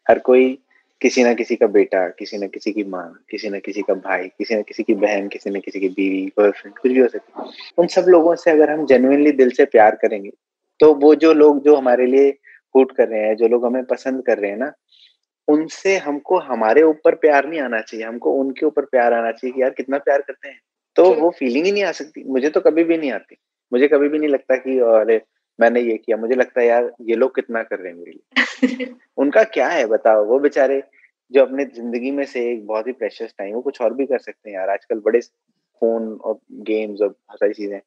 हर 0.10 0.19
कोई 0.19 0.58
किसी 1.02 1.24
ना 1.24 1.34
किसी 1.34 1.56
का 1.56 1.67
बेटा, 1.67 2.08
किसी 2.10 2.38
ना 2.38 2.47
किसी 2.47 2.71
की 2.71 2.84
माँ, 2.84 3.24
किसी 3.32 3.50
ना 3.50 3.60
किसी 3.60 3.82
का 3.82 3.93
भाई, 3.93 4.28
किसी 4.28 4.56
ना 4.56 4.62
किसी 4.62 4.84
की 4.84 4.93
बहन, 4.95 5.28
किसी 5.28 5.50
ना 5.50 5.60
किसी 5.60 5.80
की 5.80 5.89
बीवी 5.89 6.26
गर्लफ्रेंड 6.39 6.78
कुछ 6.78 6.91
भी 6.91 7.00
हो 7.00 7.08
सकती 7.08 7.41
है। 7.41 7.74
उन 7.78 7.88
सब 7.88 8.06
लोगों 8.08 8.36
से 8.36 8.52
अगर 8.52 8.71
हम 8.71 8.86
जेनुइनली 8.86 9.32
दिल 9.32 9.52
से 9.52 9.65
प्यार 9.65 9.95
करेंगे 9.95 10.32
तो 10.80 10.93
वो 10.95 11.13
जो 11.15 11.34
लोग 11.34 11.63
जो 11.63 11.76
हमारे 11.76 12.06
लिए 12.06 12.30
हूट 12.76 12.91
कर 12.91 13.08
रहे 13.08 13.19
हैं, 13.19 13.36
जो 13.36 13.47
लोग 13.47 13.65
हमें 13.65 13.84
पसंद 13.86 14.24
कर 14.26 14.38
रहे 14.38 14.52
हैं 14.52 14.58
ना 14.58 14.71
उनसे 15.52 15.98
हमको 15.98 16.38
हमारे 16.40 16.82
ऊपर 16.84 17.16
प्यार 17.16 17.48
नहीं 17.50 17.60
आना 17.62 17.82
चाहिए 17.82 18.06
हमको 18.06 18.32
उनके 18.34 18.66
ऊपर 18.66 18.86
प्यार 18.86 19.14
आना 19.14 19.32
चाहिए 19.32 19.54
कि 19.54 19.62
यार 19.62 19.70
कितना 19.72 19.98
प्यार 19.98 20.22
करते 20.22 20.50
हैं। 20.50 20.60
तो 20.96 21.14
वो 21.14 21.30
फीलिंग 21.40 21.66
ही 21.66 21.72
नहीं 21.72 21.84
आ 21.84 21.92
सकती 21.92 22.24
मुझे 22.28 22.50
तो 22.50 22.62
कभी 22.62 22.84
भी 22.84 22.98
नहीं 22.98 23.12
आती। 23.12 23.36
मुझे 23.72 23.88
कभी 23.88 24.10
भी 24.10 24.20
नहीं 24.20 24.30
लगता 24.30 24.56
कि 24.56 24.80
अरे 24.80 25.22
मैंने 25.60 25.82
ये 25.82 25.98
किया। 25.98 26.18
मुझे 26.18 26.36
लगता 26.36 26.62
है 26.62 26.68
यार 26.68 26.92
ये 27.02 27.16
लोग 27.16 27.36
कितना 27.36 27.64
कर 27.64 27.80
रहे 27.80 27.92
हैं 27.92 28.00
मेरे 28.00 28.12
लिए? 28.12 28.86
उनका 29.18 29.44
क्या 29.44 29.68
है 29.68 29.86
बताओ? 29.86 30.26
वो 30.26 30.40
बेचारे 30.40 30.84
जो 31.32 31.42
अपने 31.42 31.66
ज़िंदगी 31.66 32.12
में 32.12 32.26
से 32.26 32.52
एक 32.52 32.66
बहुत 32.68 32.88
ही 32.88 32.92
प्रेशियस 32.92 33.34
टाइम 33.38 33.54
वो 33.56 33.62
कुछ 33.62 33.82
और 33.82 33.94
भी 33.94 34.06
कर 34.06 34.20
सकते 34.20 34.50
हैं 34.50 34.58
यार। 34.58 34.70
आजकल 34.70 35.00
बड़े 35.00 35.20
फ़ोन 35.82 36.14
और 36.24 36.40
गेम्स 36.52 37.02
और 37.02 37.10
बहुत 37.10 37.40
सारी 37.40 37.54
चीज़ें। 37.54 37.80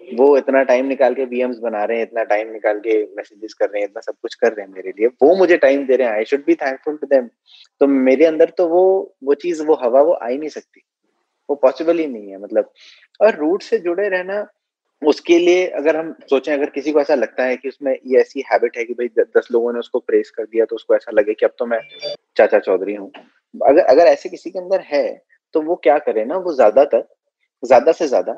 वो 0.00 0.36
इतना 0.38 0.62
टाइम 0.62 0.86
निकाल 0.86 1.14
के 1.14 1.24
बीएम्स 1.26 1.58
बना 1.58 1.84
रहे 1.84 1.98
हैं, 1.98 2.06
इतना 2.06 2.22
टाइम 2.24 2.52
निकाल 2.52 2.78
के 2.80 3.02
मैसेजेस 3.16 3.54
कर 3.54 3.68
रहे 3.68 3.82
हैं, 3.82 3.88
इतना 3.88 4.00
सब 4.00 4.14
कुछ 4.22 4.34
कर 4.34 4.52
रहे 4.52 4.66
हैं 4.66 4.72
मेरे 4.74 4.90
लिए। 4.90 5.06
वो 5.22 5.34
मुझे 5.36 5.56
टाइम 5.56 5.86
दे 5.86 5.96
रहे 5.96 6.08
हैं। 6.08 6.14
I 6.14 6.24
should 6.24 6.44
be 6.46 6.54
thankful 6.56 6.96
to 6.96 7.06
them 7.06 7.28
तो 7.80 7.86
मेरे 7.86 8.24
अंदर 8.24 8.50
तो 8.50 8.66
वो 8.68 8.82
वो 9.24 9.34
चीज़, 9.36 9.62
वो 9.62 9.74
हवा, 9.74 10.02
वो 10.02 10.12
आ 10.12 10.26
ही 10.26 10.38
नहीं 10.38 10.48
सकती। 10.50 10.82
वो 11.48 11.54
पॉसिबल 11.56 11.98
ही 11.98 12.06
नहीं 12.06 12.30
है 12.30 12.38
मतलब। 12.42 12.70
और 13.20 13.36
रूट 13.36 13.62
से 13.62 13.78
जुड़े 13.78 14.08
रहना, 14.08 14.46
उसके 15.02 15.38
लिए 15.38 15.66
अगर 15.68 15.96
हम 15.96 16.14
सोचें, 16.30 16.52
अगर 16.52 16.70
किसी 16.70 16.92
को 16.92 17.00
ऐसा 17.00 17.14
लगता 17.14 17.44
है 17.44 17.56
कि 17.56 17.68
उसमें 17.68 17.92
ये 17.92 18.20
ऐसी 18.20 18.44
हैबिट 18.52 18.76
है 18.78 18.84
कि 18.84 18.94
भाई 18.94 19.08
दस 19.36 19.48
लोगों 19.52 19.72
ने 19.72 19.78
उसको 19.78 19.98
प्रेस 20.00 20.30
कर 20.30 20.44
दिया 20.44 20.64
तो 20.64 20.76
उसको 20.76 20.94
ऐसा 20.96 21.12
लगे 21.12 21.34
कि 21.34 21.46
अब 21.46 21.54
तो 21.58 21.66
मैं 21.66 21.80
चाचा 22.36 22.58
चौधरी 22.60 22.94
हूँ। 22.94 23.10
अगर 23.54 23.80
अगर 23.80 24.06
ऐसे 24.06 24.28
किसी 24.28 24.50
के 24.50 24.58
अंदर 24.58 24.80
है 24.86 25.06
तो 25.54 25.60
वो 25.62 25.74
क्या 25.76 25.98
करे 26.00 26.24
ना, 26.24 26.36
वो 26.36 26.52
ज़्यादातर, 26.54 27.06
ज़्यादा 27.62 27.92
से 27.92 28.06
ज़्यादा 28.08 28.32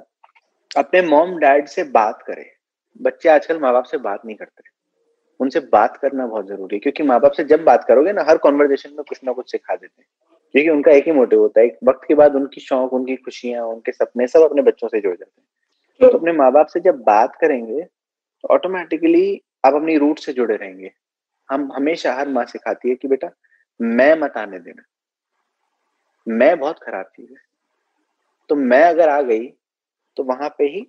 अपने 0.76 1.02
मॉम 1.02 1.38
डैड 1.38 1.66
से 1.66 1.84
बात 1.84 2.22
करे। 2.22 2.52
बच्चे 3.02 3.28
आजकल 3.28 3.58
माँ 3.60 3.72
बाप 3.72 3.84
से 3.84 3.98
बात 3.98 4.24
नहीं 4.26 4.36
करते। 4.36 4.62
उनसे 5.40 5.60
बात 5.60 5.96
करना 5.96 6.26
बहुत 6.26 6.46
ज़रूरी 6.46 6.76
है 6.76 6.80
क्योंकि 6.80 7.02
माँ 7.02 7.20
बाप 7.20 7.32
से 7.32 7.44
जब 7.44 7.64
बात 7.64 7.84
करोगे 7.84 8.12
ना 8.12 8.22
हर 8.22 8.38
कॉन्वर्जेशन 8.38 8.90
में 8.90 9.04
कुछ 9.08 9.20
ना 9.24 9.32
कुछ 9.32 9.50
सिखा 9.50 9.76
देते 9.76 10.02
हैं। 10.02 10.08
क्योंकि 10.52 10.70
उनका 10.70 10.92
एक 10.92 11.06
ही 11.06 11.12
मोटिव 11.12 11.40
होता 11.40 11.60
है 11.60 11.66
एक 11.66 11.78
वक्त 11.84 12.00
के 12.08 12.14
बाद 12.14 12.34
उनकी 12.34 12.60
शौक 12.60 12.92
उनकी 12.92 13.16
खुशियाँ 13.16 13.64
उनके 13.64 13.92
सपने 13.92 14.26
सब 14.26 14.40
अपने 14.40 14.62
बच्चों 14.62 14.88
से 14.88 15.00
जुड़ 15.00 15.16
जाते 15.16 15.40
हैं। 15.40 16.10
तो 16.10 16.18
अपने 16.18 16.32
माँ 16.32 16.52
बाप 16.52 16.66
से 16.66 16.80
जब 16.80 16.94
बात 16.94 17.36
करेंगे 17.36 17.82
तो 17.82 18.48
ऑटोमेटिकली 18.48 19.42
आप 19.64 19.74
अपनी 19.74 19.96
रूट 19.96 20.18
से 20.18 20.32
जुड़े 20.32 20.56
रहेंगे। 20.56 20.92
हम 21.50 21.72
हमेशा 21.72 22.14
हर 22.14 22.28
माँ 22.28 22.44
सिखाती 22.44 22.88
है 22.88 22.94
कि 22.94 23.08
बेटा 23.08 23.30
मैं 23.82 24.18
मत 24.18 24.32
आने 24.36 24.58
देना। 24.58 24.82
मैं 26.28 26.58
बहुत 26.58 26.78
खराब 26.82 27.04
चीज़ 27.04 27.30
है। 27.30 27.38
तो 28.48 28.54
मैं 28.54 28.82
अगर 28.82 29.08
आ 29.08 29.22
गई 29.22 29.52
तो 30.16 30.22
वहाँ 30.24 30.48
पे 30.58 30.64
ही 30.66 30.86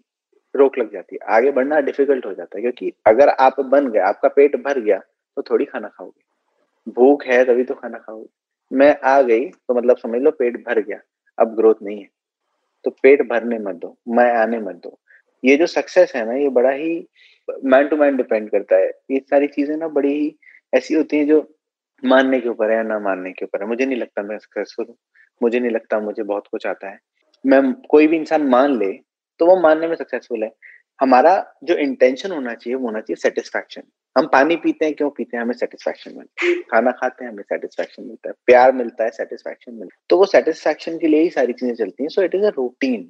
रोक 0.55 0.77
लग 0.77 0.91
जाती 0.93 1.15
है। 1.15 1.35
आगे 1.35 1.51
बढ़ना 1.51 1.79
डिफ़िकल्ट 1.81 2.25
हो 2.25 2.33
जाता 2.33 2.57
है, 2.57 2.61
क्योंकि 2.61 2.91
अगर 3.07 3.29
आप 3.29 3.59
बन 3.61 3.87
गए, 3.87 3.99
आपका 4.01 4.27
पेट 4.29 4.55
भर 4.57 4.79
गया 4.79 4.97
तो 5.37 5.41
थोड़ी 5.41 5.65
खाना 5.65 5.87
खाओगे। 5.87 6.91
भूख 6.91 7.25
है 7.25 7.43
तभी 7.45 7.63
तो 7.63 7.73
खाना 7.75 7.97
खाओगे। 7.97 8.27
मैं 8.71 8.95
आ 9.05 9.21
गई 9.21 9.45
तो 9.45 9.73
मतलब 9.73 9.97
समझ 9.97 10.21
लो 10.21 10.31
पेट 10.31 10.57
भर 10.59 10.79
गया, 10.79 10.99
अब 11.37 11.55
ग्रोथ 11.55 11.75
नहीं 11.83 11.99
है। 11.99 12.07
तो 12.85 12.91
पेट 13.03 13.21
भरने 13.29 13.57
मत 13.59 13.75
दो, 13.75 13.97
मैं 14.09 14.31
आने 14.33 14.59
मत 14.59 14.75
दो। 14.75 14.97
ये 15.43 15.55
जो 15.57 15.65
सक्सेस 15.67 16.13
है 16.15 16.25
ना, 16.25 16.33
ये 16.33 16.49
बड़ा 16.49 16.69
ही 16.71 17.07
मैन 17.65 17.87
टू 17.87 17.97
मैन 17.97 18.17
डिपेंड 18.17 18.49
करता 18.49 18.75
है। 18.75 18.87
ये 19.11 19.19
सारी 19.19 19.47
चीज़ें 19.47 19.75
ना 19.77 19.87
बड़ी 19.89 20.13
ही 20.13 20.35
ऐसी 20.73 20.93
होती 20.93 21.17
हैं 21.17 21.27
जो 21.27 21.45
मानने 22.03 22.39
के 22.39 22.49
ऊपर 22.49 22.71
है 22.71 22.75
या 22.77 22.83
ना 22.83 22.99
मानने 22.99 23.31
के 23.31 23.45
ऊपर 23.45 23.61
है। 23.61 23.67
मुझे 23.67 23.85
नहीं 23.85 23.97
लगता 23.97 24.23
मैं 24.23 24.37
सक्सेसफुल 24.39 24.85
हूँ। 24.89 24.95
मुझे 25.41 25.59
नहीं 25.59 25.71
लगता 25.71 25.99
मुझे 25.99 26.23
बहुत 26.23 26.47
कुछ 26.51 26.65
आता 26.67 26.89
है। 26.89 26.99
मैं 27.45 27.61
कोई 27.89 28.07
भी 28.07 28.17
इंसान 28.17 28.43
मान 28.43 28.77
ले 28.79 28.91
तो 29.39 29.45
वो 29.45 29.55
मानने 29.61 29.87
में 29.87 29.95
सक्सेसफुल 29.95 30.43
है। 30.43 30.51
हमारा 30.99 31.33
जो 31.63 31.75
इंटेंशन 31.77 32.31
होना 32.31 32.53
चाहिए 32.53 32.75
वो 32.75 32.85
होना 32.85 32.99
चाहिए 32.99 33.21
सेटिस्फैक्शन 33.21 33.83
हम 34.15 34.27
पानी 34.27 34.55
पीते 34.55 34.85
हैं 34.85 34.93
क्यों 34.95 35.09
पीते 35.09 35.37
हैं? 35.37 35.43
हमें 35.43 35.53
सेटिस्फैक्शन 35.53 36.11
मिलता 36.11 36.45
है। 36.45 36.53
खाना 36.71 36.91
खाते 36.91 37.25
हैं 37.25 37.31
हमें 37.31 37.43
सेटिस्फैक्शन 37.43 38.03
मिलता 38.03 38.29
है। 38.29 38.33
प्यार 38.45 38.71
मिलता 38.71 39.03
है 39.03 39.09
सेटिस्फैक्शन 39.09 39.71
मिलता 39.71 39.95
है। 39.95 40.05
तो 40.09 40.17
वो 40.17 40.25
सेटिस्फैक्शन 40.25 40.97
के 40.97 41.07
लिए 41.07 41.21
ही 41.21 41.29
सारी 41.29 41.53
चीज़ें 41.53 41.75
चलती 41.75 42.03
हैं। 42.03 42.09
So 42.09 42.21
it 42.21 42.35
is 42.35 42.45
a 42.45 42.49
routine 42.49 43.09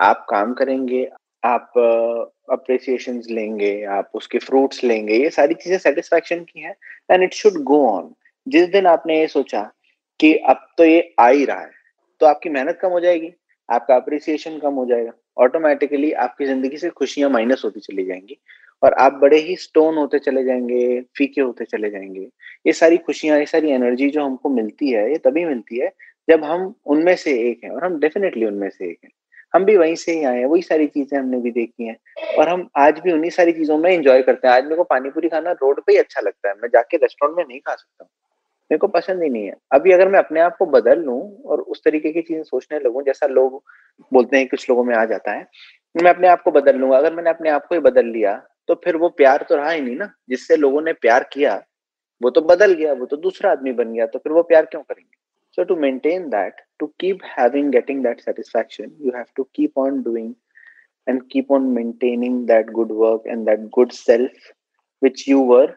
आप 0.00 0.26
काम 0.30 0.52
करेंगे 0.54 1.08
आप 1.44 1.72
अप्रिसिएशन 2.50 3.20
uh, 3.20 3.30
लेंगे 3.30 3.84
आप 3.84 4.10
उसके 4.14 4.38
फ्रूट्स 4.38 4.84
लेंगे 4.84 5.14
ये 5.14 5.30
सारी 5.30 5.54
चीज़ें 5.54 5.78
सेटिस्फैक्शन 5.78 6.44
की 6.44 6.60
है 6.60 6.74
and 7.10 7.22
it 7.22 7.34
should 7.34 7.62
go 7.62 7.86
on 7.88 8.14
जिस 8.46 8.68
दिन 8.68 8.86
आपने 8.86 9.18
ये 9.20 9.26
सोचा 9.26 9.62
कि 10.20 10.34
अब 10.48 10.66
तो 10.78 10.84
ये 10.84 11.14
आ 11.20 11.28
ही 11.28 11.44
रहा 11.44 11.60
है 11.60 11.70
तो 12.20 12.26
आपकी 12.26 12.50
मेहनत 12.50 12.78
कम 12.82 12.88
हो 12.88 13.00
जाएगी 13.00 13.32
आपका 13.68 13.96
अप्रिसिएशन 13.96 14.58
कम 14.58 14.74
हो 14.74 14.86
जाएगा। 14.86 15.12
ऑटोमेटिकली 15.36 16.12
आपकी 16.12 16.46
ज़िंदगी 16.46 16.76
से 16.76 16.90
खुशियाँ 16.90 17.30
माइनस 17.30 17.62
होती 17.64 17.80
चली 17.80 18.04
जाएँगी। 18.04 18.38
और 18.82 18.92
आप 18.92 19.12
बड़े 19.12 19.38
ही 19.38 19.56
स्टोन 19.56 19.96
होते 19.96 20.18
चले 20.18 20.44
जाएँगे, 20.44 21.00
फीके 21.16 21.40
होते 21.40 21.64
चले 21.64 21.90
जाएँगे। 21.90 22.28
ये 22.66 22.72
सारी 22.72 22.96
खुशियाँ, 22.96 23.38
ये 23.38 23.46
सारी 23.46 23.70
एनर्जी 23.70 24.08
जो 24.10 24.24
हमको 24.24 24.48
मिलती 24.48 24.90
है, 24.90 25.10
ये 25.10 25.18
तभी 25.18 25.44
मिलती 25.44 25.78
है 25.78 25.92
जब 26.28 26.44
हम 26.44 26.74
उनमें 26.86 27.14
से 27.16 27.32
एक 27.50 27.64
हैं 27.64 27.70
और 27.70 27.84
हम 27.84 27.98
डेफिनेटली 28.00 28.46
उनमें 28.46 28.68
से 28.70 28.84
एक 28.84 28.98
हैं। 29.04 29.10
हम 29.54 29.64
भी 29.64 29.76
वहीं 29.76 29.94
से 29.94 30.12
ही 30.12 30.24
आए 30.24 30.38
हैं, 30.38 30.46
वही 30.46 30.62
सारी 30.62 30.86
चीज़ें 30.86 31.18
हमने 31.18 31.38
भी 31.38 31.50
देखी 31.50 31.86
हैं 31.86 31.96
और 32.38 32.48
हम 32.48 32.68
आज 32.76 32.98
भी 32.98 33.12
उन्हीं 33.12 33.30
सारी 33.30 33.52
चीज़ों 33.52 33.78
में 33.78 33.90
एंजॉय 33.90 34.22
करते 34.22 34.48
हैं। 34.48 34.54
आज 34.54 34.64
मेरे 34.64 34.76
को 34.76 34.84
पानीपुरी 34.84 35.28
खाना 35.28 35.52
रोड 35.52 35.80
पे 35.80 35.92
ही 35.92 35.98
अच्छा 35.98 36.20
लगता 36.20 36.48
है, 36.48 36.54
मैं 36.54 36.68
जाके 36.68 36.96
रेस्टोरेंट 36.96 37.36
में 37.38 37.44
नहीं 37.44 37.60
खा 37.60 37.74
सकता 37.74 38.04
मेरे 38.70 38.78
को 38.78 38.88
पसंद 38.88 39.22
ही 39.22 39.28
नहीं 39.28 39.46
है। 39.46 39.54
अभी 39.72 39.92
अगर 39.92 40.08
मैं 40.08 40.18
अपने 40.18 40.40
आप 40.40 40.56
को 40.58 40.66
बदल 40.68 41.00
लूँ 41.00 41.20
और 41.44 41.60
उस 41.60 41.82
तरीके 41.84 42.12
की 42.12 42.22
चीज़ें 42.22 42.42
सोचने 42.42 42.78
लगूं, 42.78 43.02
जैसा 43.02 43.26
लोग 43.28 43.62
बोलते 44.12 44.36
हैं, 44.36 44.46
कुछ 44.48 44.68
लोगों 44.70 44.84
में 44.84 44.94
आ 44.96 45.04
जाता 45.04 45.32
है, 45.32 45.46
मैं 45.94 46.10
अपने 46.10 46.28
आप 46.28 46.42
को 46.42 46.50
बदल 46.50 46.76
लूँगा। 46.76 46.98
अगर 46.98 47.14
मैंने 47.14 47.30
अपने 47.30 47.50
आप 47.50 47.66
को 47.66 47.74
ही 47.74 47.80
बदल 47.82 48.06
लिया 48.08 48.42
तो 48.68 48.74
फिर 48.84 48.96
वो 48.96 49.08
प्यार 49.10 49.44
तो 49.48 49.56
रहा 49.56 49.70
ही 49.70 49.80
नहीं 49.80 49.96
ना, 49.96 50.10
जिससे 50.28 50.56
लोगों 50.56 50.80
ने 50.82 50.92
प्यार 50.94 51.28
किया, 51.32 51.54
वो 52.20 52.30
तो 52.30 52.40
बदल 52.42 52.72
गया, 52.74 52.92
वो 52.92 53.06
तो 53.06 53.16
दूसरा 53.18 53.50
आदमी 53.52 53.72
बन 53.72 53.92
गया 53.92 54.06
तो 54.06 54.18
फिर 54.18 54.32
वो 54.32 54.42
प्यार 54.44 54.64
क्यों 54.66 54.80
करेंगे? 54.82 55.16
So 55.58 55.64
to 55.64 55.76
maintain 55.76 56.28
that 56.30 56.60
to 56.80 56.86
keep 57.00 57.18
having 57.38 57.70
getting 57.72 58.02
that 58.04 58.20
satisfaction 58.20 58.90
you 59.00 59.12
have 59.16 59.24
to 59.36 59.42
keep 59.54 59.78
on 59.78 60.02
doing 60.02 60.32
and 61.06 61.22
keep 61.32 61.52
on 61.52 61.66
maintaining 61.72 62.46
that 62.46 62.70
good 62.70 62.92
work 62.92 63.26
and 63.26 63.44
that 63.46 63.68
good 63.74 63.90
self 63.92 64.50
which 65.02 65.24
you 65.28 65.42
were 65.46 65.76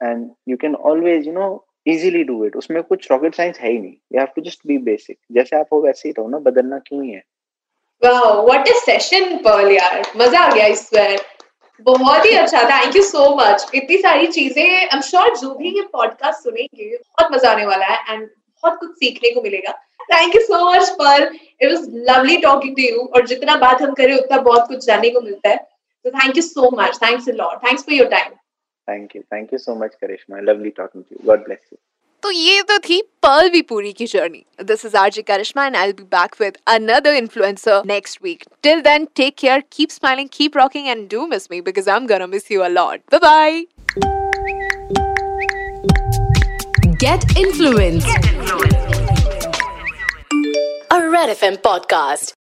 and 0.00 0.30
you 0.48 0.56
can 0.56 0.74
always 0.90 1.26
you 1.26 1.32
know 1.32 1.48
easily 1.88 2.22
do 2.24 2.44
it 2.44 2.56
उसमें 2.56 2.82
कुछ 2.82 3.10
rocket 3.10 3.34
science 3.34 3.58
है 3.58 3.70
ही 3.70 3.78
नहीं. 3.78 3.92
You 4.12 4.18
have 4.18 4.28
to 4.36 4.42
just 4.42 4.60
be 4.66 4.78
basic 4.86 5.18
जैसे 5.32 5.56
आप 5.56 5.66
हो 5.72 5.80
वैसे 5.82 6.08
ही 6.08 6.14
रहो 6.18 6.28
ना, 6.28 6.38
बदलना 6.40 6.78
क्यों 6.78 7.04
ही 7.04 7.10
है? 7.10 7.22
Wow 8.02 8.46
what 8.46 8.68
a 8.68 8.72
session 8.80 9.36
Pearl 9.44 9.70
यार. 9.72 10.02
मज़ा 10.16 10.40
आ 10.40 10.52
गया 10.54 10.66
इस 10.66 10.88
बार. 10.94 11.16
बहुत 11.86 12.24
ही 12.26 12.30
अच्छा. 12.36 12.62
थैंक 12.70 12.96
यू 12.96 13.02
सो 13.02 13.28
मच 13.36 13.70
इतनी 13.74 13.96
सारी 13.98 14.26
चीज़ें 14.28 14.64
आई 14.64 14.84
एम 14.84 15.00
श्योर 15.00 15.36
जो 15.38 15.54
भी 15.54 15.68
ये 15.76 15.82
पॉडकास्ट 15.92 16.42
सुनेंगे, 16.44 16.96
बहुत 16.96 17.32
मज़ा 17.32 17.50
आने 17.50 17.66
वाला 17.66 17.86
है 17.86 17.98
एंड 18.12 18.26
बहुत 18.26 18.78
कुछ 18.80 18.90
सीखने 18.94 19.30
को 19.30 19.42
मिलेगा. 19.42 19.72
थैंक 20.12 20.34
यू 20.34 20.40
सो 20.42 20.64
मच 20.66 20.88
पर 21.00 21.22
it 21.62 21.68
was 21.68 21.86
lovely 22.08 22.36
talking 22.42 22.76
to 22.76 22.82
you 22.82 23.04
और 23.06 23.26
जितना 23.26 23.56
बात 23.56 23.82
हम 23.82 23.92
करें, 23.94 24.14
उतना 24.14 24.38
बहुत 24.40 24.68
कुछ 24.68 24.84
जानने 24.86 25.10
को 25.10 25.20
मिलता 25.20 25.48
है. 25.48 25.56
तो 26.04 26.10
thank 26.10 26.36
you 26.36 26.42
so 26.42 26.70
much 26.76 26.98
thanks 27.02 27.28
a 27.28 27.32
lot 27.34 27.62
thanks 27.64 27.84
for 27.84 27.94
your 27.94 28.08
time 28.08 28.32
thank 28.88 29.16
you 29.16 29.22
thank 29.34 29.52
you 29.52 29.58
so 29.58 29.74
much 29.84 29.94
Karishma 30.00 30.40
lovely 30.42 30.70
talking 30.76 31.04
to 31.04 31.16
you 31.16 31.26
God 31.26 31.44
bless 31.44 31.58
you 31.72 31.78
तो 32.22 32.30
ये 32.30 32.62
तो 32.68 32.78
थी 32.78 33.00
पर्ल 33.22 33.48
भी 33.50 33.60
पूरी 33.62 33.92
की 33.92 34.06
journey 34.06 34.44
this 34.64 34.84
is 34.86 34.96
RJ 34.96 35.22
Karishma 35.22 35.66
and 35.66 35.76
I 35.76 35.86
will 35.86 35.94
be 35.96 36.04
back 36.14 36.34
with 36.40 36.58
another 36.68 37.14
influencer 37.14 37.82
next 37.86 38.22
week 38.22 38.44
till 38.62 38.80
then 38.82 39.08
take 39.16 39.34
care 39.38 39.62
keep 39.72 39.90
smiling 39.90 40.28
keep 40.32 40.56
rocking 40.56 40.88
and 40.88 41.08
do 41.10 41.26
miss 41.26 41.50
me 41.50 41.60
because 41.62 41.90
I 41.90 41.96
am 41.96 42.06
gonna 42.06 42.26
miss 42.28 42.50
you 42.52 42.60
a 42.60 42.68
lot 42.70 43.14
bye 43.14 43.20
bye 43.20 43.64
Get 47.00 47.24
influenced. 47.38 48.08
A 50.90 51.08
Red 51.08 51.30
FM 51.30 51.58
podcast. 51.58 52.37